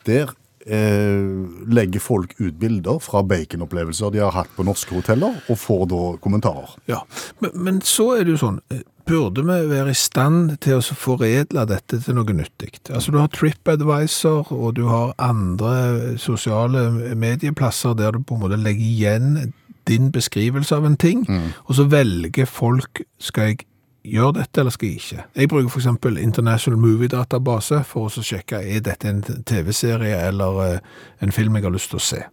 der 0.07 0.32
eh, 0.68 1.72
legger 1.72 2.03
folk 2.03 2.36
ut 2.39 2.59
bilder 2.59 2.99
fra 3.03 3.24
baconopplevelser 3.28 4.13
de 4.13 4.22
har 4.24 4.36
hatt 4.36 4.51
på 4.55 4.65
norske 4.68 4.95
hoteller, 4.95 5.39
og 5.47 5.59
får 5.59 5.88
da 5.93 6.03
kommentarer. 6.24 6.78
Ja, 6.91 7.03
men, 7.43 7.55
men 7.55 7.82
så 7.86 8.13
er 8.18 8.28
det 8.28 8.36
jo 8.36 8.41
sånn, 8.43 8.61
eh, 8.74 8.84
burde 9.07 9.45
vi 9.47 9.57
være 9.70 9.93
i 9.93 9.97
stand 9.97 10.57
til 10.63 10.82
å 10.82 10.97
foredle 10.99 11.63
dette 11.70 12.01
til 12.03 12.18
noe 12.18 12.36
nyttig? 12.36 12.74
Altså 12.91 13.13
du 13.15 13.22
har 13.22 13.32
TripAdvisor, 13.32 14.51
og 14.51 14.76
du 14.76 14.84
har 14.89 15.15
andre 15.22 16.18
sosiale 16.20 16.89
medieplasser 17.15 17.95
der 17.97 18.18
du 18.18 18.26
på 18.28 18.36
en 18.36 18.43
måte 18.43 18.59
legger 18.59 18.84
igjen 18.84 19.53
din 19.88 20.11
beskrivelse 20.11 20.76
av 20.76 20.84
en 20.84 20.99
ting, 20.99 21.24
og 21.63 21.78
så 21.78 21.86
velger 21.88 22.49
folk, 22.51 23.05
skal 23.24 23.53
jeg 23.53 23.61
gjøre 24.08 24.39
dette 24.39 24.62
eller 24.62 24.74
skal 24.74 24.89
jeg 24.89 25.01
ikke? 25.01 25.28
Jeg 25.36 25.51
bruker 25.51 25.80
eksempel 25.82 26.18
International 26.22 26.80
Movie 26.80 27.12
Database 27.12 27.84
for 27.88 28.08
å 28.08 28.26
sjekke, 28.26 28.64
er 28.64 28.84
dette 28.86 29.12
en 29.12 29.24
TV-serie 29.24 30.20
eller 30.30 30.64
eh, 30.66 30.91
en 31.24 31.36
film 31.36 31.58
jeg 31.58 31.68
har 31.68 31.76
lyst 31.76 31.93
til 31.93 32.01
å 32.01 32.08
se? 32.08 32.24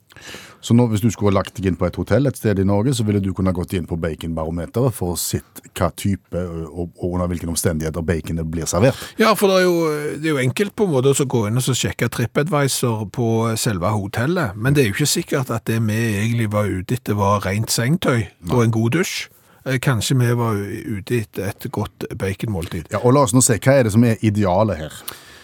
Så 0.64 0.72
nå, 0.72 0.86
hvis 0.88 1.02
du 1.04 1.10
skulle 1.12 1.34
lagt 1.36 1.58
deg 1.58 1.66
inn 1.68 1.76
på 1.76 1.84
et 1.84 1.96
hotell 2.00 2.28
et 2.30 2.38
sted 2.38 2.60
i 2.62 2.64
Norge, 2.64 2.94
så 2.96 3.04
ville 3.04 3.20
du 3.20 3.34
kunne 3.36 3.52
gått 3.52 3.74
inn 3.76 3.84
på 3.88 3.98
baconbarometeret 4.00 4.94
for 4.96 5.12
å 5.12 5.18
se 5.20 5.42
hva 5.74 5.90
type 5.92 6.40
og, 6.40 6.94
og 6.94 7.04
under 7.10 7.28
hvilke 7.28 7.50
omstendigheter 7.52 8.06
baconet 8.06 8.48
blir 8.48 8.68
servert. 8.70 8.96
Ja, 9.20 9.34
for 9.36 9.52
det 9.52 9.58
er 9.60 9.66
jo, 9.66 9.74
det 10.22 10.30
er 10.30 10.38
jo 10.38 10.44
enkelt 10.46 10.72
på 10.78 10.86
en 10.88 10.94
måte 10.94 11.12
å 11.12 11.28
gå 11.34 11.44
inn 11.50 11.60
og 11.60 11.66
så 11.66 11.76
sjekke 11.76 12.08
TripAdvisor 12.08 13.04
på 13.12 13.28
selve 13.60 13.92
hotellet, 13.92 14.56
men 14.56 14.72
det 14.72 14.84
er 14.84 14.88
jo 14.88 14.96
ikke 14.96 15.12
sikkert 15.18 15.52
at 15.52 15.68
det 15.68 15.82
vi 15.84 16.00
egentlig 16.14 16.48
var 16.54 16.70
ute 16.70 16.96
etter 16.96 17.18
var 17.18 17.44
rent 17.44 17.74
sengetøy 17.74 18.22
og 18.48 18.60
en 18.64 18.76
god 18.78 19.00
dusj. 19.00 19.18
Eh, 19.66 19.78
Kanskje 19.80 20.16
vi 20.20 20.32
var 20.36 20.58
ute 20.58 21.20
etter 21.22 21.48
et 21.48 21.66
godt 21.72 22.04
baconmåltid. 22.20 22.90
Ja, 22.92 23.00
og 23.04 23.14
la 23.16 23.22
oss 23.24 23.32
nå 23.34 23.40
se, 23.44 23.56
hva 23.58 23.78
er 23.80 23.86
det 23.88 23.92
som 23.94 24.04
er 24.04 24.20
idealet 24.24 24.76
her? 24.82 24.98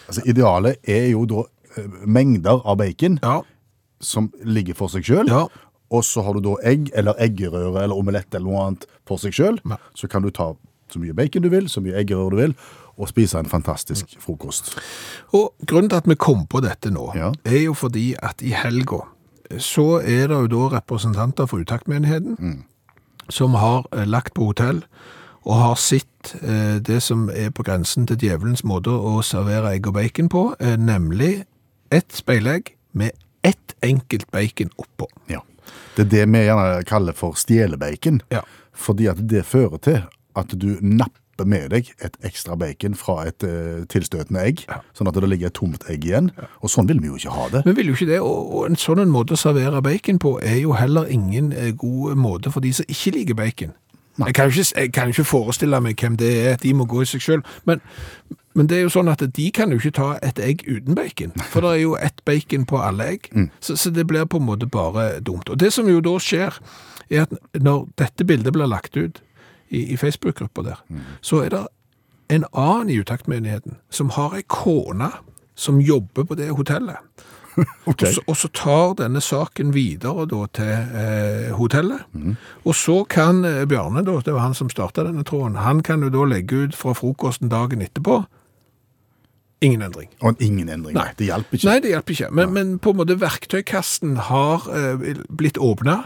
Altså, 0.07 0.21
idealet 0.29 0.77
er 0.89 1.07
jo 1.13 1.25
da 1.29 1.43
eh, 1.77 1.87
mengder 2.05 2.61
av 2.67 2.77
bacon 2.81 3.19
Ja, 3.23 3.39
som 4.01 4.31
ligger 4.43 4.73
for 4.77 4.89
seg 4.89 5.05
ja, 5.29 5.45
og 5.91 6.03
så 6.07 6.23
har 6.25 6.33
du 6.33 6.41
da 6.41 6.55
egg 6.65 6.89
eller 6.97 7.13
eggerøre 7.21 7.83
eller 7.83 7.95
omelett 7.97 8.33
eller 8.33 8.47
noe 8.47 8.61
annet 8.65 8.85
for 9.07 9.17
seg. 9.21 9.35
Ja. 9.37 9.77
Så 9.95 10.07
kan 10.09 10.21
du 10.23 10.29
ta 10.31 10.53
så 10.91 10.99
mye 10.99 11.13
bacon 11.15 11.43
du 11.43 11.49
vil, 11.49 11.67
så 11.69 11.81
mye 11.83 11.97
eggerøre 12.01 12.31
du 12.31 12.37
vil, 12.41 12.55
og 12.97 13.07
spise 13.09 13.39
en 13.39 13.49
fantastisk 13.49 14.17
frokost. 14.19 14.73
Og 15.33 15.53
grunnen 15.67 15.89
til 15.89 15.97
at 16.01 16.07
vi 16.09 16.15
kom 16.19 16.45
på 16.47 16.61
dette 16.63 16.91
nå, 16.91 17.11
Ja. 17.15 17.31
er 17.45 17.61
jo 17.65 17.73
fordi 17.73 18.13
at 18.21 18.41
i 18.41 18.51
helga 18.55 19.01
så 19.59 19.99
er 20.01 20.27
det 20.31 20.37
jo 20.37 20.47
da 20.47 20.77
representanter 20.77 21.45
for 21.47 21.59
uttaktmenigheten 21.63 22.63
som 23.31 23.55
har 23.59 23.87
eh, 23.91 24.05
lagt 24.07 24.33
på 24.37 24.51
hotell 24.51 24.83
og 25.41 25.55
har 25.57 25.75
sett 25.81 26.35
eh, 26.43 26.77
det 26.85 26.99
som 27.01 27.29
er 27.33 27.49
på 27.55 27.63
grensen 27.65 28.05
til 28.09 28.19
djevelens 28.21 28.61
måte 28.67 28.93
å 28.93 29.21
servere 29.25 29.71
egg 29.73 29.87
og 29.89 29.95
bacon 29.97 30.29
på, 30.29 30.43
eh, 30.61 30.75
nemlig 30.77 31.45
ett 31.91 32.13
speilegg 32.13 32.75
med 32.93 33.11
ett 33.43 33.73
enkelt 33.81 34.29
bacon 34.31 34.69
oppå. 34.77 35.07
Ja. 35.31 35.41
Det 35.95 36.05
er 36.05 36.11
det 36.11 36.25
vi 36.29 36.43
gjerne 36.45 36.83
kaller 36.87 37.13
for 37.17 37.33
stjelebacon, 37.39 38.21
Ja. 38.31 38.41
fordi 38.73 39.07
at 39.09 39.27
det 39.27 39.45
fører 39.45 39.77
til 39.81 40.03
at 40.35 40.53
du 40.59 40.77
napper 40.81 41.20
med 41.47 41.69
deg 41.73 41.91
et 42.03 42.17
ekstra 42.27 42.55
bacon 42.59 42.95
fra 42.97 43.21
et 43.29 43.45
eh, 43.47 43.83
tilstøtende 43.91 44.43
egg, 44.43 44.63
sånn 44.97 45.09
at 45.09 45.17
det 45.17 45.29
ligger 45.29 45.51
et 45.51 45.57
tomt 45.57 45.85
egg 45.91 46.05
igjen, 46.07 46.31
og 46.61 46.71
sånn 46.71 46.89
vil 46.89 47.01
vi 47.01 47.11
jo 47.11 47.19
ikke 47.19 47.35
ha 47.35 47.47
det. 47.55 47.63
Vi 47.67 47.75
vil 47.79 47.91
jo 47.91 47.97
ikke 47.97 48.09
det, 48.11 48.19
og, 48.25 48.51
og 48.51 48.69
en 48.69 48.79
sånn 48.79 49.03
en 49.03 49.13
måte 49.13 49.37
å 49.37 49.41
servere 49.41 49.83
bacon 49.85 50.21
på 50.21 50.37
er 50.41 50.61
jo 50.63 50.75
heller 50.77 51.09
ingen 51.11 51.51
eh, 51.53 51.71
god 51.77 52.19
måte 52.19 52.53
for 52.53 52.63
de 52.63 52.73
som 52.75 52.87
ikke 52.89 53.15
liker 53.17 53.39
bacon. 53.39 53.75
Jeg 54.19 54.35
kan, 54.35 54.51
ikke, 54.51 54.65
jeg 54.75 54.91
kan 54.93 55.09
ikke 55.09 55.23
forestille 55.23 55.79
meg 55.81 55.99
hvem 56.01 56.17
det 56.19 56.31
er, 56.45 56.55
de 56.61 56.73
må 56.75 56.85
gå 56.85 57.01
i 57.01 57.07
seg 57.09 57.23
selv, 57.23 57.53
men, 57.65 57.79
men 58.53 58.67
det 58.69 58.77
er 58.77 58.83
jo 58.85 58.91
sånn 58.93 59.09
at 59.09 59.23
de 59.23 59.47
kan 59.55 59.71
jo 59.71 59.79
ikke 59.79 59.95
ta 59.97 60.09
et 60.21 60.39
egg 60.43 60.65
uten 60.67 60.97
bacon, 60.99 61.33
for 61.49 61.63
det 61.63 61.71
er 61.77 61.81
jo 61.85 61.95
ett 61.95 62.21
bacon 62.27 62.67
på 62.67 62.81
alle 62.83 63.07
egg, 63.15 63.31
så, 63.63 63.77
så 63.79 63.89
det 63.95 64.05
blir 64.11 64.27
på 64.29 64.41
en 64.41 64.49
måte 64.49 64.69
bare 64.69 65.23
dumt. 65.23 65.49
Og 65.49 65.59
det 65.59 65.71
som 65.73 65.89
jo 65.89 66.03
da 66.03 66.17
skjer, 66.21 66.59
er 67.11 67.25
at 67.25 67.33
når 67.59 67.87
dette 67.99 68.27
bildet 68.27 68.53
blir 68.55 68.69
lagt 68.69 68.97
ut 68.99 69.21
i, 69.71 69.85
i 69.93 69.97
Facebook-gruppa 69.97 70.65
der, 70.67 70.81
så 71.25 71.41
er 71.45 71.53
det 71.55 71.65
en 72.31 72.45
annen 72.51 72.89
i 72.89 72.99
utaktmenigheten 72.99 73.79
som 73.89 74.11
har 74.15 74.35
ei 74.37 74.43
kone 74.47 75.11
som 75.55 75.81
jobber 75.81 76.27
på 76.27 76.39
det 76.39 76.51
hotellet. 76.51 76.99
Okay. 77.85 78.07
Og, 78.07 78.13
så, 78.13 78.21
og 78.27 78.37
så 78.37 78.47
tar 78.55 78.93
denne 79.01 79.19
saken 79.21 79.73
videre 79.75 80.23
da 80.29 80.45
til 80.55 80.69
eh, 80.71 81.49
hotellet. 81.51 82.05
Og 82.63 82.75
så 82.79 83.01
kan 83.03 83.43
eh, 83.45 83.65
Bjarne, 83.67 84.05
da, 84.07 84.13
det 84.23 84.33
var 84.33 84.45
han 84.45 84.55
som 84.55 84.69
starta 84.71 85.03
denne 85.03 85.25
tråden, 85.27 85.57
han 85.59 85.81
kan 85.83 85.99
jo 86.03 86.09
da 86.13 86.23
legge 86.31 86.61
ut 86.63 86.77
fra 86.79 86.93
frokosten 86.95 87.51
dagen 87.51 87.83
etterpå. 87.83 88.21
Ingen 89.61 89.83
endring. 89.85 90.09
Og 90.25 90.39
ingen 90.41 90.69
endring. 90.73 90.95
Nei. 90.97 91.11
Det 91.19 91.27
hjelper 91.27 91.57
ikke. 91.57 91.67
Nei, 91.69 91.75
det 91.83 91.91
hjelper 91.91 92.15
ikke. 92.15 92.29
Men, 92.33 92.53
men 92.55 92.71
på 92.81 92.93
en 92.93 92.97
måte 92.97 93.17
verktøykassen 93.21 94.15
har 94.31 94.65
eh, 94.73 95.03
blitt 95.29 95.59
åpna 95.61 95.99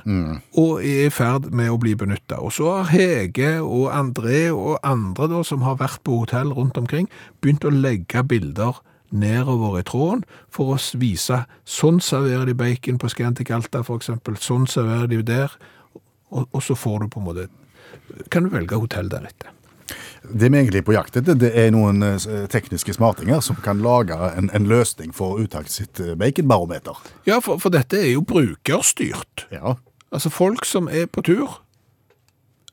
og 0.60 0.82
er 0.84 1.06
i 1.08 1.14
ferd 1.14 1.48
med 1.56 1.72
å 1.72 1.78
bli 1.80 1.94
benytta. 1.96 2.42
Og 2.44 2.52
så 2.58 2.68
har 2.74 2.92
Hege 2.92 3.54
og 3.64 3.88
André 3.96 4.50
og 4.52 4.76
andre 4.84 5.30
da, 5.32 5.46
som 5.48 5.64
har 5.64 5.80
vært 5.80 6.04
på 6.04 6.20
hotell 6.26 6.52
rundt 6.58 6.76
omkring, 6.82 7.08
begynt 7.40 7.64
å 7.64 7.72
legge 7.72 8.26
bilder 8.28 8.84
nedover 9.16 9.80
i 9.80 9.88
tråden 9.88 10.26
for 10.52 10.76
å 10.76 10.80
vise 11.00 11.46
sånn 11.64 12.02
serverer 12.04 12.50
de 12.50 12.58
bacon 12.60 13.00
på 13.00 13.08
Scantic 13.14 13.54
Alta 13.56 13.86
eksempel, 13.86 14.36
sånn 14.36 14.68
serverer 14.68 15.08
de 15.08 15.22
der, 15.24 15.56
og, 16.34 16.50
og 16.50 16.60
så 16.66 16.76
får 16.76 17.06
du 17.06 17.14
på 17.14 17.24
en 17.24 17.30
måte 17.30 17.48
kan 18.32 18.44
du 18.44 18.52
velge 18.52 18.76
hotell 18.76 19.08
deretter. 19.10 19.55
Det 20.30 20.52
vi 20.52 20.58
egentlig 20.60 20.82
er 20.82 20.88
på 20.88 20.96
jakt 20.96 21.18
etter, 21.20 21.38
det 21.40 21.52
er 21.58 21.74
noen 21.76 22.04
eh, 22.06 22.46
tekniske 22.52 22.96
smartinger 22.98 23.44
som 23.46 23.60
kan 23.64 23.84
lage 23.84 24.16
en, 24.16 24.50
en 24.54 24.70
løsning 24.70 25.14
for 25.16 25.42
uttaket 25.42 25.74
sitt 25.74 26.02
eh, 26.04 26.16
baconbarometer. 26.20 26.98
Ja, 27.28 27.42
for, 27.44 27.62
for 27.62 27.74
dette 27.74 28.00
er 28.02 28.14
jo 28.16 28.26
brukerstyrt. 28.26 29.48
Ja. 29.54 29.78
Altså 30.12 30.32
folk 30.32 30.66
som 30.66 30.90
er 30.92 31.10
på 31.12 31.26
tur, 31.26 31.62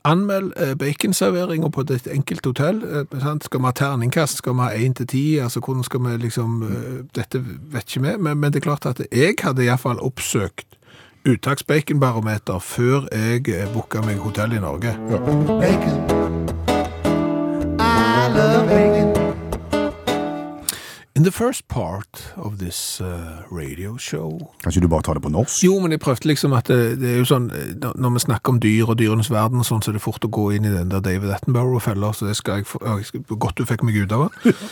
anmeld 0.05 0.53
baconserveringa 0.55 0.74
baconserveringer 0.78 1.68
på 1.68 1.80
et 1.80 2.07
enkelt 2.07 2.46
hotell. 2.46 2.82
Eh. 2.82 3.36
Skal 3.40 3.61
vi 3.61 3.64
ha 3.64 3.72
terningkast? 3.72 4.36
Skal 4.36 4.55
vi 4.55 4.61
ha 4.61 4.70
1 4.74 4.96
til 4.96 5.07
10? 5.07 5.38
Altså 5.38 5.61
hvordan 5.61 5.84
skal 5.84 6.00
vi 6.00 6.16
liksom 6.16 6.62
eh, 6.62 7.05
Dette 7.14 7.44
vet 7.72 7.96
ikke 7.96 8.07
vi, 8.07 8.16
men, 8.18 8.38
men 8.38 8.53
det 8.53 8.62
er 8.62 8.68
klart 8.70 8.86
at 8.86 9.03
jeg 9.12 9.34
hadde 9.42 9.64
iallfall 9.64 10.00
oppsøkt 10.00 10.66
uttaksbaconbarometer 11.28 12.59
før 12.59 13.07
jeg 13.12 13.48
eh, 13.48 13.68
booka 13.74 14.03
meg 14.03 14.18
hotell 14.18 14.59
i 14.59 14.62
Norge. 14.62 16.21
In 21.14 21.24
the 21.24 21.30
first 21.30 21.68
part 21.68 22.32
of 22.36 22.58
this 22.58 23.00
uh, 23.00 23.42
radio 23.50 23.96
show 23.98 24.38
Kanskje 24.64 24.80
du 24.80 24.88
bare 24.88 25.02
tar 25.04 25.14
det 25.18 25.22
på 25.22 25.28
norsk? 25.28 25.58
jo, 25.64 25.74
men 25.80 25.92
jeg 25.92 26.00
prøvde 26.00 26.30
liksom 26.30 26.54
at 26.56 26.70
det, 26.72 26.78
det 27.02 27.10
er 27.12 27.18
jo 27.20 27.26
sånn, 27.28 27.50
eh, 27.52 27.74
når 28.00 28.14
vi 28.16 28.22
snakker 28.24 28.54
om 28.54 28.60
dyr 28.64 28.88
og 28.88 28.96
dyrenes 29.02 29.28
verden 29.30 29.60
og 29.60 29.68
sånn, 29.68 29.82
så 29.84 29.92
er 29.92 29.98
det 29.98 30.04
fort 30.06 30.24
å 30.24 30.30
gå 30.32 30.46
inn 30.56 30.64
i 30.64 30.72
den 30.72 30.88
der 30.94 31.04
David 31.04 31.34
Attenborough-fella, 31.36 32.14
så 32.16 32.30
det 32.30 32.38
skal 32.40 32.62
jeg, 32.62 32.68
få- 32.72 32.80
jeg 32.86 33.04
skal, 33.10 33.24
godt 33.36 33.60
du 33.60 33.66
fikk 33.68 33.84
meg 33.84 34.00
ut 34.00 34.16
av 34.16 34.28
det. 34.30 34.56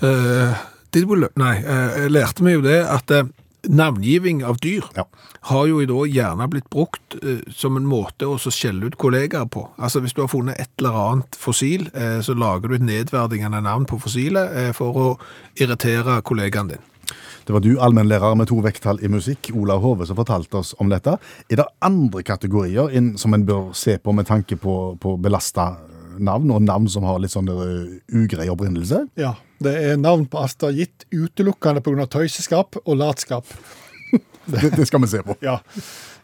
Eh, 0.00 0.56
learn- 0.96 1.36
nei, 1.38 1.52
uh, 1.62 1.92
jeg 2.00 2.10
lærte 2.16 2.42
meg 2.42 2.56
jo 2.56 2.62
det 2.64 2.78
at 2.88 3.12
eh, 3.14 3.28
navngiving 3.68 4.44
av 4.44 4.58
dyr 4.62 4.84
Ja. 4.96 5.04
har 5.40 5.66
jo 5.66 5.80
da 5.86 6.06
gjerne 6.06 6.48
blitt 6.50 6.70
brukt 6.70 7.16
eh, 7.22 7.42
som 7.52 7.76
en 7.76 7.86
måte 7.86 8.26
å 8.26 8.38
skjelle 8.38 8.86
ut 8.86 8.96
kollegaer 8.96 9.48
på. 9.48 9.68
Altså 9.78 10.00
hvis 10.00 10.14
du 10.14 10.22
har 10.22 10.28
funnet 10.28 10.60
et 10.60 10.70
eller 10.78 10.92
annet 10.92 11.36
fossil, 11.36 11.88
eh, 11.94 12.20
så 12.20 12.34
lager 12.34 12.68
du 12.68 12.74
et 12.74 12.86
nedverdigende 12.86 13.62
navn 13.62 13.86
på 13.86 14.00
fossilet 14.00 14.56
eh, 14.56 14.72
for 14.72 14.96
å 14.96 15.18
irritere 15.56 16.22
kollegaen 16.22 16.68
din. 16.68 16.86
Det 17.46 17.52
var 17.52 17.60
du, 17.64 17.72
allmennlærer 17.80 18.36
med 18.38 18.46
to 18.46 18.60
vekttall 18.62 19.00
i 19.02 19.08
musikk, 19.10 19.50
Olav 19.56 19.80
Hove, 19.82 20.06
som 20.06 20.18
fortalte 20.18 20.60
oss 20.60 20.74
om 20.78 20.90
dette. 20.92 21.16
Er 21.50 21.56
det 21.56 21.66
andre 21.82 22.22
kategorier 22.22 22.92
som 23.18 23.34
en 23.34 23.46
bør 23.48 23.72
se 23.74 23.96
på 23.98 24.12
med 24.14 24.28
tanke 24.28 24.56
på, 24.60 24.96
på 25.00 25.16
belasta 25.18 25.72
navn, 26.18 26.50
og 26.54 26.64
navn 26.64 26.88
som 26.90 27.06
har 27.08 27.20
litt 27.22 27.34
sånn 27.34 27.50
uh, 27.50 27.98
ugrei 28.16 28.48
opprinnelse? 28.52 29.04
Ja, 29.20 29.36
Det 29.60 29.74
er 29.76 30.00
navn 30.00 30.26
på 30.30 30.40
Asta 30.40 30.70
gitt 30.72 31.06
utelukkende 31.12 31.82
pga. 31.84 32.06
tøyseskap 32.06 32.80
og 32.84 32.96
latskap. 32.96 33.46
Det, 34.50 34.70
det 34.74 34.86
skal 34.88 35.02
vi 35.04 35.06
se 35.06 35.20
på. 35.22 35.36
Ja. 35.44 35.60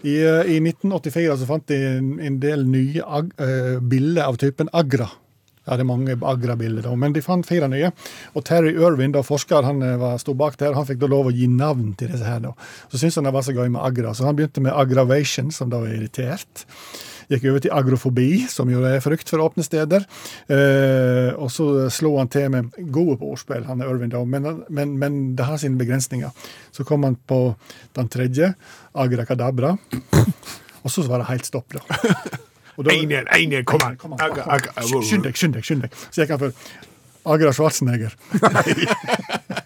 I, 0.03 0.17
eh, 0.19 0.49
I 0.51 0.59
1984 0.59 1.37
så 1.39 1.47
fant 1.47 1.67
de 1.71 1.77
en, 1.77 2.09
en 2.19 2.39
del 2.43 2.65
nye 2.67 3.05
ag, 3.05 3.29
uh, 3.39 3.77
bilder 3.79 4.25
av 4.27 4.41
typen 4.41 4.73
agra. 4.75 5.07
Ja, 5.67 5.75
det 5.75 5.83
er 5.83 5.89
mange 5.89 6.15
Agra-bilder, 6.15 6.93
men 6.95 7.15
de 7.15 7.23
fant 7.25 7.47
fire 7.47 7.67
nye. 7.71 7.91
Og 8.39 8.45
Terry 8.47 8.71
Irwin, 8.77 9.11
da 9.17 9.25
forsker, 9.27 9.67
han 9.67 9.83
eh, 9.83 9.97
var, 9.99 10.15
sto 10.23 10.37
bak 10.39 10.55
der, 10.61 10.77
han 10.79 10.87
fikk 10.87 11.01
da 11.03 11.11
lov 11.11 11.33
å 11.33 11.35
gi 11.35 11.49
navn 11.51 11.91
til 11.99 12.13
disse 12.13 12.27
her. 12.27 12.39
da. 12.45 12.53
Så 12.87 13.01
syntes 13.01 13.19
han 13.19 13.27
det 13.27 13.35
var 13.35 13.47
så 13.47 13.55
gøy 13.57 13.67
med 13.75 13.83
Agra, 13.83 14.15
så 14.15 14.29
han 14.29 14.39
begynte 14.39 14.63
med 14.63 14.77
Agravation, 14.79 15.51
som 15.55 15.73
da 15.73 15.83
var 15.83 15.91
irritert. 15.91 16.67
Gikk 17.33 17.45
over 17.51 17.63
til 17.65 17.73
agrofobi, 17.75 18.29
som 18.51 18.71
jo 18.71 18.85
er 18.87 19.01
frykt 19.03 19.29
for 19.33 19.43
åpne 19.43 19.65
steder. 19.67 20.05
Eh, 20.53 21.33
og 21.35 21.51
så 21.51 21.67
slo 21.91 22.13
han 22.21 22.31
til 22.31 22.49
med 22.55 22.71
gode 22.95 23.17
på 23.19 23.33
ordspill, 23.35 23.65
han 23.67 23.83
er 23.83 23.91
Irvin, 23.91 24.13
da, 24.13 24.21
men, 24.25 24.47
men, 24.71 24.95
men 25.03 25.19
det 25.39 25.49
har 25.49 25.59
sine 25.59 25.79
begrensninger. 25.81 26.31
Så 26.77 26.87
kom 26.87 27.03
han 27.09 27.19
på 27.27 27.41
den 27.99 28.09
tredje, 28.13 28.53
agra 28.95 29.27
kadabra, 29.27 29.75
og 30.83 30.91
så 30.93 31.03
var 31.09 31.25
det 31.25 31.31
helt 31.33 31.49
stopp, 31.51 31.75
da. 31.75 32.03
Da- 32.77 32.93
én 33.41 33.51
igjen, 33.55 33.65
kom 33.65 33.81
an! 33.83 33.97
Skynd 35.03 35.25
deg, 35.25 35.35
skynd 35.39 35.55
deg. 35.57 35.65
skynd 35.65 35.87
deg. 35.87 35.95
Så 36.13 36.21
gikk 36.23 36.35
han 36.37 36.43
for 36.43 36.53
Agra 37.27 37.51
Schwarzenegger. 37.57 38.13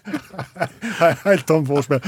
Helt 1.25 1.47
tom 1.49 1.65
forspill. 1.67 2.01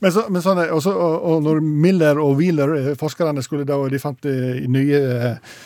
Men, 0.00 0.12
så, 0.12 0.26
men 0.32 0.44
sånn, 0.44 0.60
også, 0.76 0.92
og, 0.92 1.16
og, 1.30 1.40
når 1.46 1.62
Miller 1.64 2.20
og 2.22 2.36
Wheeler, 2.40 2.74
eh, 2.80 2.92
forskerne, 2.98 3.44
skulle 3.44 3.66
da, 3.68 3.78
og 3.80 3.92
de 3.94 4.00
fant 4.02 4.28
eh, 4.28 4.62
nye, 4.70 5.00
eh, 5.00 5.58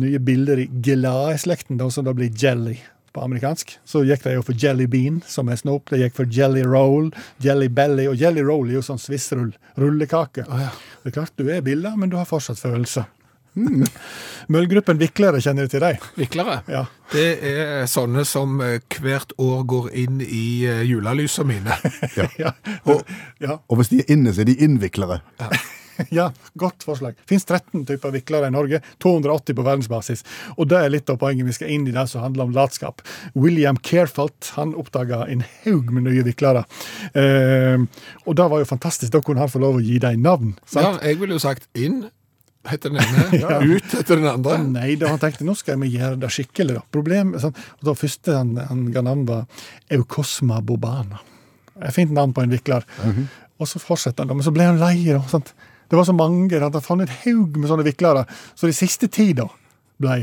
nye 0.00 0.20
bilder 0.24 0.64
i 0.64 0.68
Gelae-slekten, 0.84 1.80
som 1.92 2.06
da 2.06 2.14
blir 2.16 2.32
jelly 2.32 2.78
på 3.14 3.22
amerikansk, 3.22 3.76
så 3.86 4.02
gikk 4.02 4.24
de 4.24 4.32
jo 4.34 4.42
for 4.42 4.58
jelly 4.58 4.88
bean, 4.90 5.20
som 5.30 5.50
er 5.52 5.60
snop. 5.60 5.92
De 5.92 6.00
gikk 6.00 6.16
for 6.16 6.30
jelly 6.30 6.64
roll, 6.66 7.12
jelly 7.44 7.68
belly, 7.70 8.08
og 8.10 8.18
jelly 8.18 8.42
roll 8.42 8.72
er 8.72 8.80
jo 8.80 8.86
sånn 8.86 8.98
swissrull, 8.98 9.52
rullekake. 9.78 10.46
Det 10.48 11.12
er 11.12 11.14
klart 11.14 11.36
du 11.38 11.46
er 11.46 11.62
bilder, 11.62 11.94
men 12.00 12.10
du 12.10 12.18
har 12.18 12.26
fortsatt 12.26 12.58
følelser. 12.58 13.06
Møllgruppen 13.54 14.98
Viklere, 14.98 15.40
kjenner 15.42 15.68
du 15.68 15.74
til 15.74 15.84
dem? 15.84 16.00
Viklere. 16.18 16.58
Ja. 16.70 16.84
Det 17.12 17.28
er 17.46 17.86
sånne 17.90 18.24
som 18.26 18.58
eh, 18.64 18.80
hvert 18.98 19.34
år 19.40 19.62
går 19.70 19.88
inn 20.04 20.18
i 20.24 20.64
eh, 20.66 20.82
julelysene 20.88 21.54
mine. 21.54 21.78
Ja. 22.40 22.50
ja. 23.40 23.54
Og 23.68 23.78
hvis 23.78 23.90
de 23.92 24.00
er 24.02 24.12
inne, 24.14 24.32
så 24.34 24.42
er 24.42 24.48
de 24.48 24.56
innviklere. 24.64 25.20
ja, 26.14 26.28
godt 26.62 26.84
forslag. 26.86 27.14
Det 27.20 27.30
finnes 27.30 27.46
13 27.46 27.84
typer 27.88 28.14
viklere 28.14 28.50
i 28.50 28.54
Norge, 28.54 28.80
280 29.02 29.56
på 29.58 29.66
verdensbasis. 29.66 30.24
Og 30.56 30.68
det 30.70 30.80
er 30.80 30.92
litt 30.92 31.12
av 31.12 31.20
poenget 31.22 31.46
vi 31.48 31.56
skal 31.56 31.70
inn 31.74 31.86
i 31.88 31.94
det 31.94 32.06
som 32.10 32.24
handler 32.24 32.48
om 32.48 32.56
latskap. 32.56 33.04
William 33.38 33.78
Carefalt 33.86 34.52
han 34.58 34.74
oppdaga 34.78 35.24
en 35.30 35.44
haug 35.62 35.94
med 35.94 36.08
nye 36.08 36.26
viklere. 36.26 36.64
Eh, 37.14 37.86
og 38.24 38.36
det 38.40 38.50
var 38.50 38.64
jo 38.64 38.72
fantastisk. 38.74 39.12
Da 39.14 39.22
kunne 39.24 39.44
han 39.44 39.52
få 39.52 39.62
lov 39.62 39.78
å 39.80 39.84
gi 39.84 40.00
dem 40.02 40.26
navn. 40.26 40.56
Ja, 40.74 40.96
jeg 41.04 41.22
ville 41.22 41.38
jo 41.38 41.44
sagt 41.46 41.70
inn 41.78 42.04
heter 42.70 42.92
den 42.92 43.00
ene, 43.02 43.58
ut 43.74 43.94
etter 43.98 44.20
den 44.20 44.28
andre. 44.30 44.58
Nei, 44.64 44.94
da 45.00 45.12
han 45.12 45.20
tenkte 45.22 45.46
nå 45.46 45.56
skal 45.58 45.80
vi 45.82 45.92
gjøre 45.96 46.18
det 46.22 46.32
skikkelig. 46.34 46.78
da. 46.78 46.84
Problem, 46.94 47.34
sånn, 47.40 47.54
og 47.80 47.88
da 47.90 47.96
første 47.98 48.36
han, 48.38 48.54
han 48.70 48.86
ga 48.94 49.04
navn, 49.04 49.26
var 49.28 49.44
Eukosma 49.94 50.60
bobana. 50.64 51.20
Et 51.80 51.94
fint 51.94 52.12
navn 52.14 52.34
på 52.34 52.44
en 52.44 52.52
vikler. 52.54 52.86
Og 53.60 53.70
så 53.70 53.80
fortsetter 53.82 54.24
han, 54.24 54.30
da, 54.32 54.38
men 54.38 54.46
så 54.46 54.54
ble 54.54 54.68
han 54.68 54.80
lei. 54.82 54.96
da, 55.10 55.22
sant? 55.30 55.54
Det 55.90 55.98
var 55.98 56.06
så 56.08 56.14
mange, 56.16 56.58
han 56.58 56.80
fant 56.82 57.04
en 57.04 57.16
haug 57.24 57.58
med 57.60 57.70
sånne 57.70 57.86
viklere. 57.86 58.24
Så 58.58 58.70
de 58.70 58.76
siste 58.76 59.10
ti 59.12 59.32
da 59.36 59.46
ble 60.00 60.16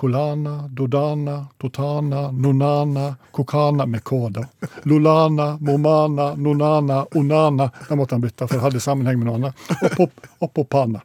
Kolana, 0.00 0.54
Dodana, 0.72 1.34
Totana, 1.60 2.22
Nonana, 2.32 3.04
Kokana 3.36 3.84
med 3.86 4.00
K, 4.08 4.18
da. 4.32 4.44
Lolana, 4.88 5.58
Momana, 5.60 6.30
Nonana, 6.40 7.02
Onana. 7.20 7.66
Da 7.88 7.96
måtte 8.00 8.16
han 8.16 8.22
bytte, 8.24 8.46
for 8.48 8.56
det 8.56 8.62
hadde 8.64 8.80
sammenheng 8.80 9.18
med 9.20 9.28
noe 9.28 9.36
annet. 9.40 9.64
Og 9.82 9.90
Pop- 9.98 10.26
Og 10.40 10.52
Popana. 10.56 11.02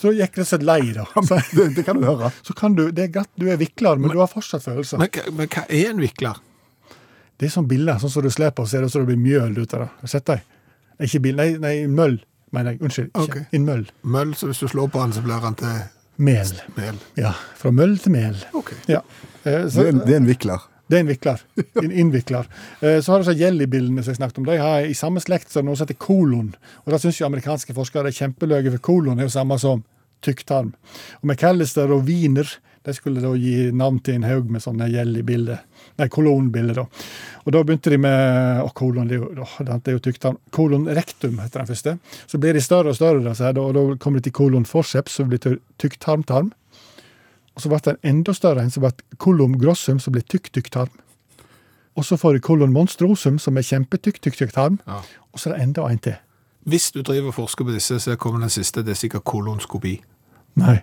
Så 0.00 0.14
gikk 0.16 0.38
det 0.40 0.46
seg 0.48 0.64
lei, 0.64 0.80
da. 0.96 1.04
Så, 1.14 1.36
Det, 1.52 1.66
det 1.76 1.84
kan 1.84 2.00
du 2.00 2.06
høre. 2.08 2.30
så 2.42 2.54
kan 2.56 2.74
du, 2.78 2.86
Det 2.90 3.04
er 3.08 3.12
godt 3.18 3.28
du 3.36 3.44
er 3.52 3.60
vikler, 3.60 4.00
men 4.00 4.14
du 4.14 4.18
har 4.22 4.30
fortsatt 4.32 4.64
følelser. 4.64 4.98
Men, 5.04 5.12
men 5.36 5.52
hva 5.52 5.66
er 5.68 5.90
en 5.92 6.00
vikler? 6.00 6.40
Det 7.38 7.46
er 7.46 7.52
sånn 7.54 7.68
biller, 7.70 8.00
sånn 8.02 8.10
som 8.10 8.24
du 8.24 8.30
slipper, 8.32 8.64
og 8.64 8.72
ser 8.72 8.82
det 8.82 8.88
så 8.90 9.04
det 9.04 9.10
blir 9.12 9.20
mjøl 9.22 9.52
ut 9.60 9.74
av 9.76 9.84
det. 9.84 9.90
Har 10.00 10.08
du 10.08 10.14
sett 10.14 10.24
dem? 10.32 10.40
Ikke 11.04 11.20
bil, 11.22 11.36
nei, 11.38 11.50
nei, 11.62 11.74
møll, 11.86 12.16
mener 12.56 12.72
jeg. 12.74 12.80
Unnskyld. 12.88 13.12
Ikke. 13.28 13.44
En 13.54 13.68
møll. 13.68 13.84
Møll, 14.02 14.32
så 14.34 14.48
hvis 14.50 14.64
du 14.64 14.72
slår 14.72 14.88
på 14.90 15.04
den, 15.04 15.12
så 15.14 15.22
blir 15.22 15.44
han 15.44 15.54
til 15.60 15.76
Mel. 16.18 16.50
mel. 16.76 16.96
Ja, 17.16 17.32
fra 17.56 17.70
møll 17.70 17.96
til 18.02 18.12
mel. 18.12 18.36
Ok. 18.58 18.72
Ja. 18.90 19.00
Eh, 19.44 19.68
så, 19.70 19.82
Det 19.82 19.86
er, 19.86 19.88
en- 19.92 20.02
det 20.06 20.14
er 20.14 20.16
en 20.22 20.26
vikler. 20.26 20.64
Det 20.88 20.96
er 20.96 21.00
en 21.04 21.10
vikler. 21.10 21.42
En 21.84 21.92
innvikler. 21.92 22.46
Eh, 22.82 23.00
Så 23.00 23.12
har 23.12 23.18
du 23.20 23.24
så 23.28 23.34
jellybillene 23.38 24.02
som 24.02 24.10
jeg 24.14 24.16
snakket 24.18 24.38
om. 24.38 24.44
De 24.48 24.56
har 24.58 24.80
i 24.88 24.94
samme 24.98 25.20
slekt 25.20 25.50
som 25.52 25.66
noe 25.68 25.76
som 25.76 25.86
heter 25.86 25.98
kolon. 26.00 26.54
Og 26.86 26.92
da 26.92 26.98
syns 26.98 27.20
jo 27.20 27.26
amerikanske 27.28 27.74
forskere 27.76 28.08
er 28.10 28.16
kjempeløye, 28.16 28.70
for 28.72 28.78
kolon 28.78 29.18
er 29.20 29.28
jo 29.28 29.34
samme 29.36 29.58
som 29.60 29.84
tykktarm. 30.24 30.72
Og 31.22 31.28
McAllister 31.30 31.92
og 31.94 32.06
Wiener 32.08 32.48
de 32.88 32.94
skulle 32.96 33.20
da 33.20 33.30
gi 33.36 33.70
navn 33.76 33.98
til 34.00 34.14
en 34.16 34.24
haug 34.24 34.48
med 34.50 34.62
sånne 34.64 34.88
jellybilder. 34.90 35.60
Nei, 35.98 36.06
kolonbildet. 36.14 36.76
da. 36.78 36.84
Og 37.44 37.52
da 37.54 37.62
begynte 37.66 37.90
de 37.90 37.98
med 37.98 38.60
Å, 38.62 38.68
kolon, 38.76 39.08
det 39.08 39.18
er 39.18 39.96
jo, 39.96 40.02
tykt. 40.04 40.26
Kolon 40.54 40.86
rectum 40.86 41.40
heter 41.42 41.64
den 41.64 41.70
første. 41.70 41.96
Så 42.30 42.38
blir 42.38 42.54
de 42.54 42.62
større 42.62 42.92
og 42.92 42.98
større, 42.98 43.24
da, 43.24 43.34
her, 43.34 43.58
og 43.58 43.74
da 43.74 43.82
kommer 43.98 44.20
de 44.20 44.28
til 44.28 44.36
kolon 44.38 44.68
forceps, 44.68 45.18
som 45.18 45.30
blir 45.30 45.42
til 45.42 45.58
tykktarmtarm. 45.82 46.52
Og 47.56 47.64
så 47.64 47.72
ble 47.72 47.80
det 47.82 47.96
en 47.96 48.12
enda 48.12 48.34
større 48.36 48.62
en 48.62 48.70
som 48.70 48.84
ble 48.84 48.92
kolon 49.18 49.56
grossum, 49.58 49.98
som 49.98 50.14
blir 50.14 50.22
tykk-tykk-tarm. 50.30 50.92
Og 51.98 52.06
så 52.06 52.14
får 52.20 52.36
du 52.36 52.44
kolon 52.46 52.70
monstrosum, 52.70 53.40
som 53.42 53.58
er 53.58 53.66
kjempetykk-tykk-tykk-tarm. 53.66 54.78
Ja. 54.86 55.00
Og 55.34 55.40
så 55.42 55.50
er 55.50 55.56
det 55.56 55.64
enda 55.66 55.88
en 55.90 55.98
til. 55.98 56.14
Hvis 56.68 56.92
du 56.94 57.00
driver 57.02 57.32
og 57.32 57.34
forsker 57.40 57.66
på 57.66 57.74
disse, 57.74 57.98
så 57.98 58.14
kommer 58.20 58.44
den 58.44 58.52
siste. 58.54 58.84
Det 58.86 58.94
er 58.94 59.00
sikkert 59.00 59.26
kolonskopi. 59.26 59.96
Nei, 60.62 60.78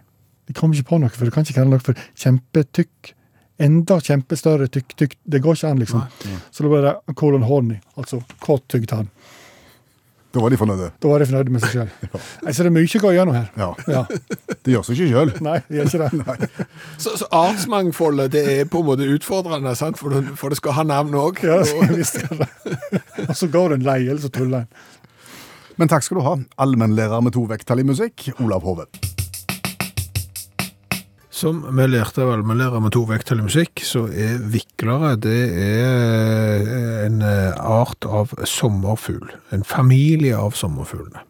Jeg 0.48 0.56
kom 0.56 0.74
ikke 0.74 0.90
på 0.92 0.98
noe, 1.02 1.10
for 1.10 1.26
du 1.26 1.34
kan 1.34 1.42
ikke 1.42 1.56
kalle 1.58 1.74
noe 1.74 1.82
for 1.82 1.98
kjempetykk. 2.22 3.16
Enda 3.62 4.00
kjempestørre 4.04 4.68
tykk-tykk. 4.68 5.16
Det 5.24 5.40
går 5.44 5.56
ikke 5.56 5.72
an, 5.72 5.80
liksom. 5.80 6.04
Så 6.52 6.66
da 6.66 6.72
ble 6.72 6.82
det 6.84 7.16
colon 7.16 7.46
horny, 7.48 7.80
altså 7.96 8.20
kåt 8.44 8.68
tyggtann. 8.72 9.08
Da 10.36 10.42
var 10.44 10.52
de 10.52 10.58
fornøyde. 10.60 10.90
Da 11.00 11.08
var 11.08 11.24
de 11.24 11.26
fornøyde 11.30 11.54
med 11.56 11.64
seg 11.64 11.72
sjøl. 11.72 11.92
Så 12.52 12.66
det 12.66 12.68
er 12.68 12.74
mye 12.76 13.00
å 13.00 13.02
gå 13.06 13.12
gjennom 13.16 13.38
her. 13.38 13.46
Ja. 13.56 13.70
Ja. 13.88 14.02
Det 14.52 14.74
gjør 14.74 14.84
seg 14.84 15.00
ikke 15.00 15.08
sjøl. 15.14 15.32
Nei, 15.46 15.54
det 15.70 15.78
gjør 15.80 15.94
ikke 15.94 16.26
det. 16.36 16.50
Så, 17.06 17.14
så 17.22 17.30
artsmangfoldet 17.32 18.34
det 18.34 18.44
er 18.58 18.68
på 18.68 18.82
en 18.84 18.90
måte 18.90 19.08
utfordrende, 19.08 19.72
sant? 19.80 19.96
For, 20.02 20.12
det, 20.12 20.36
for 20.36 20.52
det 20.52 20.60
skal 20.60 20.76
ha 20.76 20.84
navn 20.92 21.16
òg. 21.16 21.40
Ja, 21.48 21.62
visst 21.94 22.20
skal 22.20 22.44
det. 22.44 22.50
Og 23.30 23.36
så 23.40 23.48
går 23.54 23.72
det 23.72 23.80
en 23.80 23.88
lei, 23.88 24.02
eller 24.10 24.20
så 24.26 24.34
tuller 24.36 24.66
en. 24.66 24.92
Men 25.80 25.92
takk 25.92 26.04
skal 26.04 26.20
du 26.20 26.28
ha, 26.28 26.36
allmennlærer 26.68 27.24
med 27.24 27.36
to 27.36 27.48
vekttall 27.48 27.84
i 27.84 27.88
musikk, 27.88 28.28
Olav 28.36 28.68
Hove. 28.68 28.90
Som 31.36 31.66
vi 31.76 31.84
lærte 31.90 32.24
av 32.24 32.30
allmennlærer 32.32 32.80
med 32.80 32.94
to 32.96 33.02
vekttall 33.10 33.42
i 33.42 33.46
musikk, 33.50 33.82
så 33.84 34.06
er 34.08 34.38
viklere 34.54 35.18
det 35.20 35.40
er 35.60 36.70
en 37.04 37.18
eh, 37.28 37.58
art 37.60 38.08
av 38.08 38.32
sommerfugl. 38.48 39.34
En 39.52 39.66
familie 39.68 40.38
av 40.40 40.56
sommerfuglene. 40.56 41.26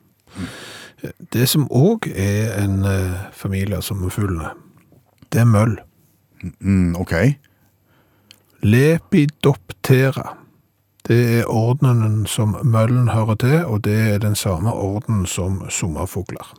Det 1.34 1.48
som 1.50 1.66
òg 1.74 2.06
er 2.12 2.54
en 2.62 2.86
eh, 2.86 3.16
familie 3.34 3.80
av 3.80 3.86
sommerfuglene, 3.88 4.52
det 5.34 5.42
er 5.42 5.50
møll. 5.50 5.74
Mm, 6.60 6.94
OK. 7.02 7.16
Lepidoptera. 8.62 10.36
Det 11.10 11.18
er 11.40 11.50
ordenen 11.50 12.28
som 12.30 12.54
møllen 12.62 13.10
hører 13.10 13.42
til, 13.42 13.58
og 13.66 13.82
det 13.90 13.98
er 14.12 14.22
den 14.22 14.38
samme 14.38 14.70
orden 14.70 15.26
som 15.26 15.64
sommerfugler. 15.70 16.54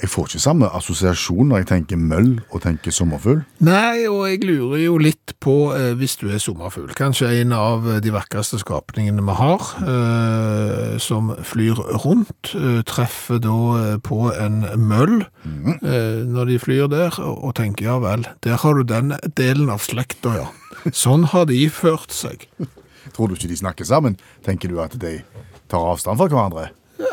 Jeg 0.00 0.08
får 0.08 0.30
ikke 0.30 0.40
samme 0.40 0.68
assosiasjon 0.72 1.50
når 1.50 1.60
jeg 1.60 1.66
tenker 1.68 1.98
møll 2.00 2.30
og 2.54 2.62
tenker 2.64 2.94
sommerfugl. 2.94 3.42
Nei, 3.66 4.06
og 4.08 4.22
jeg 4.30 4.40
lurer 4.48 4.80
jo 4.80 4.94
litt 5.02 5.34
på, 5.44 5.74
eh, 5.76 5.92
hvis 6.00 6.16
du 6.16 6.30
er 6.32 6.40
sommerfugl, 6.40 6.94
kanskje 6.96 7.28
en 7.42 7.52
av 7.52 7.84
de 8.00 8.14
vakreste 8.14 8.62
skapningene 8.62 9.24
vi 9.26 9.36
har, 9.36 9.66
eh, 9.84 10.96
som 10.98 11.34
flyr 11.44 11.76
rundt, 12.04 12.54
eh, 12.56 12.80
treffer 12.88 13.42
da 13.44 13.58
eh, 13.82 13.98
på 14.00 14.32
en 14.32 14.64
møll 14.80 15.20
eh, 15.44 16.24
når 16.24 16.48
de 16.48 16.58
flyr 16.58 16.88
der, 16.88 17.20
og 17.20 17.54
tenker, 17.60 17.84
ja 17.90 17.98
vel, 18.00 18.24
der 18.40 18.56
har 18.56 18.74
du 18.74 18.82
den 18.88 19.12
delen 19.36 19.68
av 19.68 19.84
slekta, 19.84 20.36
ja. 20.46 20.48
Sånn 20.96 21.28
har 21.34 21.44
de 21.44 21.68
ført 21.68 22.10
seg. 22.10 22.48
Tror 23.12 23.28
du 23.28 23.36
ikke 23.36 23.52
de 23.52 23.60
snakker 23.60 23.84
sammen? 23.84 24.16
Tenker 24.46 24.72
du 24.72 24.80
at 24.80 24.96
de 24.96 25.18
tar 25.68 25.92
avstand 25.92 26.16
fra 26.16 26.28
hverandre? 26.30 26.70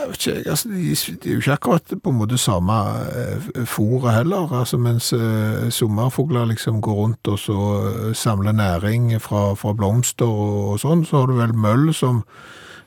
Jeg 0.07 0.13
vet 0.13 0.27
ikke, 0.27 0.49
altså, 0.49 0.69
de, 0.69 1.15
de 1.23 1.29
er 1.29 1.33
jo 1.33 1.41
ikke 1.41 1.55
akkurat 1.57 1.93
på 2.03 2.11
en 2.13 2.17
måte 2.17 2.37
samme 2.39 2.75
eh, 3.11 3.65
fôret 3.67 4.13
heller, 4.15 4.53
altså 4.55 4.77
mens 4.79 5.11
eh, 5.13 5.67
sommerfugler 5.73 6.45
liksom 6.47 6.79
går 6.81 6.95
rundt 7.01 7.27
og 7.27 7.39
så 7.39 7.57
eh, 7.89 8.13
samler 8.15 8.55
næring 8.55 9.09
fra, 9.21 9.51
fra 9.59 9.73
blomster 9.75 10.29
og, 10.29 10.71
og 10.71 10.79
sånn, 10.79 11.03
så 11.05 11.19
har 11.19 11.27
du 11.27 11.35
vel 11.41 11.55
møll 11.59 11.91
som, 11.97 12.21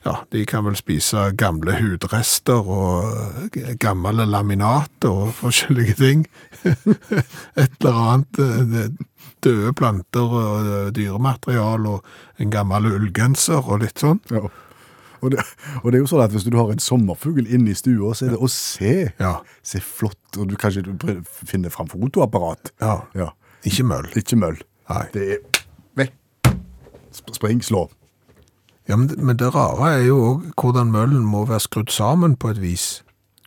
ja, 0.07 0.15
de 0.33 0.47
kan 0.49 0.65
vel 0.65 0.79
spise 0.79 1.27
gamle 1.37 1.77
hudrester 1.77 2.65
og 2.65 3.53
eh, 3.53 3.75
gamle 3.77 4.25
laminat 4.25 5.05
og 5.05 5.29
forskjellige 5.43 5.99
ting. 6.01 6.25
Et 7.61 7.77
eller 7.83 8.01
annet, 8.01 8.97
døde 9.45 9.75
planter 9.77 10.35
og 10.41 10.73
dyrematerial 10.97 11.85
og 11.85 12.11
en 12.41 12.51
gammel 12.53 12.89
ullgenser 12.95 13.61
og 13.61 13.85
litt 13.85 14.01
sånn. 14.01 14.23
Ja. 14.33 14.49
Og 15.21 15.31
det, 15.31 15.43
og 15.83 15.91
det 15.91 15.99
er 15.99 16.01
jo 16.03 16.09
sånn 16.09 16.23
at 16.25 16.33
hvis 16.33 16.45
du 16.47 16.55
har 16.57 16.71
en 16.73 16.81
sommerfugl 16.81 17.45
inne 17.45 17.71
i 17.73 17.77
stua, 17.77 18.13
så 18.17 18.25
er 18.25 18.33
det 18.35 18.39
å 18.41 18.49
se. 18.49 18.93
Ja. 19.21 19.35
Se 19.63 19.81
flott, 19.85 20.17
og 20.41 20.49
du 20.49 20.55
kanskje 20.57 20.83
finner 21.45 21.69
fram 21.73 21.89
fotoapparat. 21.91 22.71
Ja. 22.81 22.95
Ja. 23.17 23.29
Ikke 23.67 23.85
møll. 23.85 24.07
Ikke 24.17 24.39
møll. 24.41 24.57
Nei. 24.89 25.03
Det 25.13 25.25
er 25.35 25.41
vekk. 26.01 26.15
Sp- 27.13 27.35
Spring, 27.37 27.61
slå. 27.63 27.85
Ja, 28.89 28.97
men, 28.97 29.11
men 29.21 29.37
det 29.37 29.51
rare 29.53 29.91
er 29.99 30.05
jo 30.07 30.17
òg 30.25 30.47
hvordan 30.57 30.89
møllen 30.91 31.21
må 31.27 31.45
være 31.47 31.61
skrudd 31.63 31.91
sammen 31.93 32.33
på 32.41 32.49
et 32.55 32.59
vis. 32.63 32.87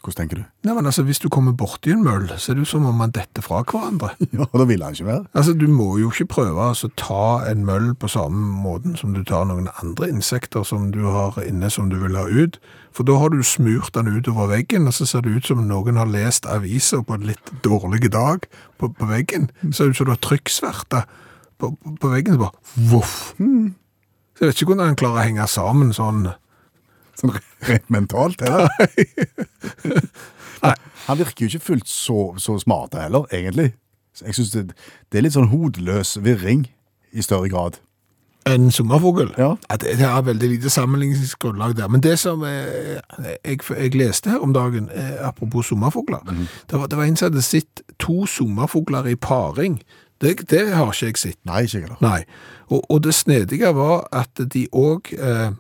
Hvordan 0.05 0.29
tenker 0.29 0.37
du? 0.37 0.45
Nei, 0.69 0.75
men 0.77 0.87
altså, 0.87 1.03
Hvis 1.03 1.19
du 1.19 1.31
kommer 1.33 1.55
borti 1.57 1.91
en 1.95 2.03
møll, 2.05 2.27
så 2.37 2.53
er 2.53 2.59
det 2.59 2.67
jo 2.67 2.71
som 2.75 2.85
om 2.87 2.99
man 3.01 3.13
detter 3.15 3.43
fra 3.43 3.63
hverandre. 3.65 4.11
Ja, 4.37 4.45
Da 4.53 4.65
vil 4.69 4.83
han 4.85 4.93
ikke 4.93 5.07
være. 5.07 5.25
Altså, 5.35 5.55
Du 5.57 5.67
må 5.69 5.97
jo 5.99 6.11
ikke 6.13 6.27
prøve 6.35 6.69
altså, 6.69 6.91
ta 7.01 7.45
en 7.51 7.65
møll 7.65 7.95
på 7.95 8.09
samme 8.13 8.43
måten 8.63 8.97
som 9.01 9.15
du 9.15 9.23
tar 9.25 9.47
noen 9.49 9.71
andre 9.83 10.11
insekter 10.13 10.63
som 10.69 10.91
du 10.93 11.07
har 11.09 11.39
inne 11.47 11.71
som 11.71 11.89
du 11.91 11.97
vil 12.03 12.17
ha 12.21 12.27
ut. 12.29 12.61
For 12.93 13.03
da 13.09 13.17
har 13.19 13.33
du 13.33 13.43
smurt 13.43 13.95
den 13.95 14.13
utover 14.13 14.53
veggen, 14.53 14.87
og 14.87 14.95
så 14.95 15.07
ser 15.07 15.25
det 15.25 15.33
ut 15.35 15.47
som 15.49 15.65
noen 15.67 15.97
har 15.97 16.07
lest 16.07 16.47
aviser 16.47 17.03
på 17.03 17.17
en 17.17 17.25
litt 17.27 17.55
dårlig 17.65 18.13
dag 18.13 18.45
på, 18.79 18.93
på 18.93 19.09
veggen. 19.09 19.49
Så 19.73 19.73
ser 19.73 19.85
det 19.89 19.97
ut 19.97 20.03
som 20.03 20.07
du 20.07 20.15
har 20.15 20.23
trykksverte 20.29 21.03
på, 21.59 21.73
på, 21.73 21.97
på 22.01 22.13
veggen. 22.13 22.37
Så 22.37 22.45
bare 22.45 22.91
voff. 22.93 23.17
Så 23.39 24.43
jeg 24.45 24.51
vet 24.51 24.61
ikke 24.61 24.75
hvordan 24.75 24.93
den 24.93 25.01
klarer 25.01 25.23
å 25.23 25.27
henge 25.27 25.49
sammen 25.51 25.93
sånn. 25.97 26.27
Sånn 27.19 27.31
rent 27.69 27.91
mentalt. 27.91 28.43
Eller? 28.43 28.69
Nei. 30.65 30.75
Han 31.07 31.19
virker 31.21 31.45
jo 31.45 31.53
ikke 31.53 31.67
fullt 31.67 31.89
så, 31.89 32.35
så 32.41 32.59
smart 32.59 32.95
heller, 32.97 33.27
egentlig. 33.33 33.75
Jeg 34.23 34.35
synes 34.35 34.51
det, 34.51 34.63
det 35.13 35.19
er 35.19 35.27
litt 35.27 35.35
sånn 35.37 35.51
hodeløs 35.51 36.17
virring 36.25 36.69
i 37.13 37.25
større 37.25 37.51
grad. 37.53 37.81
En 38.47 38.71
sommerfugl? 38.71 39.31
Ja. 39.39 39.55
det, 39.71 39.97
det 39.99 40.05
er 40.05 40.23
veldig 40.23 40.49
lite 40.49 40.71
sammenligningsgrunnlag 40.71 41.77
der. 41.77 41.89
Men 41.89 42.03
det 42.05 42.19
som 42.21 42.45
jeg, 42.45 43.01
jeg, 43.45 43.61
jeg 43.71 43.95
leste 43.97 44.31
her 44.31 44.45
om 44.45 44.53
dagen, 44.53 44.91
eh, 44.93 45.17
apropos 45.27 45.67
sommerfugler, 45.67 46.21
det, 46.71 46.79
var, 46.79 46.87
det 46.87 46.99
var 46.99 47.05
en 47.05 47.17
som 47.17 47.31
hadde 47.31 47.43
sett 47.43 47.83
to 47.99 48.27
sommerfugler 48.27 49.09
i 49.09 49.17
paring. 49.17 49.81
Det, 50.21 50.51
det 50.51 50.75
har 50.75 50.93
ikke 50.93 51.07
jeg 51.07 51.19
sett. 51.19 51.39
Nei, 51.49 51.65
ikke 51.65 51.81
heller. 51.87 51.97
Nei. 52.05 52.21
Og, 52.69 52.85
og 52.91 53.05
det 53.05 53.15
snedige 53.15 53.73
var 53.75 54.05
at 54.13 54.45
de 54.55 54.67
òg 54.73 55.15
eh, 55.17 55.51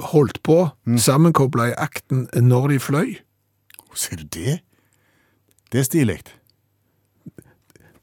holdt 0.00 0.42
på, 0.42 0.70
sammenkobla 0.98 1.68
i 1.70 1.74
akten, 1.78 2.26
når 2.34 2.68
de 2.74 2.78
fløy. 2.82 3.12
Ser 3.94 4.16
du 4.16 4.24
det? 4.34 4.56
Det 5.72 5.80
er 5.80 5.84
stilig. 5.86 6.18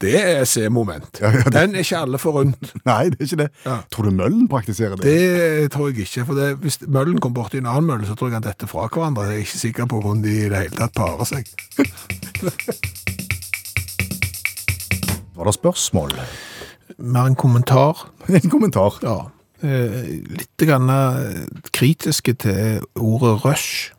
Det 0.01 0.15
er 0.17 0.45
C-moment. 0.49 1.19
Ja, 1.21 1.29
ja, 1.29 1.37
det- 1.43 1.53
Den 1.53 1.75
er 1.75 1.79
ikke 1.83 1.97
alle 1.97 2.17
forunt. 2.17 2.71
Nei, 2.89 3.09
det 3.09 3.19
er 3.19 3.23
ikke 3.27 3.37
det. 3.43 3.49
Ja. 3.65 3.75
Tror 3.91 4.03
du 4.03 4.09
Møllen 4.11 4.47
praktiserer 4.49 4.95
det? 4.97 5.03
Det 5.05 5.71
tror 5.71 5.87
jeg 5.91 5.97
ikke, 6.07 6.25
for 6.25 6.33
det, 6.33 6.55
hvis 6.63 6.79
møllen 6.87 7.19
kom 7.21 7.33
borti 7.37 7.57
en 7.61 7.65
annen 7.69 7.85
mølle, 7.85 8.07
så 8.09 8.15
tror 8.17 8.27
jeg 8.31 8.39
han 8.39 8.43
dette 8.47 8.65
fra 8.67 8.87
hverandre. 8.87 9.27
Jeg 9.29 9.35
er 9.35 9.39
ikke 9.45 9.57
sikker 9.61 9.85
på 9.91 9.99
hvordan 10.01 10.23
de 10.23 10.33
i 10.45 10.49
det 10.49 10.57
hele 10.63 10.75
tatt 10.79 10.93
parer 10.97 11.25
seg. 11.29 11.45
Var 15.35 15.45
det 15.47 15.53
spørsmål? 15.53 16.11
Mer 16.97 17.25
en 17.29 17.35
kommentar. 17.35 18.07
En 18.41 18.49
kommentar. 18.49 18.97
Ja. 19.03 19.15
Eh, 19.61 19.97
litt 20.25 20.65
grann 20.65 20.89
eh, 20.89 21.41
kritiske 21.75 22.33
til 22.41 22.85
ordet 22.97 23.37
rush. 23.45 23.91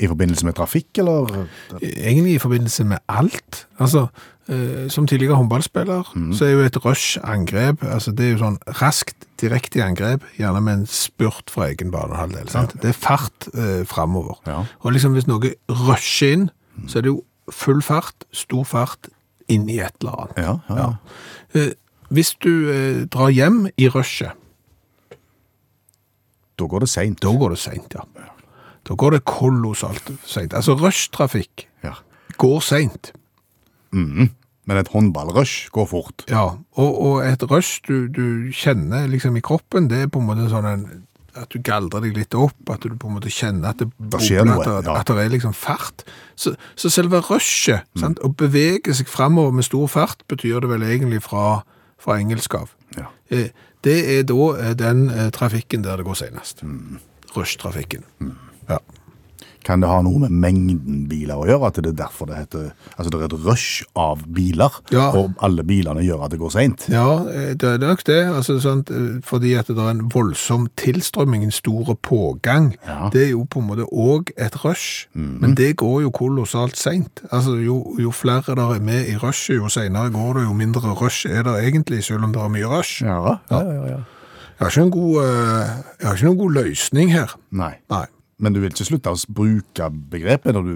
I 0.00 0.08
forbindelse 0.08 0.46
med 0.48 0.56
trafikk, 0.56 0.98
eller? 0.98 1.46
Egentlig 1.82 2.34
i 2.34 2.42
forbindelse 2.42 2.84
med 2.88 2.98
alt. 3.12 3.66
Altså, 3.78 4.06
eh, 4.48 4.88
som 4.88 5.06
tidligere 5.06 5.36
håndballspiller, 5.36 6.14
så 6.32 6.44
er 6.44 6.50
jo 6.50 6.64
et 6.64 6.78
rush-angrep, 6.84 7.84
altså 7.84 8.14
det 8.16 8.26
er 8.26 8.30
jo 8.32 8.40
sånn 8.40 8.58
raskt, 8.80 9.28
direkte 9.40 9.84
angrep, 9.84 10.24
gjerne 10.36 10.60
med 10.64 10.78
en 10.78 10.86
spurt 10.88 11.52
fra 11.52 11.68
egen 11.68 11.92
banehalvdel. 11.92 12.48
Ja. 12.54 12.64
Det 12.72 12.94
er 12.94 12.96
fart 12.96 13.50
eh, 13.52 13.84
framover. 13.88 14.40
Ja. 14.48 14.64
Og 14.80 14.96
liksom 14.96 15.14
hvis 15.16 15.28
noe 15.28 15.52
rusher 15.68 16.32
inn, 16.32 16.50
så 16.88 16.98
er 16.98 17.06
det 17.06 17.12
jo 17.12 17.22
full 17.52 17.84
fart, 17.84 18.24
stor 18.32 18.64
fart, 18.64 19.12
inn 19.50 19.68
i 19.68 19.80
et 19.82 19.94
eller 20.00 20.24
annet. 20.24 20.60
Ja, 21.54 21.64
hvis 22.10 22.34
du 22.42 22.70
eh, 22.70 23.02
drar 23.06 23.30
hjem 23.30 23.68
i 23.78 23.86
rushet, 23.88 24.34
Da 26.60 26.68
går 26.68 26.84
det 26.84 26.90
seint. 26.92 27.20
da 27.24 27.32
går 27.40 27.54
det 27.56 27.60
seint, 27.62 27.96
ja. 27.96 28.04
Da 28.88 28.96
går 28.98 29.16
det 29.16 29.24
kolossalt 29.28 30.12
seint. 30.28 30.54
Altså 30.56 30.76
rushtrafikk 30.80 31.66
Ja. 31.84 31.94
går 32.40 32.60
seint. 32.64 33.12
Men 33.92 34.78
et 34.78 34.88
håndballrush 34.92 35.70
går 35.74 35.86
fort. 35.90 36.24
Ja, 36.30 36.44
og, 36.78 36.90
og 37.02 37.22
et 37.26 37.42
rush 37.50 37.80
du, 37.88 38.06
du 38.08 38.50
kjenner 38.54 39.08
liksom 39.10 39.36
i 39.36 39.42
kroppen, 39.44 39.88
det 39.90 40.04
er 40.04 40.10
på 40.12 40.20
en 40.20 40.28
måte 40.28 40.46
sånn 40.52 40.68
en, 40.68 40.84
at 41.34 41.50
du 41.50 41.58
galdrer 41.64 42.04
deg 42.04 42.18
litt 42.20 42.36
opp, 42.38 42.58
at 42.70 42.84
du 42.84 42.94
på 42.98 43.08
en 43.10 43.16
måte 43.16 43.32
kjenner 43.32 43.72
at 43.72 43.82
det, 43.82 43.88
bobler, 43.98 44.46
noe, 44.46 44.62
at, 44.62 44.86
ja. 44.86 44.94
at 45.00 45.10
det 45.10 45.24
er 45.24 45.32
liksom 45.32 45.54
fart. 45.56 46.04
Så, 46.38 46.54
så 46.78 46.90
selve 46.92 47.22
rushet, 47.26 47.88
sant, 47.98 48.22
å 48.22 48.30
bevege 48.30 48.94
seg 48.94 49.10
fremover 49.10 49.54
med 49.58 49.66
stor 49.66 49.90
fart, 49.90 50.22
betyr 50.30 50.62
det 50.62 50.70
vel 50.70 50.86
egentlig 50.86 51.22
fra, 51.26 51.62
fra 52.00 52.18
engelsk 52.20 52.54
av. 52.54 52.70
Ja. 52.96 53.10
Eh, 53.30 53.50
Det 53.84 54.18
er 54.18 54.22
da 54.28 54.34
eh, 54.60 54.74
den 54.76 55.06
eh, 55.10 55.30
trafikken 55.32 55.84
der 55.84 55.96
det 55.96 56.04
går 56.04 56.14
senest. 56.14 56.62
Mm. 56.62 56.98
Rushtrafikken. 57.36 58.04
Mm. 58.20 58.34
Ja. 58.68 58.76
Kan 59.64 59.80
det 59.82 59.88
ha 59.90 60.00
noe 60.02 60.18
med 60.22 60.30
mengden 60.32 61.02
biler 61.10 61.36
å 61.36 61.46
gjøre? 61.46 61.66
At 61.68 61.74
det 61.82 61.86
er 61.92 61.96
derfor 62.04 62.26
det 62.30 62.36
heter 62.38 62.70
Altså 62.96 63.10
det 63.10 63.20
er 63.20 63.24
et 63.28 63.44
rush 63.44 63.82
av 63.96 64.22
biler, 64.32 64.70
Ja. 64.90 65.10
og 65.12 65.34
alle 65.42 65.62
bilene 65.64 66.00
gjør 66.04 66.24
at 66.24 66.30
det 66.30 66.40
går 66.40 66.50
seint? 66.54 66.86
Ja, 66.88 67.24
eh, 67.28 67.54
det 67.54 67.64
er 67.64 67.78
nok 67.78 68.04
det. 68.04 68.20
Altså, 68.26 68.58
sånn, 68.60 68.84
eh, 68.90 69.20
fordi 69.22 69.54
at 69.58 69.66
det 69.68 69.76
er 69.78 69.90
en 69.90 70.08
voldsom 70.10 70.68
tilstrømming, 70.76 71.42
en 71.44 71.50
stor 71.50 71.94
pågang. 72.02 72.74
Ja. 72.86 73.08
Det 73.12 73.26
er 73.26 73.30
jo 73.30 73.44
på 73.44 73.60
en 73.60 73.68
måte 73.68 73.86
òg 73.92 74.30
et 74.36 74.56
rush, 74.64 75.06
men 75.14 75.54
det 75.54 75.76
går 75.76 76.02
jo 76.02 76.10
kolossalt 76.10 76.76
seint. 76.76 77.20
Altså, 77.32 77.56
jo, 77.62 77.96
jo 77.98 78.10
flere 78.10 78.54
der 78.54 78.74
er 78.74 78.80
med 78.80 79.06
i 79.08 79.16
rushet, 79.16 79.56
jo 79.56 79.68
seinere 79.68 80.10
går 80.12 80.34
det, 80.40 80.46
jo 80.48 80.54
mindre 80.54 80.94
rush 81.00 81.26
er 81.26 81.42
det 81.42 81.58
egentlig, 81.64 82.02
selv 82.04 82.24
om 82.24 82.32
det 82.32 82.40
er 82.42 82.48
mye 82.48 82.66
rush. 82.68 83.02
Ja, 83.04 83.38
ja, 83.50 83.60
ja, 83.62 83.84
ja. 83.96 84.00
Jeg 84.60 84.66
har 84.66 84.70
ikke 84.70 84.80
noen 84.82 84.90
god, 84.92 85.24
eh, 85.24 86.12
ikke 86.12 86.24
noen 86.28 86.38
god 86.38 86.52
løsning 86.52 87.10
her. 87.12 87.34
Nei. 87.50 87.74
Nei. 87.90 88.06
Men 88.40 88.56
du 88.56 88.62
vil 88.62 88.72
ikke 88.72 88.88
slutte 88.88 89.12
å 89.12 89.20
bruke 89.36 89.90
begrepet 90.12 90.56
når 90.56 90.66
du, 90.66 90.74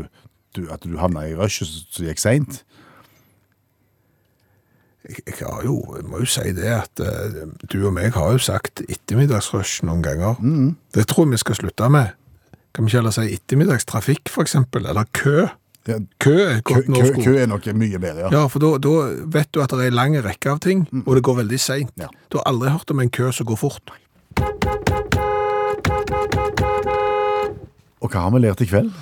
du, 0.56 0.62
at 0.72 0.84
du 0.84 0.98
havna 1.00 1.24
i 1.28 1.36
rushet 1.38 1.70
som 1.88 2.06
gikk 2.06 2.20
seint? 2.22 2.60
Jeg, 5.04 5.20
jeg, 5.26 5.38
har 5.42 5.64
jo, 5.66 5.78
jeg 5.98 6.06
må 6.08 6.22
jo 6.22 6.28
si 6.32 6.52
det 6.56 6.70
at 6.78 7.00
uh, 7.04 7.42
du 7.68 7.78
og 7.82 7.92
meg 7.96 8.14
har 8.16 8.36
jo 8.36 8.40
sagt 8.40 8.84
ettermiddagsrush 8.86 9.82
noen 9.84 10.04
ganger. 10.04 10.38
Det 10.96 11.04
tror 11.10 11.26
jeg 11.26 11.34
vi 11.34 11.42
skal 11.42 11.58
slutte 11.60 11.90
med. 11.92 12.14
Kan 12.74 12.86
vi 12.86 12.90
ikke 12.90 13.02
heller 13.02 13.14
si 13.14 13.26
ettermiddagstrafikk, 13.36 14.32
eksempel, 14.42 14.88
eller 14.90 15.06
kø? 15.14 15.44
Ja, 15.84 15.98
Kø 16.16 16.32
er 16.32 16.54
et 16.56 16.64
godt 16.64 16.86
kø, 16.86 16.92
norsk 16.94 17.18
ord. 17.18 17.24
kø 17.26 17.32
er 17.42 17.48
nok 17.50 17.66
mye 17.76 17.98
bedre, 18.00 18.22
ja. 18.24 18.28
Ja, 18.32 18.46
for 18.48 18.62
da, 18.64 18.70
da 18.80 18.92
vet 19.34 19.50
du 19.52 19.60
at 19.60 19.74
det 19.74 19.82
er 19.84 19.90
en 19.92 19.98
lang 19.98 20.14
rekke 20.24 20.54
av 20.54 20.62
ting, 20.64 20.86
og 21.04 21.10
det 21.18 21.22
går 21.28 21.42
veldig 21.42 21.58
seint. 21.60 21.92
Ja. 22.00 22.08
Du 22.32 22.38
har 22.40 22.48
aldri 22.48 22.72
hørt 22.72 22.88
om 22.94 23.02
en 23.04 23.12
kø 23.12 23.28
som 23.36 23.44
går 23.50 23.60
fort. 23.60 23.92
Og 28.04 28.12
hva 28.12 28.26
har 28.26 28.34
vi 28.34 28.44
lært 28.44 28.60
i 28.60 28.68
kveld? 28.68 28.92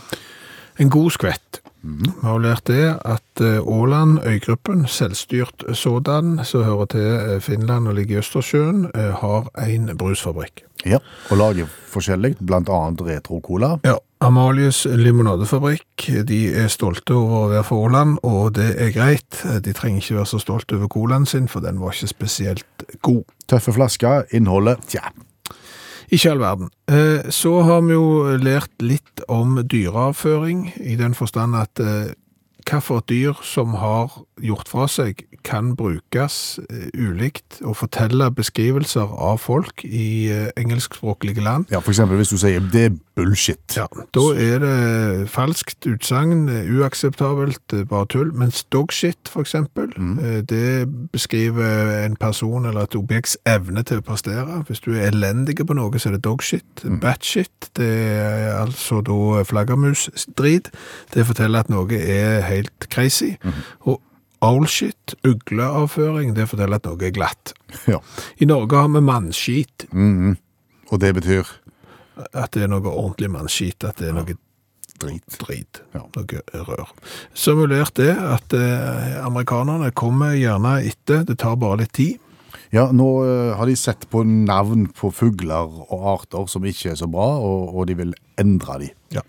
En 0.80 0.90
god 0.92 1.11
skvett. 1.18 1.59
Vi 1.82 2.12
har 2.22 2.38
lært 2.38 2.68
det 2.70 2.84
at 2.94 3.40
eh, 3.42 3.59
Åland, 3.66 4.20
øygruppen, 4.22 4.84
selvstyrt 4.86 5.64
sådan, 5.74 6.36
som 6.46 6.62
hører 6.62 6.86
til 6.94 7.09
eh, 7.09 7.40
Finland 7.42 7.88
og 7.90 7.96
ligger 7.98 8.14
i 8.14 8.18
Østersjøen, 8.22 8.84
eh, 8.94 9.11
har 9.18 9.48
en 9.66 9.90
brusfabrikk. 9.98 10.62
Ja, 10.86 10.98
Og 11.30 11.36
lager 11.36 11.66
forskjellig, 11.90 12.36
annet 12.50 13.03
retro-cola. 13.03 13.76
Ja, 13.84 13.96
Amalies 14.22 14.84
limonadefabrikk, 14.86 16.07
de 16.28 16.40
er 16.55 16.70
stolte 16.70 17.14
over 17.18 17.36
å 17.40 17.50
være 17.50 17.64
fra 17.66 17.76
Åland, 17.76 18.16
og 18.22 18.55
det 18.55 18.70
er 18.78 18.94
greit. 18.94 19.42
De 19.64 19.74
trenger 19.74 20.03
ikke 20.03 20.20
være 20.20 20.30
så 20.30 20.38
stolte 20.38 20.78
over 20.78 20.90
colaen 20.90 21.26
sin, 21.26 21.48
for 21.48 21.61
den 21.61 21.82
var 21.82 21.94
ikke 21.94 22.14
spesielt 22.14 22.86
god. 23.03 23.24
Tøffe 23.50 23.74
flasker, 23.74 24.30
innholdet 24.30 24.86
Tja. 24.86 25.11
Ikke 26.12 26.30
all 26.30 26.42
verden. 26.42 26.68
Eh, 26.92 27.30
Så 27.32 27.62
har 27.64 27.80
vi 27.86 27.94
jo 27.96 28.36
lært 28.36 28.82
litt 28.84 29.22
om 29.32 29.56
dyreavføring, 29.64 30.72
i 30.76 30.96
den 31.00 31.14
forstand 31.16 31.56
at 31.56 31.80
hvilket 32.80 33.08
dyr 33.08 33.42
som 33.44 33.74
har 33.74 34.22
gjort 34.42 34.68
fra 34.68 34.88
seg, 34.88 35.26
kan 35.44 35.72
brukes 35.76 36.58
eh, 36.70 36.88
ulikt 36.94 37.60
og 37.66 37.76
fortelle 37.80 38.30
beskrivelser 38.30 39.10
av 39.18 39.40
folk 39.42 39.84
i 39.84 40.30
eh, 40.30 40.50
engelskspråklige 40.56 41.42
land. 41.42 41.66
Ja, 41.72 41.82
eksempel 41.82 42.20
hvis 42.20 42.30
du 42.30 42.38
sier 42.38 42.62
det 42.72 42.84
er 42.84 43.00
bullshit. 43.16 43.76
Ja, 43.76 43.86
da 44.14 44.22
er 44.38 44.62
det 44.62 45.30
falskt 45.30 45.86
utsagn, 45.88 46.46
eh, 46.48 46.70
uakseptabelt, 46.70 47.74
bare 47.88 48.06
tull. 48.06 48.32
Mens 48.38 48.64
dogshit, 48.72 49.32
eksempel, 49.36 49.90
eh, 50.22 50.40
det 50.46 50.86
beskriver 51.12 52.04
en 52.06 52.16
person 52.16 52.66
eller 52.66 52.86
et 52.86 52.96
objekts 52.96 53.36
evne 53.46 53.82
til 53.82 53.98
å 53.98 54.06
prestere. 54.06 54.62
Hvis 54.68 54.80
du 54.80 54.92
er 54.94 55.10
elendig 55.10 55.58
på 55.66 55.74
noe, 55.74 55.98
så 55.98 56.08
er 56.08 56.16
det 56.16 56.24
dogshit. 56.24 56.84
Batshit, 57.02 57.70
det 57.76 57.90
er 57.90 58.62
altså 58.62 59.02
da 59.02 59.42
flaggermusdrit. 59.44 60.70
Det 61.14 61.26
forteller 61.26 61.60
at 61.60 61.70
noe 61.70 61.92
er 61.92 62.40
helt 62.46 62.61
crazy. 62.92 63.34
Og 63.86 64.00
owlshit, 64.42 65.14
ugleavføring, 65.26 66.34
det 66.36 66.48
forteller 66.50 66.80
at 66.80 66.88
noe 66.88 67.02
er 67.06 67.14
glatt. 67.14 67.54
Ja. 67.90 67.98
I 68.38 68.46
Norge 68.46 68.76
har 68.76 68.88
vi 68.92 69.00
mannskit, 69.00 69.86
Og 70.92 71.00
det 71.00 71.14
betyr 71.16 71.48
at 72.36 72.52
det 72.52 72.66
er 72.66 72.68
noe 72.68 72.84
ordentlig 72.92 73.30
mannskit, 73.32 73.84
at 73.88 73.96
det 74.02 74.10
er 74.10 74.18
noe 74.18 74.34
Drit. 75.02 75.24
drit. 75.40 75.80
Ja. 75.96 76.02
Noe 76.14 76.42
rør. 76.68 76.90
Simulert 77.34 77.96
det 77.98 78.12
at 78.14 78.52
eh, 78.54 79.16
amerikanerne 79.24 79.88
kommer 79.98 80.36
gjerne 80.38 80.76
etter, 80.86 81.24
det 81.26 81.40
tar 81.42 81.56
bare 81.58 81.80
litt 81.80 81.94
tid. 81.96 82.20
Ja, 82.72 82.84
nå 82.94 83.08
eh, 83.26 83.50
har 83.58 83.66
de 83.66 83.74
sett 83.76 84.06
på 84.12 84.22
navn 84.28 84.86
på 84.94 85.10
fugler 85.10 85.72
og 85.88 86.06
arter 86.12 86.46
som 86.48 86.62
ikke 86.68 86.92
er 86.92 87.00
så 87.00 87.08
bra, 87.10 87.26
og, 87.42 87.72
og 87.74 87.88
de 87.90 87.96
vil 87.98 88.14
endre 88.38 88.78
de. 88.84 88.92
Ja. 89.16 89.24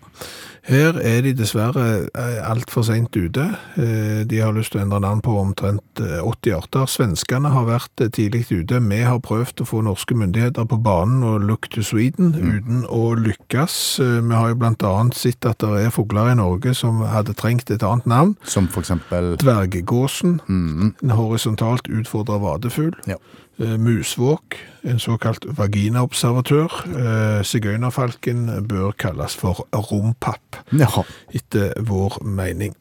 Her 0.64 0.96
er 0.96 1.20
de 1.20 1.34
dessverre 1.36 1.82
eh, 2.16 2.38
altfor 2.48 2.86
sent 2.88 3.12
ute. 3.16 3.42
Eh, 3.76 4.22
De 4.24 4.38
har 4.40 4.54
lyst 4.56 4.72
til 4.72 4.80
å 4.80 4.84
endre 4.86 5.00
navn 5.04 5.20
på 5.24 5.34
omtrent 5.36 6.00
eh, 6.00 6.22
80 6.24 6.54
arter. 6.56 6.86
Svenskene 6.88 7.50
har 7.52 7.66
vært 7.68 8.00
eh, 8.00 8.08
tidlig 8.08 8.46
ute. 8.48 8.80
Vi 8.80 9.02
har 9.04 9.20
prøvd 9.24 9.60
å 9.60 9.66
få 9.68 9.82
norske 9.84 10.16
myndigheter 10.16 10.64
på 10.70 10.78
banen 10.80 11.20
og 11.28 11.44
look 11.44 11.68
to 11.74 11.84
Sweden 11.84 12.32
uten 12.38 12.86
å 12.88 13.12
lykkes. 13.20 13.76
Eh, 14.00 14.16
Vi 14.24 14.32
har 14.40 14.54
jo 14.54 14.58
annet 14.64 15.14
sett 15.20 15.44
at 15.44 15.60
det 15.60 15.84
er 15.84 15.92
fugler 15.92 16.32
i 16.32 16.38
Norge 16.40 16.72
som 16.74 17.04
hadde 17.12 17.36
trengt 17.36 17.68
et 17.70 17.84
annet 17.84 18.08
navn. 18.08 18.34
Som 18.48 18.68
for 18.72 18.80
eksempel 18.80 19.34
Dvergegåsen, 19.44 20.38
en 20.48 21.12
horisontalt 21.12 21.92
utfordret 21.92 22.40
vadefugl. 22.40 22.94
Ja. 23.10 23.20
Eh, 23.60 23.76
Musvåk, 23.78 24.56
en 24.82 24.98
såkalt 24.98 25.44
vaginaobservatør. 25.56 26.72
Eh, 26.90 27.42
Sigøynerfalken 27.46 28.48
bør 28.68 28.90
kalles 28.98 29.36
for 29.38 29.66
rompapp, 29.72 30.56
Ja. 30.72 30.88
etter 31.32 31.72
vår 31.86 32.18
mening. 32.24 32.74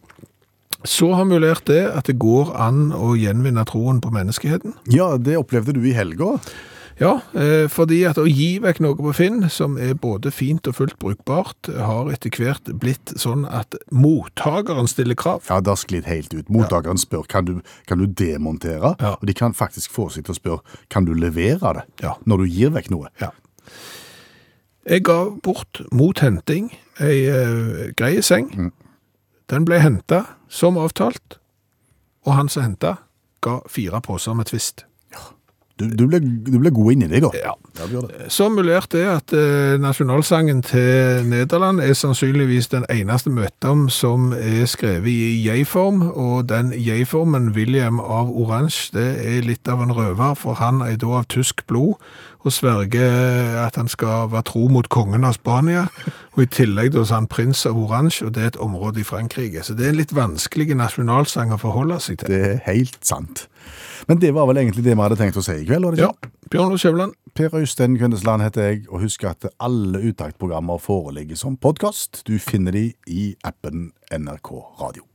Så 0.84 1.14
har 1.16 1.26
vi 1.26 1.38
lært 1.40 1.66
det 1.66 1.86
at 1.96 2.06
det 2.06 2.18
går 2.20 2.56
an 2.60 2.92
å 2.92 3.14
gjenvinne 3.16 3.64
troen 3.66 4.02
på 4.02 4.10
menneskeheten. 4.12 4.74
ja, 4.90 5.18
det 5.18 5.38
opplevde 5.38 5.74
du 5.74 5.82
i 5.86 5.94
helga. 5.94 6.40
Ja, 7.04 7.18
eh, 7.36 7.66
fordi 7.68 7.98
at 8.08 8.16
å 8.22 8.24
gi 8.30 8.60
vekk 8.64 8.78
noe 8.86 8.96
på 8.96 9.12
Finn, 9.18 9.42
som 9.52 9.74
er 9.82 9.92
både 10.00 10.32
fint 10.32 10.68
og 10.72 10.78
fullt 10.78 10.96
brukbart, 11.02 11.68
har 11.76 12.08
etter 12.14 12.32
hvert 12.32 12.70
blitt 12.80 13.12
sånn 13.20 13.44
at 13.50 13.76
mottakeren 13.92 14.88
stiller 14.88 15.18
krav. 15.20 15.44
Ja, 15.50 15.58
det 15.60 15.74
har 15.74 15.82
sklidd 15.82 16.08
helt 16.08 16.32
ut. 16.38 16.48
Mottakeren 16.54 17.02
spør 17.02 17.26
kan 17.28 17.50
du, 17.50 17.58
kan 17.90 18.00
du 18.00 18.06
demontere, 18.08 18.94
Ja. 19.04 19.16
og 19.20 19.26
de 19.28 19.34
kan 19.36 19.52
faktisk 19.58 19.92
få 19.92 20.08
seg 20.14 20.24
til 20.30 20.36
å 20.36 20.40
spørre 20.40 20.80
kan 20.90 21.04
du 21.06 21.12
levere 21.14 21.74
det 21.74 21.84
Ja. 22.06 22.14
når 22.26 22.38
du 22.38 22.46
gir 22.54 22.70
vekk 22.72 22.90
noe. 22.92 23.10
Ja. 23.20 23.32
Jeg 24.86 25.04
ga 25.04 25.30
bort 25.44 25.82
mot 25.92 26.20
henting 26.20 26.72
ei 27.00 27.28
uh, 27.28 27.92
grei 27.96 28.22
seng. 28.22 28.72
Den 29.50 29.66
ble 29.66 29.80
henta 29.80 30.26
som 30.50 30.76
avtalt, 30.78 31.38
og 32.26 32.34
han 32.36 32.50
som 32.50 32.64
henta, 32.64 32.98
ga 33.42 33.60
fire 33.68 34.00
poser 34.02 34.34
med 34.34 34.46
twist. 34.48 34.86
Du, 35.80 35.88
du, 35.90 36.04
ble, 36.06 36.20
du 36.22 36.60
ble 36.62 36.70
god 36.70 36.94
inni 36.94 37.08
deg, 37.10 37.24
da. 37.26 37.32
Ja. 37.34 37.54
Ja. 37.82 38.02
Så 38.30 38.46
mulert 38.54 38.94
er 38.94 39.16
at 39.16 39.34
eh, 39.34 39.74
nasjonalsangen 39.82 40.60
til 40.62 41.26
Nederland 41.26 41.82
er 41.82 41.96
sannsynligvis 41.98 42.70
den 42.70 42.86
eneste 42.94 43.32
møtem 43.34 43.88
som 43.90 44.30
er 44.38 44.68
skrevet 44.70 45.10
i 45.10 45.42
jeg-form, 45.48 46.04
og 46.14 46.50
den 46.52 46.70
jeg-formen, 46.78 47.50
William 47.58 47.98
av 48.00 48.30
Orange, 48.30 48.92
det 48.94 49.08
er 49.26 49.48
litt 49.48 49.68
av 49.68 49.82
en 49.82 49.96
røver, 49.98 50.36
for 50.38 50.62
han 50.62 50.84
er 50.86 51.00
da 51.02 51.18
av 51.24 51.26
tysk 51.34 51.66
blod, 51.68 51.98
og 52.44 52.54
sverger 52.54 53.58
at 53.64 53.80
han 53.80 53.90
skal 53.90 54.30
være 54.30 54.46
tro 54.52 54.68
mot 54.70 54.90
kongen 54.94 55.26
av 55.26 55.40
Spania, 55.40 55.88
og 56.36 56.44
i 56.46 56.50
tillegg 56.54 56.94
da 56.94 57.02
er 57.02 57.16
han 57.16 57.30
prins 57.32 57.66
av 57.66 57.80
Orange, 57.80 58.22
og 58.28 58.36
det 58.36 58.44
er 58.44 58.54
et 58.54 58.62
område 58.62 59.02
i 59.02 59.08
Frankrike. 59.08 59.64
Så 59.66 59.74
det 59.74 59.88
er 59.88 59.96
en 59.96 60.02
litt 60.04 60.14
vanskelig 60.14 60.78
nasjonalsang 60.78 61.56
å 61.56 61.62
forholde 61.62 61.98
seg 62.04 62.22
til. 62.22 62.36
Det 62.36 62.44
er 62.52 62.62
helt 62.68 63.02
sant. 63.02 63.48
Men 64.08 64.20
det 64.20 64.32
var 64.36 64.48
vel 64.50 64.60
egentlig 64.62 64.84
det 64.84 64.96
vi 64.96 65.02
hadde 65.02 65.18
tenkt 65.20 65.38
å 65.40 65.44
si 65.46 65.56
i 65.62 65.68
kveld, 65.68 65.86
var 65.86 65.96
det 65.96 66.04
ikke? 66.04 66.30
Ja, 66.30 66.32
Bjørn 66.54 66.78
Kjøvland. 66.78 67.16
Per 67.34 67.56
Øystein 67.58 67.96
Kvindesland 67.98 68.44
heter 68.46 68.68
jeg, 68.68 68.82
og 68.92 69.02
husk 69.02 69.24
at 69.26 69.48
alle 69.64 70.02
uttaktprogrammer 70.12 70.78
foreligger 70.82 71.40
som 71.40 71.56
podkast. 71.58 72.22
Du 72.28 72.36
finner 72.38 72.76
de 72.76 72.92
i 73.10 73.24
appen 73.48 73.88
NRK 74.14 74.52
Radio. 74.82 75.08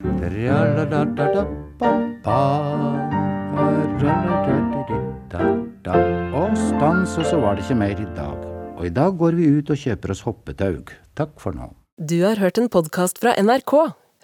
Og 6.39 6.59
stans, 6.59 7.15
og 7.19 7.27
så 7.29 7.39
var 7.43 7.55
det 7.55 7.67
ikke 7.67 7.79
mer 7.79 8.03
i 8.03 8.11
dag. 8.17 8.47
Og 8.79 8.87
i 8.87 8.95
dag 8.95 9.17
går 9.19 9.39
vi 9.39 9.51
ut 9.59 9.71
og 9.71 9.79
kjøper 9.79 10.15
oss 10.15 10.25
hoppetaug. 10.27 10.91
Takk 11.19 11.39
for 11.43 11.55
nå. 11.55 11.73
Du 11.99 12.21
har 12.23 12.39
hørt 12.39 12.59
en 12.59 12.71
podkast 12.71 13.19
fra 13.23 13.35
NRK. 13.39 13.75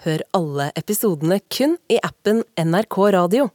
Hør 0.05 0.23
alle 0.35 0.73
episodene 0.79 1.39
kun 1.51 1.79
i 1.91 2.01
appen 2.03 2.43
NRK 2.59 2.99
Radio. 3.15 3.53